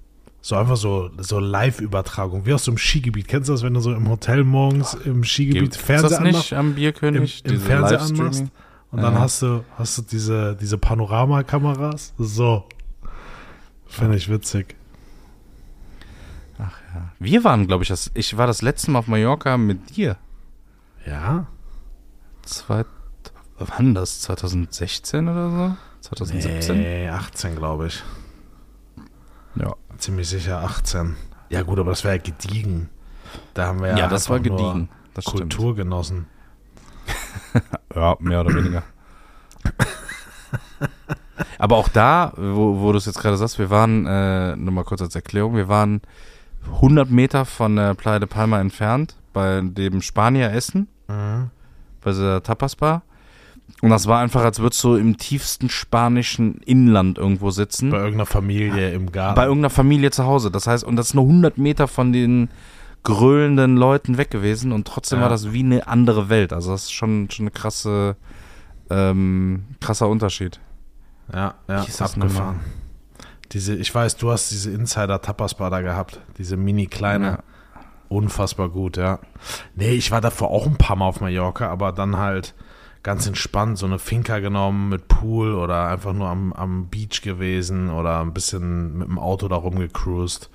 so 0.44 0.56
einfach 0.56 0.76
so, 0.76 1.08
so 1.18 1.38
Live-Übertragung, 1.38 2.44
wie 2.44 2.52
aus 2.52 2.64
so 2.64 2.72
einem 2.72 2.78
Skigebiet. 2.78 3.28
Kennst 3.28 3.48
du 3.48 3.52
das, 3.52 3.62
wenn 3.62 3.72
du 3.74 3.80
so 3.80 3.92
im 3.94 4.08
Hotel 4.08 4.42
morgens 4.44 4.94
im 4.94 5.22
Skigebiet 5.24 5.76
Fernseher 5.76 6.18
anmachst? 6.18 6.36
nicht 6.36 6.52
am 6.54 6.68
Im, 6.70 6.74
Bierkönig? 6.74 7.44
im 7.44 7.52
diese 7.52 7.64
Fernseher 7.64 8.02
anmachst 8.02 8.44
und 8.90 9.00
dann 9.00 9.14
Ja. 9.14 9.20
hast 9.20 9.40
du, 9.42 9.64
hast 9.78 9.96
du 9.98 10.02
diese, 10.02 10.56
diese 10.60 10.76
Panoramakameras. 10.78 12.12
So. 12.18 12.64
Finde 13.86 14.16
ich 14.16 14.28
witzig. 14.28 14.74
Ach 16.58 16.76
ja. 16.94 17.12
Wir 17.18 17.44
waren, 17.44 17.66
glaube 17.66 17.84
ich, 17.84 17.88
das, 17.88 18.10
ich 18.14 18.36
war 18.36 18.46
das 18.46 18.62
letzte 18.62 18.90
Mal 18.90 18.98
auf 19.00 19.06
Mallorca 19.06 19.56
mit 19.56 19.96
dir. 19.96 20.16
Ja? 21.06 21.46
Zwei, 22.42 22.84
wann 23.58 23.94
das? 23.94 24.20
2016 24.22 25.28
oder 25.28 25.50
so? 25.50 25.76
2017? 26.08 26.76
Nee, 26.76 27.08
18, 27.08 27.54
glaube 27.56 27.86
ich. 27.86 28.02
Ja. 29.56 29.74
Ziemlich 29.98 30.28
sicher 30.28 30.60
18. 30.62 31.16
Ja, 31.50 31.62
gut, 31.62 31.78
aber 31.78 31.90
das 31.90 32.04
wäre 32.04 32.16
ja 32.16 32.22
gediegen. 32.22 32.88
Da 33.54 33.66
haben 33.66 33.80
wir 33.80 33.88
ja, 33.90 33.96
Ja, 33.98 34.08
das 34.08 34.28
war 34.30 34.40
gediegen. 34.40 34.88
Das 35.14 35.24
stimmt. 35.24 35.40
Kultur 35.54 35.74
genossen. 35.74 36.26
Ja, 37.94 38.16
mehr 38.20 38.40
oder 38.40 38.54
weniger. 38.54 38.82
Aber 41.58 41.76
auch 41.76 41.88
da, 41.88 42.32
wo, 42.36 42.80
wo 42.80 42.92
du 42.92 42.98
es 42.98 43.06
jetzt 43.06 43.18
gerade 43.20 43.36
sagst, 43.36 43.58
wir 43.58 43.70
waren, 43.70 44.06
äh, 44.06 44.56
nur 44.56 44.72
mal 44.72 44.84
kurz 44.84 45.02
als 45.02 45.14
Erklärung, 45.14 45.54
wir 45.56 45.68
waren 45.68 46.00
100 46.76 47.10
Meter 47.10 47.44
von 47.44 47.76
der 47.76 47.94
Playa 47.94 48.18
de 48.18 48.28
Palma 48.28 48.60
entfernt, 48.60 49.16
bei 49.32 49.60
dem 49.62 50.02
Spanier 50.02 50.52
Essen, 50.52 50.88
Mhm. 51.08 51.50
bei 52.00 52.12
der 52.12 52.42
Tapas-Bar. 52.42 53.02
Und 53.82 53.90
das 53.90 54.06
war 54.06 54.20
einfach, 54.20 54.42
als 54.44 54.60
würdest 54.60 54.82
du 54.84 54.94
im 54.94 55.18
tiefsten 55.18 55.68
spanischen 55.68 56.58
Inland 56.64 57.18
irgendwo 57.18 57.50
sitzen. 57.50 57.90
Bei 57.90 57.98
irgendeiner 57.98 58.26
Familie 58.26 58.92
im 58.92 59.10
Garten. 59.12 59.34
Bei 59.34 59.42
irgendeiner 59.44 59.70
Familie 59.70 60.10
zu 60.12 60.24
Hause. 60.24 60.50
Das 60.50 60.66
heißt, 60.66 60.84
und 60.84 60.96
das 60.96 61.08
ist 61.08 61.14
nur 61.14 61.24
100 61.24 61.58
Meter 61.58 61.88
von 61.88 62.12
den 62.12 62.48
gröhlenden 63.02 63.76
Leuten 63.76 64.16
weg 64.18 64.30
gewesen 64.30 64.70
und 64.70 64.86
trotzdem 64.86 65.18
Ja. 65.18 65.24
war 65.24 65.28
das 65.30 65.52
wie 65.52 65.60
eine 65.64 65.88
andere 65.88 66.28
Welt. 66.28 66.52
Also 66.52 66.70
das 66.70 66.84
ist 66.84 66.92
schon, 66.92 67.28
schon 67.30 67.44
eine 67.44 67.50
krasse, 67.50 68.16
ähm, 68.88 69.64
krasser 69.80 70.08
Unterschied. 70.08 70.60
ja, 71.34 71.54
ja, 71.68 71.82
ist 71.82 72.00
abgefahren. 72.00 72.60
Diese, 73.52 73.74
ich 73.74 73.92
weiß, 73.94 74.16
du 74.16 74.30
hast 74.30 74.50
diese 74.52 74.70
Insider-Tapas-Bar 74.70 75.70
da 75.70 75.80
gehabt. 75.80 76.20
Diese 76.38 76.56
mini-kleine. 76.56 77.26
Ja. 77.26 77.38
Unfassbar 78.08 78.68
gut, 78.68 78.96
ja. 78.96 79.18
Nee, 79.74 79.90
ich 79.92 80.10
war 80.10 80.20
davor 80.20 80.50
auch 80.50 80.66
ein 80.66 80.76
paar 80.76 80.96
Mal 80.96 81.06
auf 81.06 81.20
Mallorca, 81.20 81.68
aber 81.68 81.92
dann 81.92 82.16
halt 82.18 82.54
ganz 83.02 83.26
entspannt 83.26 83.78
so 83.78 83.86
eine 83.86 83.98
Finca 83.98 84.38
genommen 84.38 84.88
mit 84.88 85.08
Pool 85.08 85.54
oder 85.54 85.88
einfach 85.88 86.12
nur 86.12 86.28
am, 86.28 86.52
am 86.52 86.88
Beach 86.88 87.22
gewesen 87.22 87.90
oder 87.90 88.20
ein 88.20 88.32
bisschen 88.32 88.98
mit 88.98 89.08
dem 89.08 89.18
Auto 89.18 89.48
da 89.48 89.56
rumgecruised. 89.56 90.50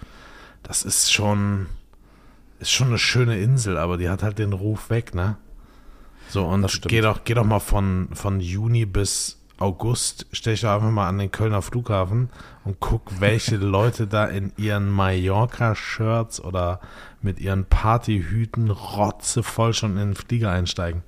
Das 0.64 0.84
ist 0.84 1.12
schon, 1.12 1.68
ist 2.60 2.72
schon 2.72 2.88
eine 2.88 2.98
schöne 2.98 3.38
Insel, 3.38 3.78
aber 3.78 3.98
die 3.98 4.10
hat 4.10 4.24
halt 4.24 4.40
den 4.40 4.54
Ruf 4.54 4.90
weg, 4.90 5.14
ne? 5.14 5.38
So, 6.30 6.46
und 6.46 6.82
geh 6.84 7.02
doch, 7.02 7.24
geh 7.24 7.34
doch 7.34 7.46
mal 7.46 7.60
von, 7.60 8.10
von 8.12 8.42
Juni 8.42 8.86
bis 8.86 9.38
August, 9.60 10.28
stell 10.32 10.54
dich 10.54 10.62
doch 10.62 10.76
einfach 10.76 10.92
mal 10.92 11.08
an 11.08 11.18
den 11.18 11.32
Kölner 11.32 11.62
Flughafen 11.62 12.30
und 12.64 12.80
guck, 12.80 13.20
welche 13.20 13.56
Leute 13.58 14.08
da 14.08 14.26
in 14.26 14.52
ihren 14.58 14.90
Mallorca-Shirts 14.90 16.42
oder 16.44 16.80
mit 17.22 17.40
ihren 17.40 17.66
Partyhüten 17.66 18.70
rotzevoll 18.70 19.74
schon 19.74 19.92
in 19.92 20.10
den 20.10 20.16
Flieger 20.16 20.52
einsteigen. 20.52 21.04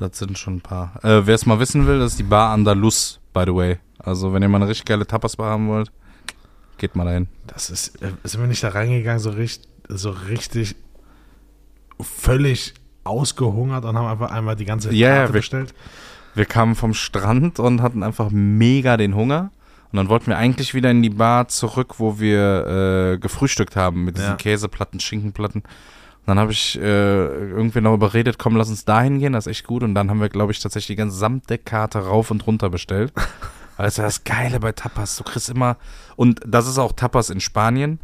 Das 0.00 0.18
sind 0.18 0.36
schon 0.38 0.56
ein 0.56 0.60
paar. 0.60 0.92
Äh, 1.04 1.26
Wer 1.26 1.34
es 1.36 1.46
mal 1.46 1.60
wissen 1.60 1.86
will, 1.86 1.98
das 2.00 2.12
ist 2.12 2.18
die 2.18 2.22
Bar 2.24 2.52
Andalus, 2.52 3.20
by 3.32 3.44
the 3.46 3.54
way. 3.54 3.78
Also 3.98 4.32
wenn 4.32 4.42
ihr 4.42 4.48
mal 4.48 4.56
eine 4.56 4.68
richtig 4.68 4.86
geile 4.86 5.06
Tapas-Bar 5.06 5.50
haben 5.50 5.68
wollt, 5.68 5.92
geht 6.78 6.96
mal 6.96 7.04
dahin. 7.04 7.28
Das 7.46 7.70
ist, 7.70 8.02
äh, 8.02 8.10
sind 8.24 8.40
wir 8.40 8.48
nicht 8.48 8.62
da 8.62 8.70
reingegangen, 8.70 9.20
so 9.20 9.30
richtig, 9.30 9.68
so 9.88 10.10
richtig 10.10 10.74
völlig 12.00 12.74
ausgehungert 13.04 13.84
und 13.84 13.96
haben 13.96 14.06
einfach 14.06 14.30
einmal 14.30 14.56
die 14.56 14.64
ganze 14.64 14.88
Karte 14.88 14.98
wir- 14.98 15.28
bestellt. 15.32 15.74
Wir 16.34 16.44
kamen 16.44 16.76
vom 16.76 16.94
Strand 16.94 17.58
und 17.58 17.82
hatten 17.82 18.02
einfach 18.04 18.30
mega 18.30 18.96
den 18.96 19.14
Hunger. 19.16 19.50
Und 19.90 19.96
dann 19.96 20.08
wollten 20.08 20.28
wir 20.28 20.36
eigentlich 20.38 20.74
wieder 20.74 20.88
in 20.92 21.02
die 21.02 21.10
Bar 21.10 21.48
zurück, 21.48 21.94
wo 21.98 22.20
wir 22.20 23.14
äh, 23.14 23.18
gefrühstückt 23.18 23.74
haben 23.74 24.04
mit 24.04 24.16
diesen 24.16 24.30
Ja. 24.30 24.36
Käseplatten, 24.36 25.00
Schinkenplatten. 25.00 25.64
Dann 26.26 26.38
habe 26.38 26.52
ich 26.52 26.78
äh, 26.78 26.80
irgendwie 26.82 27.80
noch 27.80 27.94
überredet, 27.94 28.38
komm, 28.38 28.56
lass 28.56 28.68
uns 28.68 28.84
dahin 28.84 29.18
gehen, 29.18 29.32
das 29.32 29.46
ist 29.46 29.50
echt 29.50 29.66
gut. 29.66 29.82
Und 29.82 29.94
dann 29.94 30.10
haben 30.10 30.20
wir, 30.20 30.28
glaube 30.28 30.52
ich, 30.52 30.60
tatsächlich 30.60 30.96
die 30.96 31.02
gesamte 31.02 31.58
Karte 31.58 32.00
rauf 32.00 32.30
und 32.30 32.46
runter 32.46 32.70
bestellt. 32.70 33.12
Weil 33.76 33.86
das 33.86 33.94
ist 33.94 33.98
ja 33.98 34.04
das 34.04 34.24
Geile 34.24 34.60
bei 34.60 34.72
Tapas. 34.72 35.16
Du 35.16 35.24
kriegst 35.24 35.48
immer, 35.48 35.76
und 36.16 36.40
das 36.46 36.68
ist 36.68 36.78
auch 36.78 36.92
Tapas 36.92 37.30
in 37.30 37.40
Spanien. 37.40 37.98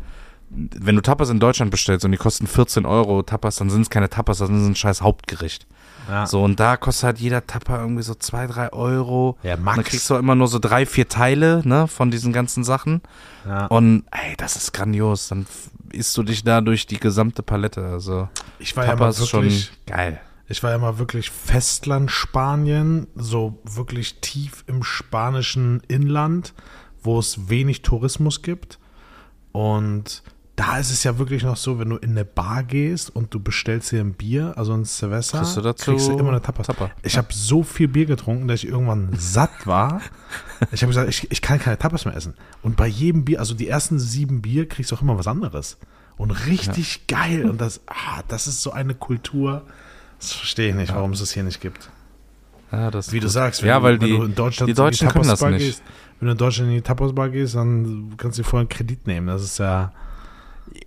Wenn 0.57 0.97
du 0.97 1.03
Tapas 1.03 1.29
in 1.31 1.39
Deutschland 1.39 1.71
bestellst 1.71 2.05
und 2.05 2.13
die 2.13 2.19
kosten 2.19 2.47
14 2.47 2.87
Euro 2.87 3.23
Tapas, 3.23 3.57
dann 3.57 3.69
sind 3.71 3.83
es 3.83 3.91
keine 3.91 4.09
Tapas, 4.09 4.39
das 4.39 4.49
ist 4.49 4.55
ein 4.67 4.75
scheiß 4.75 5.03
Hauptgericht. 5.03 5.67
Ja. 6.09 6.25
So, 6.27 6.43
und 6.45 6.61
da 6.61 6.77
kostet 6.77 7.05
halt 7.05 7.19
jeder 7.19 7.47
Tapper 7.47 7.81
irgendwie 7.81 8.03
so 8.03 8.15
zwei, 8.15 8.47
drei 8.47 8.73
Euro. 8.73 9.37
Ja, 9.43 9.55
Und 9.55 9.65
Max. 9.65 9.77
dann 9.77 9.85
kriegst 9.85 10.09
du 10.09 10.15
auch 10.15 10.19
immer 10.21 10.35
nur 10.37 10.47
so 10.49 10.59
drei, 10.61 10.87
vier 10.87 11.09
Teile, 11.09 11.63
ne, 11.65 11.89
von 11.89 12.11
diesen 12.13 12.33
ganzen 12.33 12.63
Sachen. 12.65 13.03
ja. 13.45 13.67
Und, 13.67 14.05
ey, 14.13 14.35
das 14.37 14.55
ist 14.57 14.73
grandios. 14.73 15.29
Dann 15.29 15.47
isst 15.93 16.17
du 16.17 16.23
dich 16.23 16.45
da 16.45 16.61
durch 16.61 16.87
die 16.87 16.99
gesamte 17.01 17.43
Palette. 17.43 17.85
Also, 17.85 18.29
Ich 18.61 18.77
war 18.77 18.85
ja 18.85 18.93
mal 18.93 18.99
Tapas 19.13 19.29
schon 19.29 19.43
wirklich, 19.45 19.73
geil. 19.87 20.21
ich 20.49 20.63
war 20.63 20.71
ja 20.71 20.79
mal 20.79 20.99
wirklich 20.99 21.31
Festland 21.31 22.11
Spanien, 22.13 23.09
so 23.17 23.59
wirklich 23.65 24.21
tief 24.21 24.63
im 24.69 24.85
spanischen 24.85 25.83
Inland, 25.89 26.55
wo 27.03 27.19
es 27.19 27.49
wenig 27.49 27.83
Tourismus 27.83 28.43
gibt. 28.43 28.79
Und 29.51 30.23
da 30.57 30.79
ist 30.79 30.91
es 30.91 31.05
ja 31.05 31.19
wirklich 31.19 31.43
noch 31.43 31.57
so, 31.57 31.79
wenn 31.79 31.91
du 31.91 31.97
in 31.97 32.11
eine 32.11 32.25
Bar 32.25 32.63
gehst 32.63 33.15
und 33.15 33.33
du 33.35 33.41
bestellst 33.41 33.93
dir 33.93 34.01
ein 34.01 34.15
Bier, 34.15 34.55
also 34.57 34.73
ein 34.73 34.87
Cerveza, 34.87 35.39
Kriegst 35.39 35.57
du 35.57 35.61
dazu 35.61 35.91
kriegst 35.91 36.09
du 36.09 36.19
immer 36.19 36.31
eine 36.31 36.41
Tapas. 36.41 36.67
Tapper. 36.67 36.91
Ich 37.03 37.19
habe 37.19 37.29
so 37.31 37.63
viel 37.63 37.89
Bier 37.89 38.07
getrunken, 38.07 38.49
dass 38.49 38.65
ich 38.65 38.71
irgendwann 38.71 39.11
satt 39.17 39.67
war. 39.67 40.01
Ich 40.73 40.81
habe 40.81 40.89
gesagt, 40.89 41.11
ich, 41.11 41.31
ich 41.31 41.43
kann 41.43 41.59
keine 41.59 41.77
Tapas 41.77 42.07
mehr 42.07 42.17
essen. 42.17 42.33
Und 42.63 42.77
bei 42.77 42.87
jedem 42.87 43.27
Bier, 43.27 43.41
also 43.41 43.55
die 43.55 43.69
ersten 43.69 43.99
sieben 43.99 44.41
Bier, 44.41 44.67
kriegst 44.67 44.91
du 44.91 44.97
auch 44.97 45.03
immer 45.03 45.19
was 45.19 45.27
anderes. 45.27 45.77
Und 46.17 46.31
richtig 46.47 47.07
geil. 47.09 47.45
Und 47.45 47.61
das, 47.61 47.83
ah, 47.87 48.23
das 48.27 48.47
ist 48.47 48.63
so 48.63 48.71
eine 48.71 48.95
Kultur. 48.95 49.65
Das 50.19 50.33
verstehe 50.33 50.71
ich 50.71 50.75
nicht, 50.75 50.95
warum 50.95 51.13
es 51.13 51.21
das 51.21 51.33
hier 51.33 51.43
nicht 51.43 51.61
gibt. 51.61 51.91
Ja, 52.73 52.91
Wie 53.13 53.21
du 53.21 53.29
sagst, 53.29 53.63
wenn, 53.63 53.69
ja, 53.69 53.79
du, 53.79 53.85
weil 53.85 54.01
wenn 54.01 54.09
die, 54.09 54.17
du 54.17 54.25
in 54.25 54.35
Deutschland 54.35 54.71
die 54.71 54.75
Deutschen 54.75 55.09
in 55.09 55.13
können 55.13 55.29
das 55.29 55.43
nicht. 55.43 55.59
Gehst, 55.59 55.83
wenn 56.19 56.27
du 56.27 56.33
in 56.33 56.39
Deutschland 56.39 56.71
in 56.71 56.77
die 56.77 56.83
Tapas-Bar 56.83 57.29
gehst, 57.29 57.55
dann 57.55 58.15
kannst 58.17 58.39
du 58.39 58.43
dir 58.43 58.49
vorher 58.49 58.61
einen 58.61 58.71
Kredit 58.71 59.07
nehmen. 59.07 59.27
Das 59.27 59.43
ist 59.43 59.59
ja, 59.59 59.93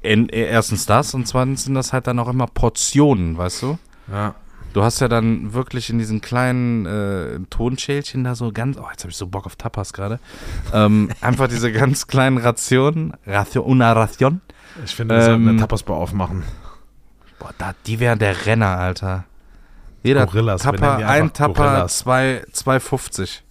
erstens 0.02 0.86
das 0.86 1.14
und 1.14 1.28
zweitens 1.28 1.64
sind 1.66 1.74
das 1.76 1.94
halt 1.94 2.08
dann 2.08 2.20
auch 2.20 2.28
immer 2.30 2.48
Portionen, 2.48 3.38
weißt 3.38 3.62
du? 3.64 3.78
ja. 4.12 4.36
Du 4.72 4.84
hast 4.84 5.00
ja 5.00 5.08
dann 5.08 5.54
wirklich 5.54 5.90
in 5.90 5.98
diesen 5.98 6.22
kleinen 6.22 6.86
äh, 6.86 7.40
Tonschälchen 7.50 8.24
da 8.24 8.36
so 8.36 8.52
ganz, 8.52 8.78
oh, 8.78 8.86
jetzt 8.92 9.02
habe 9.04 9.10
ich 9.10 9.18
so 9.18 9.26
Bock 9.26 9.48
auf 9.48 9.56
Tapas 9.56 9.94
gerade, 9.94 10.20
ähm, 10.72 11.10
einfach 11.22 11.48
diese 11.48 11.72
ganz 11.72 12.06
kleinen 12.06 12.38
Rationen, 12.38 13.14
Ration, 13.26 13.66
una 13.66 13.92
Ration. 13.94 14.42
Ich 14.86 14.96
finde, 14.96 15.16
wir 15.16 15.22
sollten 15.24 15.42
Ähm, 15.42 15.50
eine 15.50 15.60
Tapas-Bar 15.60 15.98
aufmachen. 15.98 16.44
Boah, 17.40 17.50
da, 17.58 17.74
die 17.88 18.00
wären 18.00 18.20
der 18.20 18.46
Renner, 18.46 18.78
Alter. 18.78 19.24
Jeder 20.04 20.28
Gorillas, 20.28 20.62
Tapper, 20.62 20.98
ein 20.98 21.34
Tapper, 21.34 21.54
Gorillas. 21.64 21.98
zwei- 21.98 22.44
2,50. 22.54 23.42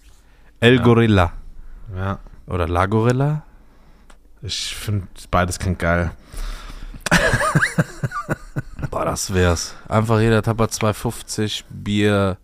El 0.61 0.77
Ja. 0.77 0.83
Gorilla. 0.83 1.33
Ja. 1.97 2.19
Oder 2.47 2.65
La 2.69 2.85
Gorilla? 2.85 3.43
Ich 4.41 4.75
finde, 4.75 5.07
beides 5.31 5.59
klingt 5.59 5.79
geil. 5.79 6.11
Boah, 8.91 9.05
das 9.05 9.33
wär's. 9.33 9.75
Einfach 9.87 10.19
jeder 10.19 10.41
Tapper 10.41 10.65
2,50, 10.65 11.63
Bier 11.69 12.37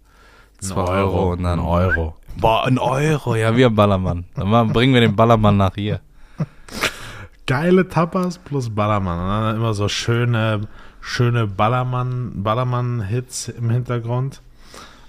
2 0.60 0.82
Euro 0.82 1.34
und 1.34 1.44
dann 1.44 1.60
Ein 1.60 1.66
Euro. 1.66 2.16
Boah, 2.38 2.66
ein 2.66 2.78
Euro, 2.78 3.36
ja, 3.36 3.56
wir 3.56 3.70
Ballermann. 3.70 4.26
Dann 4.36 4.74
bringen 4.74 4.94
wir 4.94 5.02
den 5.02 5.16
Ballermann 5.16 5.56
nach 5.56 5.76
hier. 5.76 6.02
Geile 7.48 7.88
Tapas 7.88 8.38
plus 8.40 8.70
Ballermann. 8.70 9.20
Und 9.20 9.28
dann 9.28 9.56
immer 9.56 9.74
so 9.74 9.88
schöne, 9.88 10.68
schöne 11.00 11.48
Ballermann, 11.48 12.44
Ballermann-Hits 12.44 13.48
im 13.50 13.70
Hintergrund. 13.70 14.42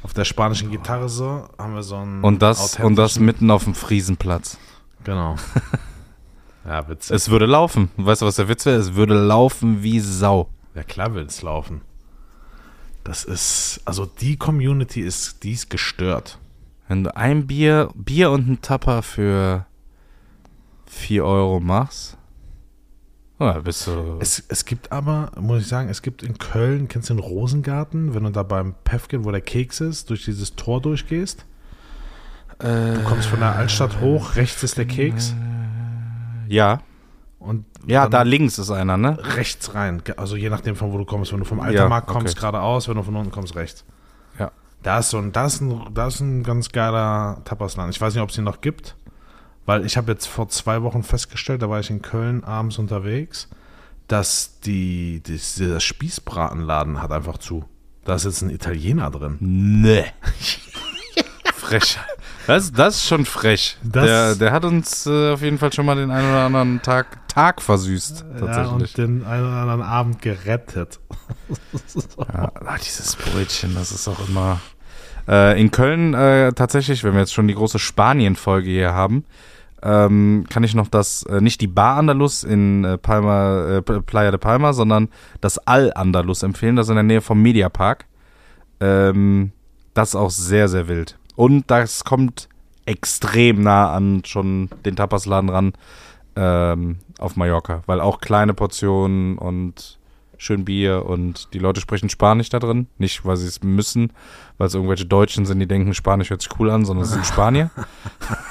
Auf 0.04 0.12
der 0.12 0.24
spanischen 0.24 0.70
Gitarre 0.70 1.08
so 1.08 1.48
haben 1.58 1.74
wir 1.74 1.82
so 1.82 1.96
einen 1.96 2.22
Und 2.22 2.42
das, 2.42 2.78
und 2.78 2.94
das 2.94 3.18
mitten 3.18 3.50
auf 3.50 3.64
dem 3.64 3.74
Friesenplatz. 3.74 4.56
Genau. 5.02 5.34
ja, 6.66 6.88
witzig. 6.88 7.14
Es 7.14 7.30
würde 7.30 7.46
laufen. 7.46 7.90
Weißt 7.96 8.22
du, 8.22 8.26
was 8.26 8.36
der 8.36 8.48
Witz 8.48 8.66
wäre? 8.66 8.76
Es 8.76 8.94
würde 8.94 9.14
laufen 9.14 9.82
wie 9.82 10.00
Sau. 10.00 10.50
Ja, 10.74 10.82
klar 10.82 11.14
will 11.14 11.24
es 11.24 11.42
laufen. 11.42 11.80
Das 13.04 13.24
ist, 13.24 13.80
also 13.84 14.04
die 14.04 14.36
Community 14.36 15.00
ist, 15.00 15.44
die 15.44 15.52
ist 15.52 15.70
gestört. 15.70 16.38
Wenn 16.88 17.04
du 17.04 17.16
ein 17.16 17.46
Bier, 17.46 17.90
Bier 17.94 18.30
und 18.30 18.48
ein 18.48 18.62
Tapper 18.62 19.02
für 19.02 19.64
4 20.86 21.24
Euro 21.24 21.60
machst, 21.60 22.16
oh, 23.38 23.52
bist 23.60 23.86
du. 23.86 24.18
Es, 24.20 24.42
es 24.48 24.64
gibt 24.64 24.90
aber, 24.90 25.30
muss 25.38 25.62
ich 25.62 25.68
sagen, 25.68 25.88
es 25.88 26.02
gibt 26.02 26.24
in 26.24 26.36
Köln, 26.38 26.88
kennst 26.88 27.10
du 27.10 27.14
den 27.14 27.20
Rosengarten, 27.20 28.14
wenn 28.14 28.24
du 28.24 28.30
da 28.30 28.42
beim 28.42 28.74
Pefken, 28.82 29.24
wo 29.24 29.30
der 29.30 29.40
Keks 29.40 29.80
ist, 29.80 30.10
durch 30.10 30.24
dieses 30.24 30.56
Tor 30.56 30.80
durchgehst? 30.80 31.44
Du 32.58 33.02
kommst 33.04 33.28
von 33.28 33.40
der 33.40 33.54
Altstadt 33.54 34.00
hoch, 34.00 34.34
rechts 34.36 34.62
ist 34.62 34.78
der 34.78 34.86
Keks 34.86 35.34
ja, 36.48 36.80
und 37.38 37.64
ja, 37.86 38.08
da 38.08 38.22
links 38.22 38.58
ist 38.58 38.70
einer, 38.70 38.96
ne? 38.96 39.18
rechts 39.36 39.74
rein. 39.74 40.02
Also 40.16 40.36
je 40.36 40.50
nachdem, 40.50 40.74
von 40.74 40.92
wo 40.92 40.98
du 40.98 41.04
kommst. 41.04 41.32
Wenn 41.32 41.40
du 41.40 41.44
vom 41.44 41.58
Ja, 41.58 41.64
Altermarkt 41.64 42.08
okay. 42.08 42.18
kommst, 42.18 42.36
geradeaus, 42.36 42.88
wenn 42.88 42.96
du 42.96 43.02
von 43.02 43.14
unten 43.14 43.30
kommst, 43.30 43.54
rechts. 43.54 43.84
Ja. 44.38 44.50
Da 44.82 44.98
ist 44.98 45.10
so 45.10 45.18
ein, 45.18 45.32
da 45.32 45.46
ist 45.46 45.60
ein, 45.60 45.94
da 45.94 46.08
ist 46.08 46.20
ein 46.20 46.42
ganz 46.42 46.70
geiler 46.70 47.42
Tapasladen. 47.44 47.90
Ich 47.90 48.00
weiß 48.00 48.14
nicht, 48.14 48.22
ob 48.22 48.30
es 48.30 48.38
ihn 48.38 48.44
noch 48.44 48.60
gibt, 48.60 48.96
weil 49.66 49.84
ich 49.84 49.96
habe 49.96 50.10
jetzt 50.12 50.26
vor 50.26 50.48
zwei 50.48 50.82
Wochen 50.82 51.02
festgestellt, 51.02 51.62
da 51.62 51.70
war 51.70 51.80
ich 51.80 51.90
in 51.90 52.02
Köln 52.02 52.42
abends 52.42 52.78
unterwegs, 52.78 53.48
dass 54.08 54.60
die, 54.60 55.22
die 55.26 55.32
dieser 55.32 55.80
Spießbratenladen 55.80 57.02
hat 57.02 57.12
einfach 57.12 57.38
zu. 57.38 57.64
Da 58.04 58.14
ist 58.14 58.24
jetzt 58.24 58.42
ein 58.42 58.50
Italiener 58.50 59.10
drin. 59.10 59.36
Nee. 59.40 60.06
frech. 61.54 61.98
Das, 62.46 62.72
das 62.72 62.96
ist 62.96 63.06
schon 63.08 63.24
frech. 63.24 63.76
Der, 63.82 64.34
der 64.36 64.52
hat 64.52 64.64
uns 64.64 65.06
äh, 65.06 65.32
auf 65.32 65.42
jeden 65.42 65.58
Fall 65.58 65.72
schon 65.72 65.84
mal 65.84 65.96
den 65.96 66.10
einen 66.10 66.28
oder 66.28 66.44
anderen 66.44 66.80
Tag, 66.82 67.28
Tag 67.28 67.60
versüßt. 67.60 68.24
Ja, 68.40 68.66
und 68.68 68.96
den 68.96 69.24
einen 69.24 69.46
oder 69.46 69.56
anderen 69.56 69.82
Abend 69.82 70.22
gerettet. 70.22 71.00
Ja, 72.18 72.50
ah, 72.54 72.76
dieses 72.84 73.14
Brötchen, 73.16 73.74
das 73.74 73.92
ist 73.92 74.08
auch 74.08 74.28
immer. 74.28 74.60
Äh, 75.28 75.60
in 75.60 75.70
Köln 75.70 76.14
äh, 76.14 76.52
tatsächlich, 76.52 77.04
wenn 77.04 77.12
wir 77.12 77.20
jetzt 77.20 77.34
schon 77.34 77.48
die 77.48 77.54
große 77.54 77.78
Spanien-Folge 77.78 78.70
hier 78.70 78.94
haben, 78.94 79.24
ähm, 79.82 80.44
kann 80.48 80.64
ich 80.64 80.74
noch 80.74 80.88
das, 80.88 81.22
äh, 81.24 81.40
nicht 81.40 81.60
die 81.60 81.66
Bar 81.66 81.98
Andalus 81.98 82.42
in 82.44 82.84
äh, 82.84 82.98
Palma, 82.98 83.76
äh, 83.76 83.82
Playa 83.82 84.30
de 84.30 84.38
Palma, 84.38 84.72
sondern 84.72 85.08
das 85.40 85.58
Al 85.58 85.92
Andalus 85.94 86.42
empfehlen, 86.42 86.76
das 86.76 86.88
in 86.88 86.94
der 86.96 87.04
Nähe 87.04 87.20
vom 87.20 87.40
Mediapark. 87.42 88.06
Ähm, 88.80 89.52
das 89.94 90.10
ist 90.10 90.16
auch 90.16 90.30
sehr, 90.30 90.68
sehr 90.68 90.88
wild. 90.88 91.16
Und 91.36 91.70
das 91.70 92.04
kommt 92.04 92.48
extrem 92.86 93.62
nah 93.62 93.92
an 93.92 94.22
schon 94.24 94.70
den 94.84 94.96
Tapasladen 94.96 95.50
ran 95.50 95.72
ähm, 96.36 96.98
auf 97.18 97.36
Mallorca, 97.36 97.82
weil 97.86 98.00
auch 98.00 98.20
kleine 98.20 98.54
Portionen 98.54 99.38
und 99.38 99.98
schön 100.38 100.64
Bier 100.64 101.06
und 101.06 101.52
die 101.54 101.58
Leute 101.58 101.80
sprechen 101.80 102.08
Spanisch 102.08 102.48
da 102.48 102.58
drin. 102.58 102.88
Nicht, 102.98 103.24
weil 103.24 103.36
sie 103.36 103.46
es 103.46 103.62
müssen, 103.62 104.12
weil 104.58 104.68
es 104.68 104.74
irgendwelche 104.74 105.06
Deutschen 105.06 105.46
sind, 105.46 105.60
die 105.60 105.66
denken, 105.66 105.94
Spanisch 105.94 106.30
hört 106.30 106.42
sich 106.42 106.50
cool 106.58 106.70
an, 106.70 106.84
sondern 106.84 107.04
es 107.04 107.12
sind 107.12 107.26
Spanier. 107.26 107.70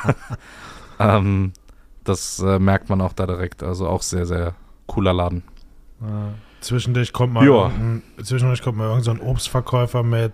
ähm, 1.00 1.54
das 2.04 2.40
äh, 2.40 2.60
merkt 2.60 2.90
man 2.90 3.02
auch 3.02 3.14
da 3.14 3.26
direkt. 3.26 3.64
Also 3.64 3.88
auch 3.88 4.02
sehr, 4.02 4.26
sehr 4.26 4.56
cooler 4.88 5.14
Laden. 5.14 5.44
Zwischendurch 6.62 7.14
kommt 7.14 7.34
mal, 7.34 8.02
zwischendurch 8.22 8.62
kommt 8.62 8.78
mal 8.78 8.90
irgendein 8.90 9.18
so 9.18 9.24
Obstverkäufer 9.24 10.04
mit 10.04 10.34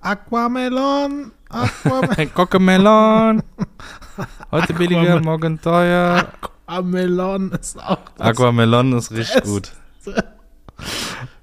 Aquamelon, 0.00 1.32
Aquamelon, 1.48 2.30
Cocomelon. 2.34 3.42
Heute 4.50 4.74
billiger, 4.74 5.20
morgen 5.20 5.60
teuer. 5.60 6.28
Aquamelon 6.66 7.52
ist 7.52 7.78
auch. 7.78 7.98
Aquamelon 8.18 8.92
ist 8.94 9.12
richtig 9.12 9.44
gut. 9.44 9.72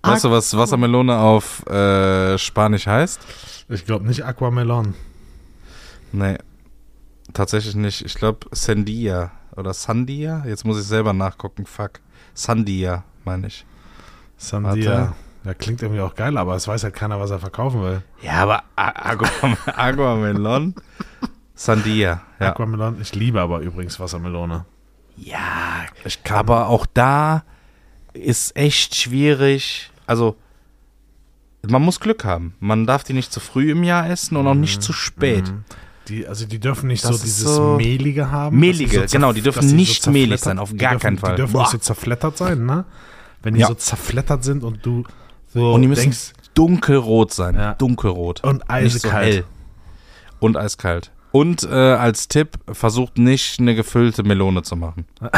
Weißt 0.01 0.26
du, 0.26 0.32
was 0.32 0.56
Wassermelone 0.56 1.18
auf 1.18 1.66
äh, 1.68 2.38
Spanisch 2.38 2.88
heißt? 2.88 3.22
Ich 3.70 3.86
glaube 3.86 4.06
nicht 4.06 4.26
Aquamelon. 4.26 4.93
Nee, 6.12 6.38
tatsächlich 7.34 7.76
nicht. 7.76 8.04
Ich 8.04 8.16
glaube 8.16 8.47
Sandia 8.51 9.32
oder 9.56 9.74
Sandia. 9.74 10.43
Jetzt 10.45 10.66
muss 10.66 10.80
ich 10.80 10.86
selber 10.86 11.14
nachgucken. 11.14 11.66
Fuck. 11.66 12.01
Sandia, 12.34 13.04
meine 13.24 13.47
ich. 13.47 13.66
Sandia. 14.38 14.91
Warte. 14.91 15.14
Ja, 15.46 15.54
klingt 15.54 15.82
irgendwie 15.82 16.02
auch 16.02 16.16
geil, 16.16 16.38
aber 16.38 16.56
es 16.56 16.68
weiß 16.68 16.84
halt 16.86 16.94
keiner, 16.96 17.20
was 17.20 17.30
er 17.32 17.39
verkaufen 17.39 17.82
will. 17.82 18.02
Ja, 18.22 18.44
aber 18.44 18.64
A- 18.76 19.10
Aquam 19.12 19.58
Aquamelon. 19.76 20.74
Sandia, 21.56 22.22
ja. 22.39 22.50
Aquamelon. 22.52 23.00
Ich 23.02 23.14
liebe 23.14 23.41
aber 23.41 23.60
übrigens 23.60 24.00
Wassermelone. 24.00 24.66
Ja, 25.18 25.86
aber 26.30 26.68
auch 26.70 26.86
da 26.94 27.44
ist 28.14 28.56
echt 28.56 28.96
schwierig. 28.96 29.91
Also, 30.08 30.36
man 31.68 31.82
muss 31.82 32.00
Glück 32.00 32.26
haben. 32.26 32.56
Man 32.60 32.86
darf 32.88 33.04
die 33.04 33.14
nicht 33.14 33.32
zu 33.32 33.39
früh 33.39 33.72
im 33.72 33.84
Jahr 33.84 34.10
essen 34.10 34.36
und 34.38 34.48
auch 34.48 34.54
nicht 34.56 34.82
zu 34.82 34.91
spät. 34.94 35.48
Mhm. 35.50 35.64
Die, 36.10 36.28
also 36.28 36.46
die 36.46 36.60
dürfen 36.60 36.88
nicht 36.88 37.04
Das 37.06 37.18
so 37.18 37.24
dieses 37.24 37.56
so- 37.56 37.76
Mehlige 37.78 38.30
haben. 38.32 38.60
Mehlige, 38.60 39.08
sie 39.08 39.16
genau, 39.16 39.32
die 39.32 39.41
dürfen 39.41 39.74
nicht 39.76 40.06
mehlig 40.08 40.41
zerflettert- 40.41 40.44
sein, 40.44 40.60
auf 40.60 40.76
gar 40.76 40.91
dürfen, 40.91 41.02
keinen 41.04 41.18
Fall. 41.18 41.32
Die 41.32 41.41
dürfen 41.41 41.54
Boah. 41.54 41.62
nicht 41.62 41.72
so 41.72 41.78
zerflettert 41.78 42.38
sein, 42.38 42.66
ne? 42.66 42.86
Wenn 43.41 43.54
die 43.54 43.62
Ja. 43.62 43.68
so 43.68 43.74
zerflettert 43.76 44.44
sind 44.44 44.64
und 44.64 44.86
du 44.86 45.04
so 45.54 45.74
Und 45.74 45.82
die 45.82 45.88
müssen 45.88 46.01
denkst, 46.01 46.34
dunkelrot 46.54 47.34
sein. 47.34 47.56
Ja. 47.56 47.74
Dunkelrot. 47.76 48.43
und 48.43 48.64
so 48.89 49.12
hell. 49.12 49.43
Und 50.39 50.58
eiskalt. 50.58 51.12
Und 51.32 51.64
äh, 51.64 51.74
als 51.74 52.28
Tipp, 52.28 52.60
versucht 52.72 53.18
nicht 53.18 53.60
eine 53.60 53.76
gefüllte 53.76 54.24
Melone 54.24 54.62
zu 54.62 54.76
machen. 54.76 55.06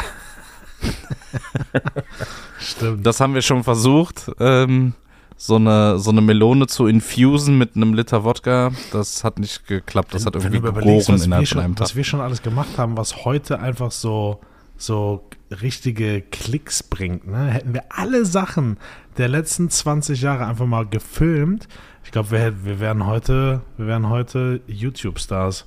Stimmt. 2.60 3.06
Das 3.06 3.20
haben 3.20 3.34
wir 3.34 3.42
schon 3.42 3.64
versucht, 3.64 4.30
ähm, 4.40 4.94
so, 5.38 5.56
eine, 5.56 6.00
so 6.00 6.12
eine 6.12 6.22
Melone 6.22 6.68
zu 6.68 6.88
infusen 6.88 7.58
mit 7.58 7.76
einem 7.76 7.94
Liter 7.94 8.24
Wodka. 8.24 8.72
Das 8.92 9.24
hat 9.24 9.40
nicht 9.40 9.68
geklappt. 9.68 10.14
Das 10.14 10.26
hat 10.26 10.36
irgendwie 10.36 10.64
wir, 10.64 10.70
innerhalb 10.76 11.48
von 11.48 11.62
einem 11.62 11.76
Tag. 11.76 11.86
was 11.86 11.96
wir 11.96 12.04
schon 12.04 12.22
alles 12.22 12.42
gemacht 12.42 12.78
haben, 12.78 12.98
was 12.98 13.26
heute 13.26 13.60
einfach 13.60 13.92
so, 13.92 14.40
so 14.78 15.24
richtige 15.50 16.22
Klicks 16.22 16.84
bringt. 16.84 17.28
Ne? 17.28 17.46
Hätten 17.46 17.74
wir 17.74 17.84
alle 17.90 18.26
Sachen 18.26 18.78
der 19.18 19.28
letzten 19.28 19.70
20 19.70 20.22
Jahre 20.22 20.46
einfach 20.46 20.66
mal 20.66 20.86
gefilmt, 20.86 21.68
ich 22.06 22.12
glaube, 22.12 22.32
wir, 22.32 22.66
wir 22.66 22.80
wären 22.80 23.06
heute, 23.08 23.62
wir 23.78 23.88
wären 23.88 24.10
heute 24.10 24.62
YouTube-Stars, 24.68 25.66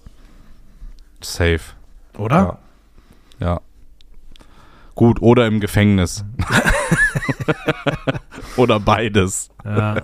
Safe. 1.20 1.60
oder? 2.16 2.58
Ja. 3.40 3.46
ja. 3.46 3.60
Gut, 4.94 5.20
oder 5.20 5.46
im 5.46 5.60
Gefängnis. 5.60 6.24
oder 8.56 8.78
beides. 8.78 9.50
Ja, 9.64 10.02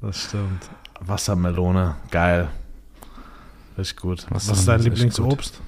das 0.00 0.22
stimmt. 0.22 0.70
Wassermelone, 1.00 1.96
geil. 2.10 2.48
Richtig 3.76 3.96
gut. 3.96 4.26
Was 4.30 4.48
ist 4.48 4.66
dein 4.68 4.80
Lieblingsobst? 4.80 5.60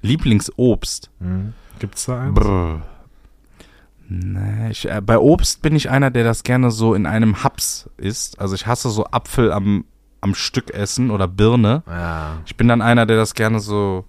Lieblingsobst. 0.00 1.10
Mhm. 1.18 1.54
Gibt 1.82 1.96
es 1.96 2.04
da 2.04 2.20
eins? 2.20 2.34
Brr. 2.36 2.80
Nee, 4.08 4.70
ich, 4.70 4.88
äh, 4.88 5.00
bei 5.04 5.18
Obst 5.18 5.62
bin 5.62 5.74
ich 5.74 5.90
einer, 5.90 6.12
der 6.12 6.22
das 6.22 6.44
gerne 6.44 6.70
so 6.70 6.94
in 6.94 7.06
einem 7.06 7.42
Haps 7.42 7.90
isst. 7.96 8.38
Also 8.38 8.54
ich 8.54 8.68
hasse 8.68 8.88
so 8.88 9.06
Apfel 9.06 9.50
am, 9.50 9.84
am 10.20 10.36
Stück 10.36 10.70
essen 10.70 11.10
oder 11.10 11.26
Birne. 11.26 11.82
Ja. 11.88 12.34
Ich 12.46 12.56
bin 12.56 12.68
dann 12.68 12.82
einer, 12.82 13.04
der 13.04 13.16
das 13.16 13.34
gerne 13.34 13.58
so 13.58 14.04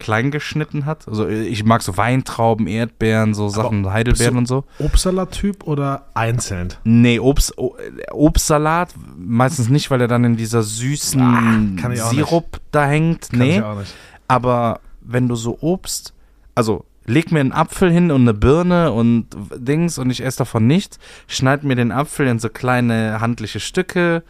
klein 0.00 0.32
geschnitten 0.32 0.84
hat. 0.84 1.06
Also 1.06 1.28
ich 1.28 1.64
mag 1.64 1.82
so 1.82 1.96
Weintrauben, 1.96 2.66
Erdbeeren, 2.66 3.34
so 3.34 3.48
Sachen, 3.48 3.88
Heidelbeeren 3.88 4.36
und 4.36 4.48
so. 4.48 4.64
Obstsalat-Typ 4.80 5.62
oder 5.62 6.06
einzeln? 6.14 6.74
Nee, 6.82 7.20
Obst, 7.20 7.56
äh, 7.56 8.10
Obstsalat 8.10 8.88
meistens 9.16 9.68
nicht, 9.68 9.92
weil 9.92 10.00
er 10.00 10.08
dann 10.08 10.24
in 10.24 10.36
dieser 10.36 10.64
süßen 10.64 11.20
Ah, 11.22 11.80
kann 11.80 11.92
ich 11.92 12.02
auch 12.02 12.10
Sirup 12.10 12.60
da 12.72 12.84
hängt. 12.84 13.30
Kann 13.30 13.38
nee. 13.38 13.58
ich 13.58 13.62
auch 13.62 13.78
nicht. 13.78 13.94
Aber 14.26 14.80
wenn 15.02 15.28
du 15.28 15.36
so 15.36 15.56
Obst, 15.60 16.14
also 16.56 16.84
leg 17.06 17.32
mir 17.32 17.40
einen 17.40 17.52
Apfel 17.52 17.90
hin 17.90 18.10
und 18.10 18.22
eine 18.22 18.34
Birne 18.34 18.92
und 18.92 19.26
Dings 19.56 19.98
und 19.98 20.10
ich 20.10 20.22
esse 20.22 20.38
davon 20.38 20.66
nichts, 20.66 20.98
schneid 21.26 21.64
mir 21.64 21.76
den 21.76 21.92
Apfel 21.92 22.26
in 22.26 22.38
so 22.38 22.48
kleine 22.48 23.20
handliche 23.20 23.60
Stücke, 23.60 24.22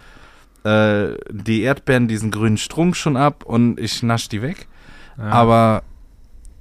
äh, 0.64 1.08
die 1.30 1.62
Erdbeeren 1.62 2.08
diesen 2.08 2.30
grünen 2.30 2.58
Strunk 2.58 2.96
schon 2.96 3.16
ab 3.16 3.44
und 3.44 3.78
ich 3.78 4.02
nasch 4.02 4.28
die 4.28 4.42
weg. 4.42 4.68
Ja. 5.18 5.24
Aber 5.24 5.82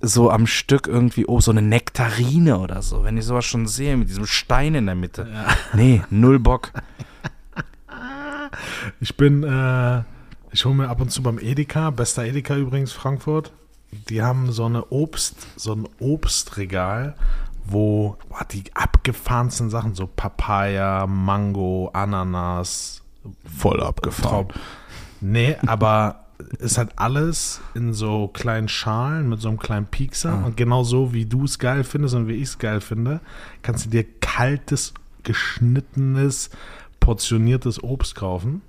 so 0.01 0.31
am 0.31 0.47
Stück 0.47 0.87
irgendwie, 0.87 1.25
oh, 1.27 1.39
so 1.39 1.51
eine 1.51 1.61
Nektarine 1.61 2.57
oder 2.57 2.81
so, 2.81 3.03
wenn 3.03 3.17
ich 3.17 3.25
sowas 3.25 3.45
schon 3.45 3.67
sehe 3.67 3.95
mit 3.97 4.09
diesem 4.09 4.25
Stein 4.25 4.75
in 4.75 4.87
der 4.87 4.95
Mitte. 4.95 5.27
Nee, 5.73 6.01
null 6.09 6.39
Bock. 6.39 6.71
Ich 8.99 9.15
bin, 9.15 9.43
äh, 9.43 10.01
Ich 10.53 10.65
hole 10.65 10.75
mir 10.75 10.89
ab 10.89 10.99
und 10.99 11.09
zu 11.11 11.23
beim 11.23 11.39
Edeka, 11.39 11.91
bester 11.91 12.25
Edeka 12.25 12.57
übrigens 12.57 12.91
Frankfurt, 12.91 13.53
die 13.91 14.21
haben 14.21 14.51
so 14.51 14.65
eine 14.65 14.85
Obst, 14.91 15.35
so 15.55 15.73
ein 15.73 15.87
Obstregal, 15.99 17.15
wo 17.65 18.17
boah, 18.29 18.45
die 18.51 18.63
abgefahrensten 18.73 19.69
Sachen, 19.69 19.95
so 19.95 20.07
Papaya, 20.07 21.07
Mango, 21.07 21.89
Ananas, 21.93 23.01
Voll 23.45 23.81
abgefahren. 23.83 24.47
Nee, 25.19 25.55
aber 25.67 26.25
ist 26.59 26.79
halt 26.79 26.91
alles 26.95 27.61
in 27.75 27.93
so 27.93 28.27
kleinen 28.27 28.67
Schalen 28.67 29.29
mit 29.29 29.39
so 29.39 29.49
einem 29.49 29.59
kleinen 29.59 29.85
Piekser. 29.85 30.43
Und 30.43 30.57
genau 30.57 30.83
so, 30.83 31.13
wie 31.13 31.25
du 31.25 31.45
es 31.45 31.59
geil 31.59 31.83
findest 31.83 32.15
und 32.15 32.27
wie 32.27 32.33
ich 32.33 32.43
es 32.43 32.57
geil 32.57 32.81
finde, 32.81 33.21
kannst 33.61 33.85
du 33.85 33.89
dir 33.89 34.03
kaltes, 34.19 34.93
geschnittenes, 35.23 36.49
portioniertes 36.99 37.83
Obst 37.83 38.15
kaufen. 38.15 38.63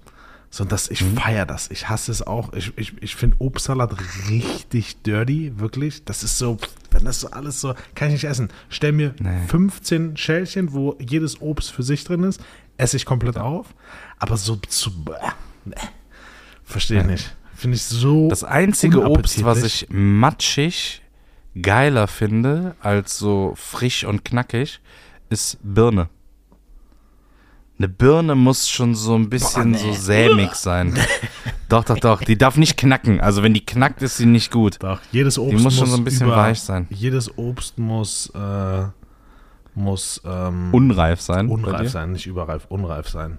So, 0.54 0.66
das, 0.66 0.90
ich 0.90 1.02
feiere 1.02 1.46
das. 1.46 1.70
Ich 1.70 1.88
hasse 1.88 2.12
es 2.12 2.20
auch. 2.20 2.52
Ich, 2.52 2.76
ich, 2.76 2.92
ich 3.00 3.16
finde 3.16 3.36
Obstsalat 3.38 3.96
richtig 4.28 5.00
dirty, 5.00 5.58
wirklich. 5.58 6.04
Das 6.04 6.22
ist 6.22 6.36
so, 6.36 6.58
wenn 6.90 7.06
das 7.06 7.20
so 7.20 7.30
alles 7.30 7.62
so, 7.62 7.74
kann 7.94 8.08
ich 8.08 8.14
nicht 8.16 8.24
essen. 8.24 8.50
Stell 8.68 8.92
mir 8.92 9.14
Nee. 9.18 9.46
15 9.48 10.18
Schälchen, 10.18 10.74
wo 10.74 10.94
jedes 11.00 11.40
Obst 11.40 11.70
für 11.72 11.82
sich 11.82 12.04
drin 12.04 12.22
ist, 12.24 12.38
esse 12.76 12.98
ich 12.98 13.06
komplett 13.06 13.38
auf. 13.38 13.68
Aber 14.18 14.36
so 14.36 14.56
zu, 14.56 14.90
nee. 15.64 15.74
verstehe 16.64 17.00
ich 17.00 17.06
nicht. 17.06 17.34
Finde 17.56 17.76
ich 17.76 17.84
so. 17.84 18.28
Das 18.28 18.44
einzige 18.44 19.08
Obst, 19.08 19.42
was 19.44 19.62
ich 19.62 19.86
matschig 19.88 21.00
geiler 21.62 22.08
finde 22.08 22.76
als 22.80 23.16
so 23.16 23.54
frisch 23.56 24.04
und 24.04 24.22
knackig, 24.22 24.80
ist 25.30 25.56
Birne. 25.62 26.10
Eine 27.82 27.88
Birne 27.88 28.36
muss 28.36 28.68
schon 28.68 28.94
so 28.94 29.16
ein 29.16 29.28
bisschen 29.28 29.74
so 29.74 29.92
sämig 29.92 30.54
sein. 30.54 30.96
doch, 31.68 31.82
doch, 31.82 31.98
doch. 31.98 32.22
Die 32.22 32.38
darf 32.38 32.56
nicht 32.56 32.76
knacken. 32.76 33.20
Also 33.20 33.42
wenn 33.42 33.54
die 33.54 33.66
knackt, 33.66 34.02
ist 34.02 34.18
sie 34.18 34.26
nicht 34.26 34.52
gut. 34.52 34.76
Doch, 34.78 35.00
jedes 35.10 35.36
Obst 35.36 35.64
muss 35.64 35.76
schon 35.76 35.88
so 35.88 35.96
ein 35.96 36.04
bisschen 36.04 36.30
weich 36.30 36.60
sein. 36.60 36.86
Jedes 36.90 37.36
Obst 37.36 37.80
muss, 37.80 38.30
äh, 38.36 38.84
muss 39.74 40.22
ähm, 40.24 40.68
Unreif 40.70 41.20
sein. 41.20 41.48
unreif 41.48 41.90
sein, 41.90 42.12
nicht 42.12 42.28
überreif, 42.28 42.66
unreif 42.68 43.08
sein. 43.08 43.38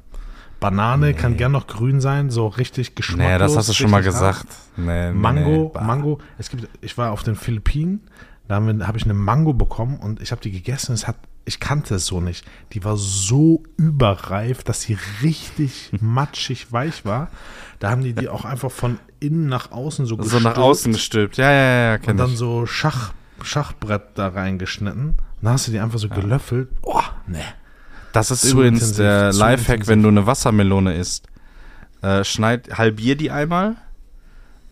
Banane 0.59 1.13
kann 1.13 1.37
gern 1.37 1.53
noch 1.53 1.67
grün 1.67 2.01
sein, 2.01 2.29
so 2.29 2.47
richtig 2.47 2.95
geschmacklos. 2.95 3.31
Nee, 3.31 3.37
das 3.37 3.55
hast 3.55 3.69
du 3.69 3.73
schon 3.73 3.91
mal 3.91 4.03
gesagt. 4.03 4.47
Nee, 4.75 5.13
nee, 5.13 5.13
Mango, 5.13 5.71
nee. 5.73 5.85
Mango. 5.85 6.19
Es 6.37 6.49
gibt, 6.49 6.67
ich 6.81 6.97
war 6.97 7.13
auf 7.13 7.23
den 7.23 7.35
Philippinen, 7.35 8.01
da 8.47 8.55
habe 8.55 8.87
hab 8.87 8.95
ich 8.95 9.03
eine 9.03 9.13
Mango 9.13 9.53
bekommen 9.53 9.97
und 9.97 10.21
ich 10.21 10.31
habe 10.31 10.41
die 10.41 10.51
gegessen. 10.51 10.93
Es 10.93 11.07
hat, 11.07 11.15
ich 11.45 11.59
kannte 11.59 11.95
es 11.95 12.05
so 12.05 12.19
nicht. 12.19 12.45
Die 12.73 12.83
war 12.83 12.97
so 12.97 13.63
überreif, 13.77 14.63
dass 14.63 14.81
sie 14.81 14.97
richtig 15.21 15.91
matschig 16.01 16.71
weich 16.71 17.05
war. 17.05 17.29
Da 17.79 17.89
haben 17.89 18.03
die 18.03 18.13
die 18.13 18.29
auch 18.29 18.45
einfach 18.45 18.71
von 18.71 18.99
innen 19.19 19.47
nach 19.47 19.71
außen 19.71 20.05
so 20.05 20.15
So 20.21 20.39
nach 20.39 20.51
gestülpt 20.51 20.57
außen 20.57 20.93
gestülpt. 20.93 21.37
Ja, 21.37 21.51
ja, 21.51 21.63
ja, 21.63 21.97
ja 21.97 22.09
und 22.09 22.17
dann 22.17 22.31
ich. 22.31 22.37
so 22.37 22.65
Schach, 22.65 23.13
Schachbrett 23.41 24.03
da 24.15 24.27
reingeschnitten. 24.27 25.09
Und 25.09 25.17
dann 25.41 25.53
hast 25.53 25.67
du 25.67 25.71
die 25.71 25.79
einfach 25.79 25.99
so 25.99 26.09
gelöffelt. 26.09 26.69
Oh, 26.81 27.01
nee. 27.27 27.39
Das 28.11 28.29
ist 28.29 28.41
Zu 28.41 28.51
übrigens 28.51 28.81
intensiv, 28.81 28.97
der 28.97 29.33
Lifehack, 29.33 29.69
intensiv. 29.69 29.87
wenn 29.87 30.03
du 30.03 30.09
eine 30.09 30.25
Wassermelone 30.27 30.95
isst. 30.95 31.27
Äh, 32.01 32.23
schneid, 32.23 32.77
halbier 32.77 33.15
die 33.15 33.31
einmal 33.31 33.77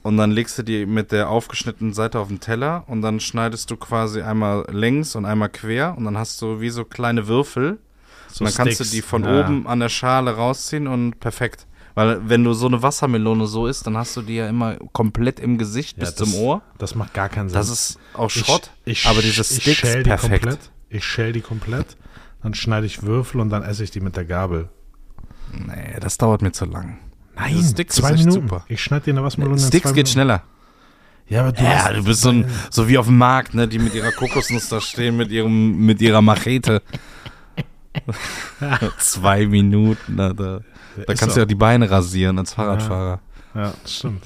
und 0.03 0.17
dann 0.17 0.31
legst 0.31 0.57
du 0.57 0.63
die 0.63 0.85
mit 0.85 1.11
der 1.11 1.29
aufgeschnittenen 1.29 1.93
Seite 1.93 2.19
auf 2.19 2.27
den 2.29 2.39
Teller 2.39 2.83
und 2.87 3.01
dann 3.01 3.19
schneidest 3.19 3.69
du 3.71 3.77
quasi 3.77 4.21
einmal 4.21 4.65
längs 4.71 5.15
und 5.15 5.25
einmal 5.25 5.49
quer 5.49 5.95
und 5.97 6.05
dann 6.05 6.17
hast 6.17 6.41
du 6.41 6.59
wie 6.61 6.69
so 6.69 6.85
kleine 6.85 7.27
Würfel. 7.27 7.77
So 8.27 8.43
und 8.45 8.49
dann 8.51 8.55
kannst 8.65 8.79
du 8.79 8.83
Sticks. 8.85 8.91
die 8.91 9.01
von 9.01 9.23
Ja. 9.25 9.41
oben 9.41 9.67
an 9.67 9.79
der 9.79 9.89
Schale 9.89 10.35
rausziehen 10.35 10.87
und 10.87 11.19
perfekt. 11.19 11.67
Weil 11.93 12.21
wenn 12.29 12.43
du 12.45 12.53
so 12.53 12.67
eine 12.67 12.81
Wassermelone 12.81 13.45
so 13.47 13.67
isst, 13.67 13.85
dann 13.85 13.97
hast 13.97 14.15
du 14.15 14.21
die 14.21 14.35
ja 14.35 14.47
immer 14.47 14.77
komplett 14.93 15.41
im 15.41 15.57
Gesicht 15.57 15.97
Ja, 15.97 16.05
bis 16.05 16.15
das, 16.15 16.31
zum 16.31 16.39
Ohr. 16.41 16.61
Das 16.77 16.95
macht 16.95 17.13
gar 17.13 17.27
keinen 17.27 17.49
Sinn. 17.49 17.57
Das 17.57 17.67
ist 17.69 17.99
auch 18.13 18.27
Ich- 18.33 18.45
Schrott, 18.45 18.71
ich, 18.85 19.05
aber 19.07 19.21
diese 19.21 19.41
ich 19.41 19.47
Sticks 19.61 19.77
schäl 19.79 20.03
die 20.03 20.09
perfekt. 20.09 20.43
Komplett. 20.43 20.71
Ich 20.89 21.03
schäl 21.03 21.33
die 21.33 21.41
komplett. 21.41 21.97
Dann 22.41 22.53
schneide 22.53 22.85
ich 22.85 23.03
Würfel 23.03 23.41
und 23.41 23.49
dann 23.49 23.61
esse 23.63 23.83
ich 23.83 23.91
die 23.91 23.99
mit 23.99 24.15
der 24.15 24.23
Gabel. 24.25 24.69
Nee, 25.51 25.97
das 25.99 26.17
dauert 26.17 26.41
mir 26.41 26.53
zu 26.53 26.63
lang. 26.65 26.97
Nein, 27.41 27.53
Diese 27.55 27.69
Sticks 27.71 27.95
zwei 27.95 28.13
Minuten. 28.13 28.31
super. 28.31 28.65
Ich 28.67 28.81
schneide 28.83 29.05
dir 29.05 29.11
eine 29.11 29.23
Wassermelone 29.23 29.59
in 29.59 29.67
Sticks 29.67 29.89
zwei 29.89 29.95
geht 29.95 30.09
schneller. 30.09 30.43
Ja, 31.27 31.41
aber 31.41 31.51
du 31.53 31.63
Ja, 31.63 31.93
du 31.93 32.03
bist 32.03 32.21
so, 32.21 32.29
ein, 32.29 32.45
so 32.69 32.87
wie 32.87 32.97
auf 32.97 33.05
dem 33.07 33.17
Markt, 33.17 33.53
ne, 33.53 33.67
die 33.67 33.79
mit 33.79 33.93
ihrer 33.93 34.11
Kokosnuss 34.11 34.69
da 34.69 34.81
stehen, 34.81 35.17
mit 35.17 35.31
ihrem, 35.31 35.85
mit 35.85 36.01
ihrer 36.01 36.21
Machete. 36.21 36.81
Zwei 38.99 39.47
Minuten, 39.47 40.17
da, 40.17 40.33
da, 40.33 40.61
ist 40.95 41.19
kannst 41.19 41.35
du 41.35 41.41
ja 41.41 41.45
die 41.45 41.55
Beine 41.55 41.89
rasieren 41.89 42.37
als 42.39 42.53
Fahrradfahrer. 42.53 43.19
Ja, 43.53 43.73
das 43.81 43.95
stimmt. 43.95 44.23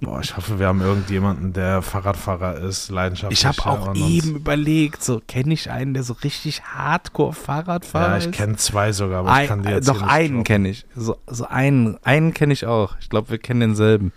Boah, 0.00 0.20
ich 0.20 0.36
hoffe, 0.36 0.58
wir 0.58 0.66
haben 0.66 0.80
irgendjemanden, 0.80 1.52
der 1.52 1.82
Fahrradfahrer 1.82 2.56
ist, 2.58 2.90
leidenschaftlich. 2.90 3.38
Ich 3.40 3.46
habe 3.46 3.64
auch 3.64 3.94
eben 3.94 4.34
überlegt, 4.36 5.04
so 5.04 5.20
kenne 5.26 5.54
ich 5.54 5.70
einen, 5.70 5.94
der 5.94 6.02
so 6.02 6.14
richtig 6.24 6.62
Hardcore 6.64 7.32
Fahrradfahrer 7.32 8.08
Ja, 8.10 8.16
ist. 8.16 8.26
ich 8.26 8.32
kenne 8.32 8.56
zwei 8.56 8.90
sogar, 8.92 9.20
aber 9.20 9.40
ich 9.42 9.48
kann 9.48 9.60
Ein, 9.60 9.62
die 9.64 9.68
äh, 9.70 9.74
jetzt 9.76 9.88
doch 9.88 10.02
einen 10.02 10.42
kenne 10.42 10.68
ich. 10.70 10.84
So, 10.96 11.16
so 11.28 11.46
einen, 11.46 11.96
einen 12.04 12.34
kenne 12.34 12.52
ich 12.52 12.66
auch. 12.66 12.96
Ich 13.00 13.08
glaube, 13.08 13.30
wir 13.30 13.38
kennen 13.38 13.60
denselben. 13.60 14.12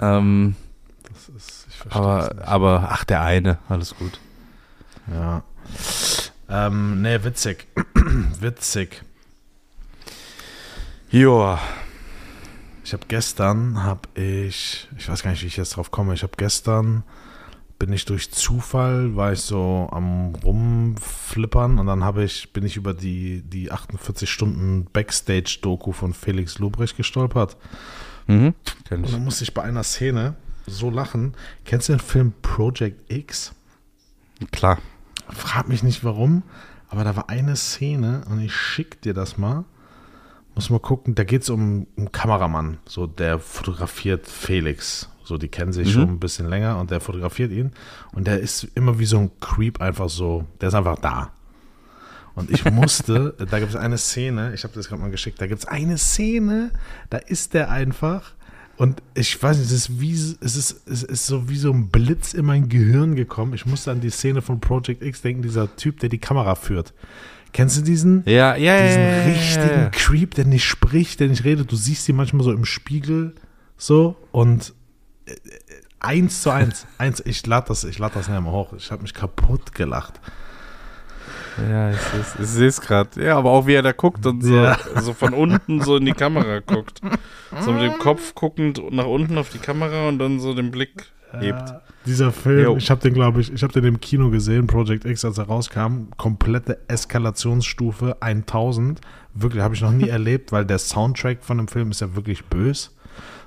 Ähm, 0.00 0.56
Das 1.12 1.28
ist, 1.28 1.66
ich 1.68 1.76
verstehe 1.76 2.02
aber, 2.02 2.34
nicht. 2.34 2.48
aber, 2.48 2.88
ach, 2.90 3.04
der 3.04 3.22
eine, 3.22 3.58
alles 3.68 3.94
gut. 3.96 4.18
Ja. 5.12 5.42
Ähm, 6.48 7.02
nee, 7.02 7.22
witzig. 7.22 7.66
witzig. 8.40 9.02
Joa. 11.10 11.60
Ich 12.84 12.92
habe 12.92 13.04
gestern, 13.08 13.82
habe 13.84 14.08
ich, 14.20 14.88
ich 14.98 15.08
weiß 15.08 15.22
gar 15.22 15.30
nicht, 15.30 15.42
wie 15.42 15.46
ich 15.46 15.56
jetzt 15.56 15.76
drauf 15.76 15.90
komme, 15.90 16.14
ich 16.14 16.22
habe 16.22 16.32
gestern, 16.36 17.04
bin 17.78 17.92
ich 17.92 18.04
durch 18.04 18.30
Zufall, 18.32 19.16
war 19.16 19.32
ich 19.32 19.40
so 19.40 19.88
am 19.92 20.34
rumflippern 20.36 21.78
und 21.78 21.86
dann 21.86 22.04
habe 22.04 22.24
ich, 22.24 22.52
bin 22.52 22.64
ich 22.64 22.76
über 22.76 22.94
die, 22.94 23.42
die 23.42 23.70
48 23.70 24.28
Stunden 24.30 24.86
Backstage-Doku 24.92 25.92
von 25.92 26.12
Felix 26.12 26.58
Lobrecht 26.58 26.96
gestolpert. 26.96 27.56
Mhm. 28.26 28.54
Kenn 28.84 28.98
Und 28.98 29.04
ich. 29.06 29.12
dann 29.12 29.24
musste 29.24 29.44
ich 29.44 29.54
bei 29.54 29.62
einer 29.62 29.82
Szene 29.84 30.34
so 30.66 30.90
lachen. 30.90 31.34
Kennst 31.64 31.88
du 31.88 31.94
den 31.94 32.00
Film 32.00 32.32
Project 32.42 33.10
X? 33.10 33.52
Klar. 34.50 34.78
Frag 35.28 35.68
mich 35.68 35.82
nicht 35.82 36.04
warum, 36.04 36.42
aber 36.88 37.04
da 37.04 37.16
war 37.16 37.30
eine 37.30 37.56
Szene 37.56 38.22
und 38.28 38.40
ich 38.40 38.54
schick 38.54 39.00
dir 39.02 39.14
das 39.14 39.38
mal. 39.38 39.64
Muss 40.54 40.68
mal 40.70 40.80
gucken, 40.80 41.14
da 41.14 41.24
geht 41.24 41.42
es 41.42 41.50
um 41.50 41.86
einen 41.96 42.12
Kameramann, 42.12 42.78
so 42.84 43.06
der 43.06 43.38
fotografiert 43.38 44.26
Felix. 44.28 45.08
So, 45.24 45.38
die 45.38 45.48
kennen 45.48 45.72
sich 45.72 45.88
Mhm. 45.88 45.92
schon 45.92 46.08
ein 46.10 46.20
bisschen 46.20 46.48
länger 46.48 46.78
und 46.78 46.90
der 46.90 47.00
fotografiert 47.00 47.52
ihn. 47.52 47.72
Und 48.12 48.26
der 48.26 48.40
ist 48.40 48.64
immer 48.74 48.98
wie 48.98 49.06
so 49.06 49.18
ein 49.18 49.30
Creep 49.40 49.80
einfach 49.80 50.08
so, 50.10 50.44
der 50.60 50.68
ist 50.68 50.74
einfach 50.74 50.98
da. 50.98 51.32
Und 52.34 52.50
ich 52.50 52.64
musste, 52.70 53.34
da 53.50 53.58
gibt 53.60 53.70
es 53.70 53.76
eine 53.76 53.98
Szene, 53.98 54.52
ich 54.54 54.64
habe 54.64 54.74
das 54.74 54.88
gerade 54.88 55.00
mal 55.00 55.10
geschickt, 55.10 55.40
da 55.40 55.46
gibt 55.46 55.60
es 55.60 55.66
eine 55.68 55.96
Szene, 55.96 56.70
da 57.08 57.18
ist 57.18 57.54
der 57.54 57.70
einfach 57.70 58.32
und 58.78 59.02
ich 59.14 59.40
weiß 59.40 59.58
nicht, 59.58 59.66
es 59.66 59.72
ist 59.72 60.00
wie, 60.00 60.12
es 60.12 60.56
ist, 60.56 60.88
es 60.88 61.02
ist 61.02 61.26
so 61.26 61.48
wie 61.48 61.58
so 61.58 61.70
ein 61.72 61.88
Blitz 61.88 62.34
in 62.34 62.46
mein 62.46 62.68
Gehirn 62.68 63.14
gekommen. 63.14 63.52
Ich 63.54 63.64
musste 63.66 63.90
an 63.92 64.00
die 64.00 64.10
Szene 64.10 64.42
von 64.42 64.60
Project 64.60 65.02
X 65.02 65.22
denken, 65.22 65.42
dieser 65.42 65.76
Typ, 65.76 66.00
der 66.00 66.08
die 66.08 66.18
Kamera 66.18 66.54
führt. 66.56 66.92
Kennst 67.52 67.76
du 67.76 67.82
diesen? 67.82 68.22
Ja, 68.26 68.56
ja, 68.56 68.76
ja. 68.76 68.86
diesen 68.86 69.02
ja, 69.02 69.22
richtigen 69.24 69.80
ja. 69.82 69.88
Creep, 69.90 70.34
der 70.34 70.44
nicht 70.46 70.64
spricht, 70.64 71.20
der 71.20 71.28
nicht 71.28 71.44
redet. 71.44 71.70
Du 71.70 71.76
siehst 71.76 72.08
ihn 72.08 72.16
manchmal 72.16 72.44
so 72.44 72.52
im 72.52 72.64
Spiegel 72.64 73.34
so 73.76 74.16
und 74.30 74.72
äh, 75.26 75.32
äh, 75.32 75.36
eins 76.00 76.42
zu 76.42 76.50
eins, 76.50 76.86
eins. 76.98 77.22
Ich 77.26 77.46
lade 77.46 77.66
das, 77.68 77.84
ich 77.84 77.98
lade 77.98 78.14
das 78.14 78.28
nachher 78.28 78.40
mal 78.40 78.52
hoch. 78.52 78.72
Ich 78.74 78.90
habe 78.90 79.02
mich 79.02 79.12
kaputt 79.14 79.74
gelacht. 79.74 80.20
Ja, 81.68 81.90
ich 81.90 81.98
seh's- 82.00 82.36
ich 82.40 82.46
sehe 82.46 82.68
es 82.68 82.80
gerade. 82.80 83.22
Ja, 83.22 83.36
aber 83.36 83.50
auch 83.50 83.66
wie 83.66 83.74
er 83.74 83.82
da 83.82 83.92
guckt 83.92 84.24
und 84.24 84.42
so, 84.42 84.54
Ja. 84.56 84.78
so 85.02 85.12
von 85.12 85.34
unten 85.34 85.82
so 85.82 85.96
in 85.98 86.06
die 86.06 86.12
Kamera 86.12 86.60
guckt. 86.60 87.00
So 87.60 87.72
mit 87.72 87.82
dem 87.82 87.98
Kopf 87.98 88.34
guckend 88.34 88.80
nach 88.90 89.04
unten 89.04 89.36
auf 89.36 89.50
die 89.50 89.58
Kamera 89.58 90.08
und 90.08 90.18
dann 90.18 90.40
so 90.40 90.54
den 90.54 90.70
Blick 90.70 91.12
hebt. 91.40 91.74
Dieser 92.06 92.32
Film, 92.32 92.64
Jo. 92.64 92.76
ich 92.76 92.90
habe 92.90 93.00
den, 93.00 93.14
glaube 93.14 93.40
ich, 93.40 93.52
ich 93.52 93.62
habe 93.62 93.72
den 93.72 93.84
im 93.84 94.00
Kino 94.00 94.30
gesehen, 94.30 94.66
Project 94.66 95.04
X, 95.04 95.24
als 95.24 95.38
er 95.38 95.44
rauskam. 95.44 96.08
Komplette 96.16 96.78
Eskalationsstufe 96.88 98.16
1000. 98.20 99.00
Wirklich, 99.34 99.62
habe 99.62 99.74
ich 99.74 99.80
noch 99.82 99.92
nie 99.92 100.08
erlebt, 100.08 100.52
weil 100.52 100.64
der 100.64 100.78
Soundtrack 100.78 101.44
von 101.44 101.58
dem 101.58 101.68
Film 101.68 101.90
ist 101.90 102.00
ja 102.00 102.14
wirklich 102.16 102.44
bös. 102.46 102.94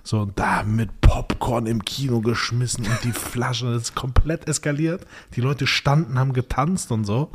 So, 0.04 0.26
da 0.36 0.64
mit 0.64 1.02
Popcorn 1.02 1.66
im 1.66 1.84
Kino 1.84 2.22
geschmissen 2.22 2.86
und 2.86 3.04
die 3.04 3.12
Flaschen, 3.12 3.74
das 3.74 3.84
ist 3.84 3.96
komplett 3.96 4.48
eskaliert. 4.48 5.06
Die 5.36 5.42
Leute 5.42 5.66
standen, 5.68 6.20
haben 6.20 6.32
getanzt 6.34 6.92
und 6.92 7.06
so. 7.06 7.32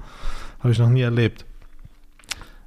Habe 0.60 0.70
ich 0.72 0.78
noch 0.78 0.88
nie 0.88 1.00
erlebt. 1.00 1.44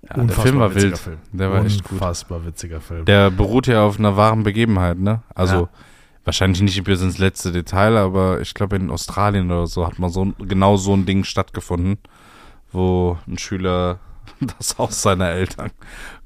Ja, 0.09 0.21
der 0.21 0.35
Film 0.35 0.59
war 0.59 0.75
wild. 0.75 0.97
Film. 0.97 1.17
Der 1.31 1.49
war 1.49 1.63
echt 1.65 1.83
gut. 1.83 1.93
Unfassbar 1.93 2.45
witziger 2.45 2.81
Film. 2.81 3.05
Der 3.05 3.31
beruht 3.31 3.67
ja 3.67 3.83
auf 3.83 3.97
einer 3.97 4.17
wahren 4.17 4.43
Begebenheit, 4.43 4.99
ne? 4.99 5.21
Also 5.33 5.55
Ja. 5.55 5.69
Wahrscheinlich 6.25 6.61
nicht 6.61 6.83
bis 6.83 7.01
ins 7.01 7.17
letzte 7.17 7.51
Detail, 7.51 7.97
aber 7.97 8.41
ich 8.41 8.53
glaube 8.53 8.75
in 8.75 8.89
Australien 8.89 9.51
oder 9.51 9.67
so 9.67 9.85
hat 9.85 9.99
mal 9.99 10.09
so 10.09 10.33
genau 10.39 10.77
so 10.77 10.93
ein 10.93 11.05
Ding 11.05 11.23
stattgefunden, 11.23 11.97
wo 12.71 13.17
ein 13.27 13.37
Schüler 13.37 13.99
das 14.57 14.77
Haus 14.77 15.01
seiner 15.01 15.29
Eltern 15.29 15.71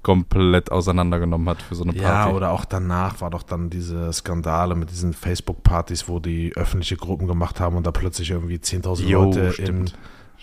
komplett 0.03 0.71
auseinandergenommen 0.71 1.49
hat 1.49 1.61
für 1.61 1.75
so 1.75 1.83
eine 1.83 1.93
Party. 1.93 2.29
Ja, 2.29 2.29
oder 2.29 2.51
auch 2.51 2.63
danach 2.63 3.19
war 3.21 3.29
doch 3.29 3.43
dann 3.43 3.69
diese 3.69 4.13
Skandale 4.13 4.75
mit 4.75 4.91
diesen 4.91 5.13
Facebook-Partys, 5.13 6.07
wo 6.07 6.19
die 6.19 6.53
öffentliche 6.55 6.95
Gruppen 6.95 7.27
gemacht 7.27 7.59
haben 7.59 7.75
und 7.75 7.85
da 7.85 7.91
plötzlich 7.91 8.29
irgendwie 8.29 8.55
10.000 8.55 9.03
Jo, 9.03 9.23
Leute 9.25 9.39
in, 9.39 9.51
stimmt. 9.51 9.95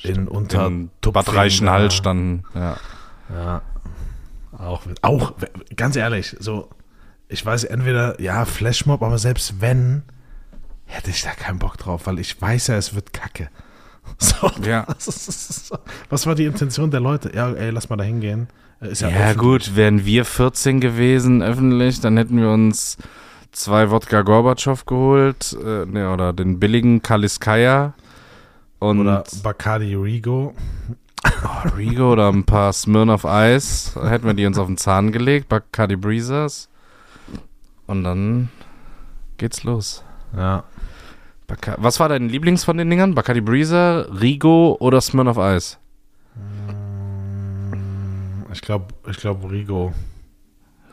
in 0.02 0.28
unter 0.28 0.66
in 0.66 0.88
Bad 0.88 1.00
Tupfingen, 1.00 1.38
Reichenhall 1.38 1.84
ja. 1.84 1.90
standen. 1.90 2.42
Ja. 2.55 2.76
Ja. 3.32 3.62
Auch, 4.59 4.82
auch, 5.02 5.32
ganz 5.74 5.96
ehrlich, 5.96 6.36
so, 6.38 6.68
ich 7.29 7.45
weiß 7.45 7.64
entweder, 7.64 8.20
ja, 8.20 8.45
Flashmob, 8.45 9.03
aber 9.03 9.18
selbst 9.18 9.61
wenn, 9.61 10.03
hätte 10.87 11.11
ich 11.11 11.22
da 11.22 11.31
keinen 11.31 11.59
Bock 11.59 11.77
drauf, 11.79 12.07
weil 12.07 12.18
ich 12.18 12.41
weiß 12.41 12.68
ja, 12.68 12.77
es 12.77 12.95
wird 12.95 13.12
kacke. 13.12 13.49
So, 14.18 14.51
Ja. 14.62 14.87
so. 14.99 15.79
Was 16.11 16.27
war 16.27 16.35
die 16.35 16.45
Intention 16.45 16.91
der 16.91 17.01
Leute? 17.01 17.33
Ja, 17.35 17.51
ey, 17.53 17.70
lass 17.70 17.89
mal 17.89 17.97
da 17.97 18.05
hingehen. 18.05 18.49
Ist 18.81 19.01
ja, 19.01 19.09
Ja, 19.09 19.33
gut, 19.33 19.77
wären 19.77 20.05
wir 20.05 20.27
14 20.27 20.79
gewesen 20.81 21.43
öffentlich, 21.43 22.01
dann 22.01 22.18
hätten 22.18 22.39
wir 22.39 22.51
uns 22.51 22.99
zwei 23.53 23.91
Wodka 23.91 24.20
Gorbatschow 24.22 24.85
geholt, 24.85 25.57
äh, 25.64 25.87
ne, 25.87 26.12
oder 26.12 26.33
den 26.35 26.61
billigen 26.61 27.01
Kaliskaya 27.01 27.95
und 28.79 29.01
Oder 29.01 29.25
Bacardi 29.43 29.95
Rigo. 29.95 30.55
oh, 31.25 31.68
Rigo 31.77 32.12
oder 32.12 32.29
ein 32.31 32.45
paar 32.45 32.72
Smirnoff 32.75 33.25
Ice, 33.25 33.93
hätten 34.07 34.27
wir 34.27 34.35
die 34.35 34.45
uns 34.45 34.59
auf 34.59 34.66
den 34.66 34.77
Zahn 34.77 35.12
gelegt, 35.12 35.49
Bacardi 35.49 35.97
Breezers 35.97 36.68
und 37.87 38.05
dann 38.05 38.49
geht's 39.37 39.64
los. 39.64 40.05
Ja. 40.37 40.64
Baca 41.47 41.76
Was 41.78 42.01
war 42.01 42.09
dein 42.09 42.28
Lieblings 42.28 42.64
von 42.64 42.76
den 42.76 42.89
Dingern? 42.91 43.14
Bacardi 43.14 43.41
Breezer, 43.41 44.07
Rigo 44.20 44.76
oder 44.80 45.01
Smirnoff 45.01 45.37
Ice? 45.39 45.76
Ich 48.53 48.61
glaube, 48.62 48.95
ich 49.09 49.16
glaube 49.16 49.51
Rigo. 49.51 49.93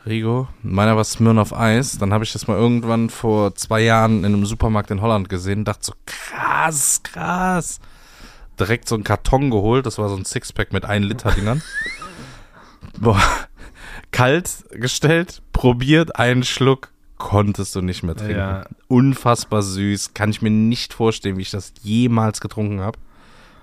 Rigo. 0.04 0.48
Meiner 0.62 0.96
war 0.96 1.04
Smirnoff 1.04 1.52
Ice. 1.56 1.98
Dann 1.98 2.12
habe 2.12 2.24
ich 2.24 2.32
das 2.32 2.48
mal 2.48 2.56
irgendwann 2.56 3.08
vor 3.08 3.54
zwei 3.54 3.80
Jahren 3.80 4.24
in 4.24 4.26
einem 4.26 4.46
Supermarkt 4.46 4.90
in 4.90 5.00
Holland 5.00 5.28
gesehen. 5.28 5.64
Dachte 5.64 5.86
so, 5.86 5.92
krass, 6.06 7.00
krass. 7.02 7.80
Direkt 8.58 8.88
so 8.88 8.96
einen 8.96 9.04
Karton 9.04 9.50
geholt. 9.50 9.86
Das 9.86 9.98
war 9.98 10.08
so 10.08 10.16
ein 10.16 10.24
Sixpack 10.24 10.72
mit 10.72 10.84
1 10.84 11.06
Liter 11.06 11.30
Dingern. 11.30 11.62
Boah. 12.98 13.22
Kalt 14.10 14.64
gestellt, 14.72 15.40
probiert, 15.62 16.16
einen 16.16 16.42
Schluck. 16.42 16.88
Konntest 17.18 17.76
du 17.76 17.82
nicht 17.82 18.02
mehr 18.02 18.16
trinken. 18.16 18.36
Ja. 18.36 18.64
Unfassbar 18.88 19.62
süß. 19.62 20.12
Kann 20.12 20.30
ich 20.30 20.42
mir 20.42 20.50
nicht 20.50 20.92
vorstellen, 20.92 21.36
wie 21.38 21.42
ich 21.42 21.52
das 21.52 21.72
jemals 21.82 22.40
getrunken 22.40 22.80
habe. 22.80 22.98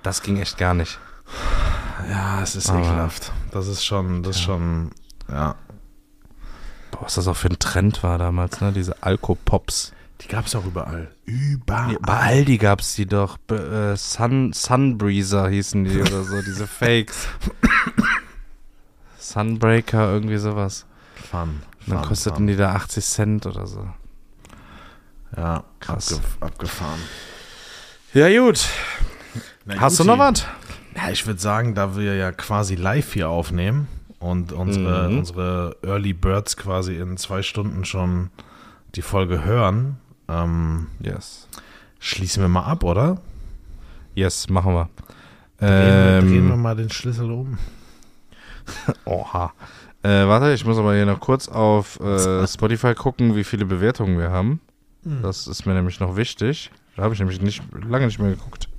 Das 0.01 0.23
ging 0.23 0.37
echt 0.39 0.57
gar 0.57 0.73
nicht. 0.73 0.97
Ja, 2.09 2.41
es 2.41 2.55
ist 2.55 2.69
Aber- 2.69 2.79
ekelhaft. 2.79 3.33
Das 3.51 3.67
ist 3.67 3.83
schon, 3.83 4.23
das 4.23 4.37
ist 4.37 4.43
schon, 4.43 4.91
ja. 5.27 5.55
Boah, 6.91 7.01
was 7.01 7.15
das 7.15 7.27
auch 7.27 7.35
für 7.35 7.49
ein 7.49 7.59
Trend 7.59 8.01
war 8.01 8.17
damals, 8.17 8.61
ne? 8.61 8.71
Diese 8.71 9.03
Alkopops. 9.03 9.91
Die 10.21 10.29
gab 10.29 10.45
es 10.45 10.55
auch 10.55 10.65
überall. 10.65 11.11
Überall. 11.25 11.97
Bei 12.01 12.17
Aldi 12.17 12.57
gab's 12.59 12.95
die 12.95 13.07
doch. 13.07 13.37
Be- 13.39 13.91
Äh, 13.93 13.97
Sun, 13.97 14.53
Sunbreezer 14.53 15.49
hießen 15.49 15.83
die 15.83 15.99
oder 15.99 16.23
so, 16.23 16.41
diese 16.43 16.65
Fakes. 16.79 17.27
Sunbreaker, 19.17 20.09
irgendwie 20.13 20.37
sowas. 20.37 20.85
Fun. 21.29 21.61
Dann 21.87 21.99
Fun, 21.99 22.07
kosteten 22.07 22.37
fun. 22.39 22.47
die 22.47 22.55
da 22.55 22.73
80 22.73 23.05
Cent 23.05 23.45
oder 23.45 23.65
so. 23.67 23.87
Ja, 25.35 25.63
Krass. 25.79 26.13
Abgef 26.13 26.37
abgefahren. 26.41 26.99
Ja, 28.13 28.27
gut. 28.41 28.67
Na, 29.65 29.79
Hast 29.79 29.99
du 29.99 30.03
Guti. 30.03 30.17
noch 30.17 30.19
was? 30.19 30.45
Ja, 30.95 31.09
ich 31.11 31.25
würde 31.27 31.39
sagen, 31.39 31.75
da 31.75 31.95
wir 31.95 32.15
ja 32.15 32.31
quasi 32.31 32.75
live 32.75 33.13
hier 33.13 33.29
aufnehmen 33.29 33.87
und 34.19 34.51
unsere, 34.51 35.07
Mhm. 35.09 35.19
unsere 35.19 35.77
Early 35.83 36.13
Birds 36.13 36.57
quasi 36.57 36.95
in 36.97 37.15
zwei 37.17 37.41
Stunden 37.43 37.85
schon 37.85 38.31
die 38.95 39.01
Folge 39.03 39.43
hören, 39.43 39.97
ähm, 40.27 40.87
Yes. 40.99 41.47
schließen 41.99 42.41
wir 42.41 42.49
mal 42.49 42.63
ab, 42.65 42.83
oder? 42.83 43.21
Yes, 44.15 44.49
machen 44.49 44.73
wir. 44.73 44.89
Drehen, 45.59 45.69
wir, 45.69 46.19
drehen 46.21 46.47
wir 46.47 46.53
Ähm, 46.55 46.61
mal 46.61 46.75
den 46.75 46.89
Schlüssel 46.89 47.31
um. 47.31 47.57
oha. 49.05 49.53
Äh, 50.01 50.27
warte, 50.27 50.53
ich 50.53 50.65
muss 50.65 50.77
aber 50.77 50.95
hier 50.95 51.05
noch 51.05 51.19
kurz 51.19 51.47
auf 51.49 51.99
äh, 51.99 52.47
Spotify 52.47 52.93
gucken, 52.93 53.35
wie 53.35 53.43
viele 53.43 53.65
Bewertungen 53.65 54.17
wir 54.17 54.31
haben. 54.31 54.61
Hm. 55.03 55.21
Das 55.21 55.47
ist 55.47 55.65
mir 55.65 55.73
nämlich 55.73 55.99
noch 55.99 56.15
wichtig. 56.15 56.71
Da 56.95 57.03
habe 57.03 57.13
ich 57.13 57.19
nämlich 57.19 57.41
nicht, 57.41 57.61
lange 57.87 58.05
nicht 58.05 58.19
mehr 58.19 58.31
geguckt. 58.31 58.69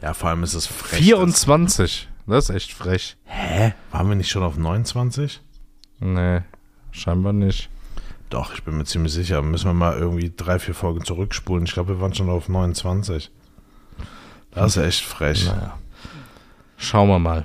Ja, 0.00 0.14
vor 0.14 0.30
allem 0.30 0.42
ist 0.42 0.54
es 0.54 0.66
frech. 0.66 1.00
24. 1.02 2.08
Das 2.26 2.48
ist 2.48 2.54
echt 2.54 2.72
frech. 2.72 3.16
Hä? 3.24 3.74
Waren 3.90 4.08
wir 4.08 4.16
nicht 4.16 4.30
schon 4.30 4.42
auf 4.42 4.56
29? 4.56 5.40
Nee, 6.00 6.42
scheinbar 6.92 7.32
nicht. 7.32 7.70
Doch, 8.30 8.52
ich 8.54 8.62
bin 8.62 8.76
mir 8.76 8.84
ziemlich 8.84 9.12
sicher. 9.12 9.40
Müssen 9.42 9.66
wir 9.66 9.74
mal 9.74 9.98
irgendwie 9.98 10.32
drei, 10.34 10.58
vier 10.58 10.74
Folgen 10.74 11.04
zurückspulen. 11.04 11.64
Ich 11.64 11.72
glaube, 11.72 11.94
wir 11.94 12.00
waren 12.00 12.14
schon 12.14 12.28
auf 12.28 12.48
29. 12.48 13.30
Das 14.50 14.76
ist 14.76 14.82
echt 14.82 15.04
frech. 15.04 15.46
Naja. 15.46 15.78
Schauen 16.76 17.08
wir 17.08 17.18
mal. 17.18 17.44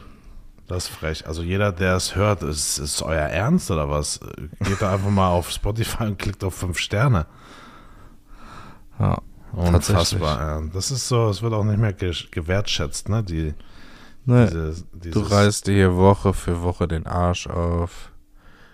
Das 0.73 0.85
ist 0.85 0.95
frech. 0.95 1.27
Also 1.27 1.43
jeder, 1.43 1.71
der 1.71 1.95
es 1.95 2.15
hört, 2.15 2.41
ist, 2.41 2.79
ist 2.79 3.03
euer 3.03 3.27
Ernst 3.27 3.69
oder 3.69 3.89
was? 3.89 4.19
Geht 4.59 4.81
da 4.81 4.93
einfach 4.93 5.11
mal 5.11 5.29
auf 5.29 5.51
Spotify 5.51 6.05
und 6.05 6.17
klickt 6.17 6.43
auf 6.43 6.55
fünf 6.55 6.79
Sterne. 6.79 7.27
Ja, 8.99 9.19
Unfassbar. 9.51 10.39
Ja. 10.39 10.67
Das 10.73 10.89
ist 10.89 11.07
so, 11.07 11.29
es 11.29 11.43
wird 11.43 11.53
auch 11.53 11.63
nicht 11.63 11.77
mehr 11.77 11.93
ge 11.93 12.11
gewertschätzt, 12.31 13.07
ne? 13.07 13.23
Die, 13.23 13.53
nee. 14.25 14.47
diese, 14.47 14.83
Du 15.11 15.19
reißt 15.19 15.67
dir 15.67 15.73
hier 15.73 15.95
Woche 15.95 16.33
für 16.33 16.63
Woche 16.63 16.87
den 16.87 17.05
Arsch 17.05 17.45
auf, 17.45 18.11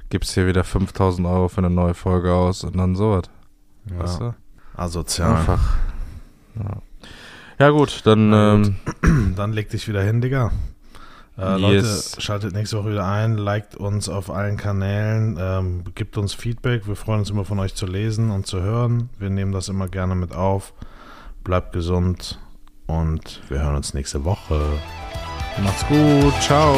gibst 0.09 0.33
hier 0.33 0.47
wieder 0.47 0.63
5000 0.63 1.27
Euro 1.27 1.49
für 1.49 1.57
eine 1.57 1.69
neue 1.69 1.95
Folge 1.95 2.33
aus 2.33 2.63
und 2.63 2.77
dann 2.77 2.95
sowas. 2.95 3.23
ja, 3.89 3.99
Weißt 3.99 4.21
du? 4.21 4.35
asozial. 4.77 5.35
Einfach. 5.35 5.75
Ja. 6.55 6.81
ja, 7.59 7.69
gut, 7.71 8.05
dann 8.05 8.31
gut. 8.63 8.75
ähm, 9.03 9.33
Dann 9.35 9.51
leg 9.51 9.69
dich 9.69 9.87
wieder 9.89 10.01
hin, 10.01 10.21
Digga. 10.21 10.51
Äh, 11.39 11.57
Yes. 11.57 12.11
Leute, 12.11 12.21
schaltet 12.21 12.53
nächste 12.53 12.77
Woche 12.77 12.91
wieder 12.91 13.05
ein, 13.05 13.37
liked 13.37 13.75
uns 13.75 14.09
auf 14.09 14.29
allen 14.29 14.57
Kanälen, 14.57 15.37
ähm, 15.39 15.83
gibt 15.95 16.17
uns 16.17 16.33
Feedback. 16.33 16.87
Wir 16.87 16.95
freuen 16.95 17.19
uns 17.19 17.29
immer 17.29 17.45
von 17.45 17.59
euch 17.59 17.75
zu 17.75 17.85
lesen 17.85 18.31
und 18.31 18.45
zu 18.45 18.61
hören. 18.61 19.09
Wir 19.19 19.29
nehmen 19.29 19.51
das 19.51 19.69
immer 19.69 19.87
gerne 19.87 20.15
mit 20.15 20.33
auf. 20.33 20.73
Bleibt 21.43 21.71
gesund 21.73 22.39
und 22.87 23.41
wir 23.49 23.61
hören 23.63 23.75
uns 23.75 23.93
nächste 23.93 24.25
Woche. 24.25 24.61
macht's 25.63 25.85
gut. 25.87 26.33
Ciao. 26.41 26.75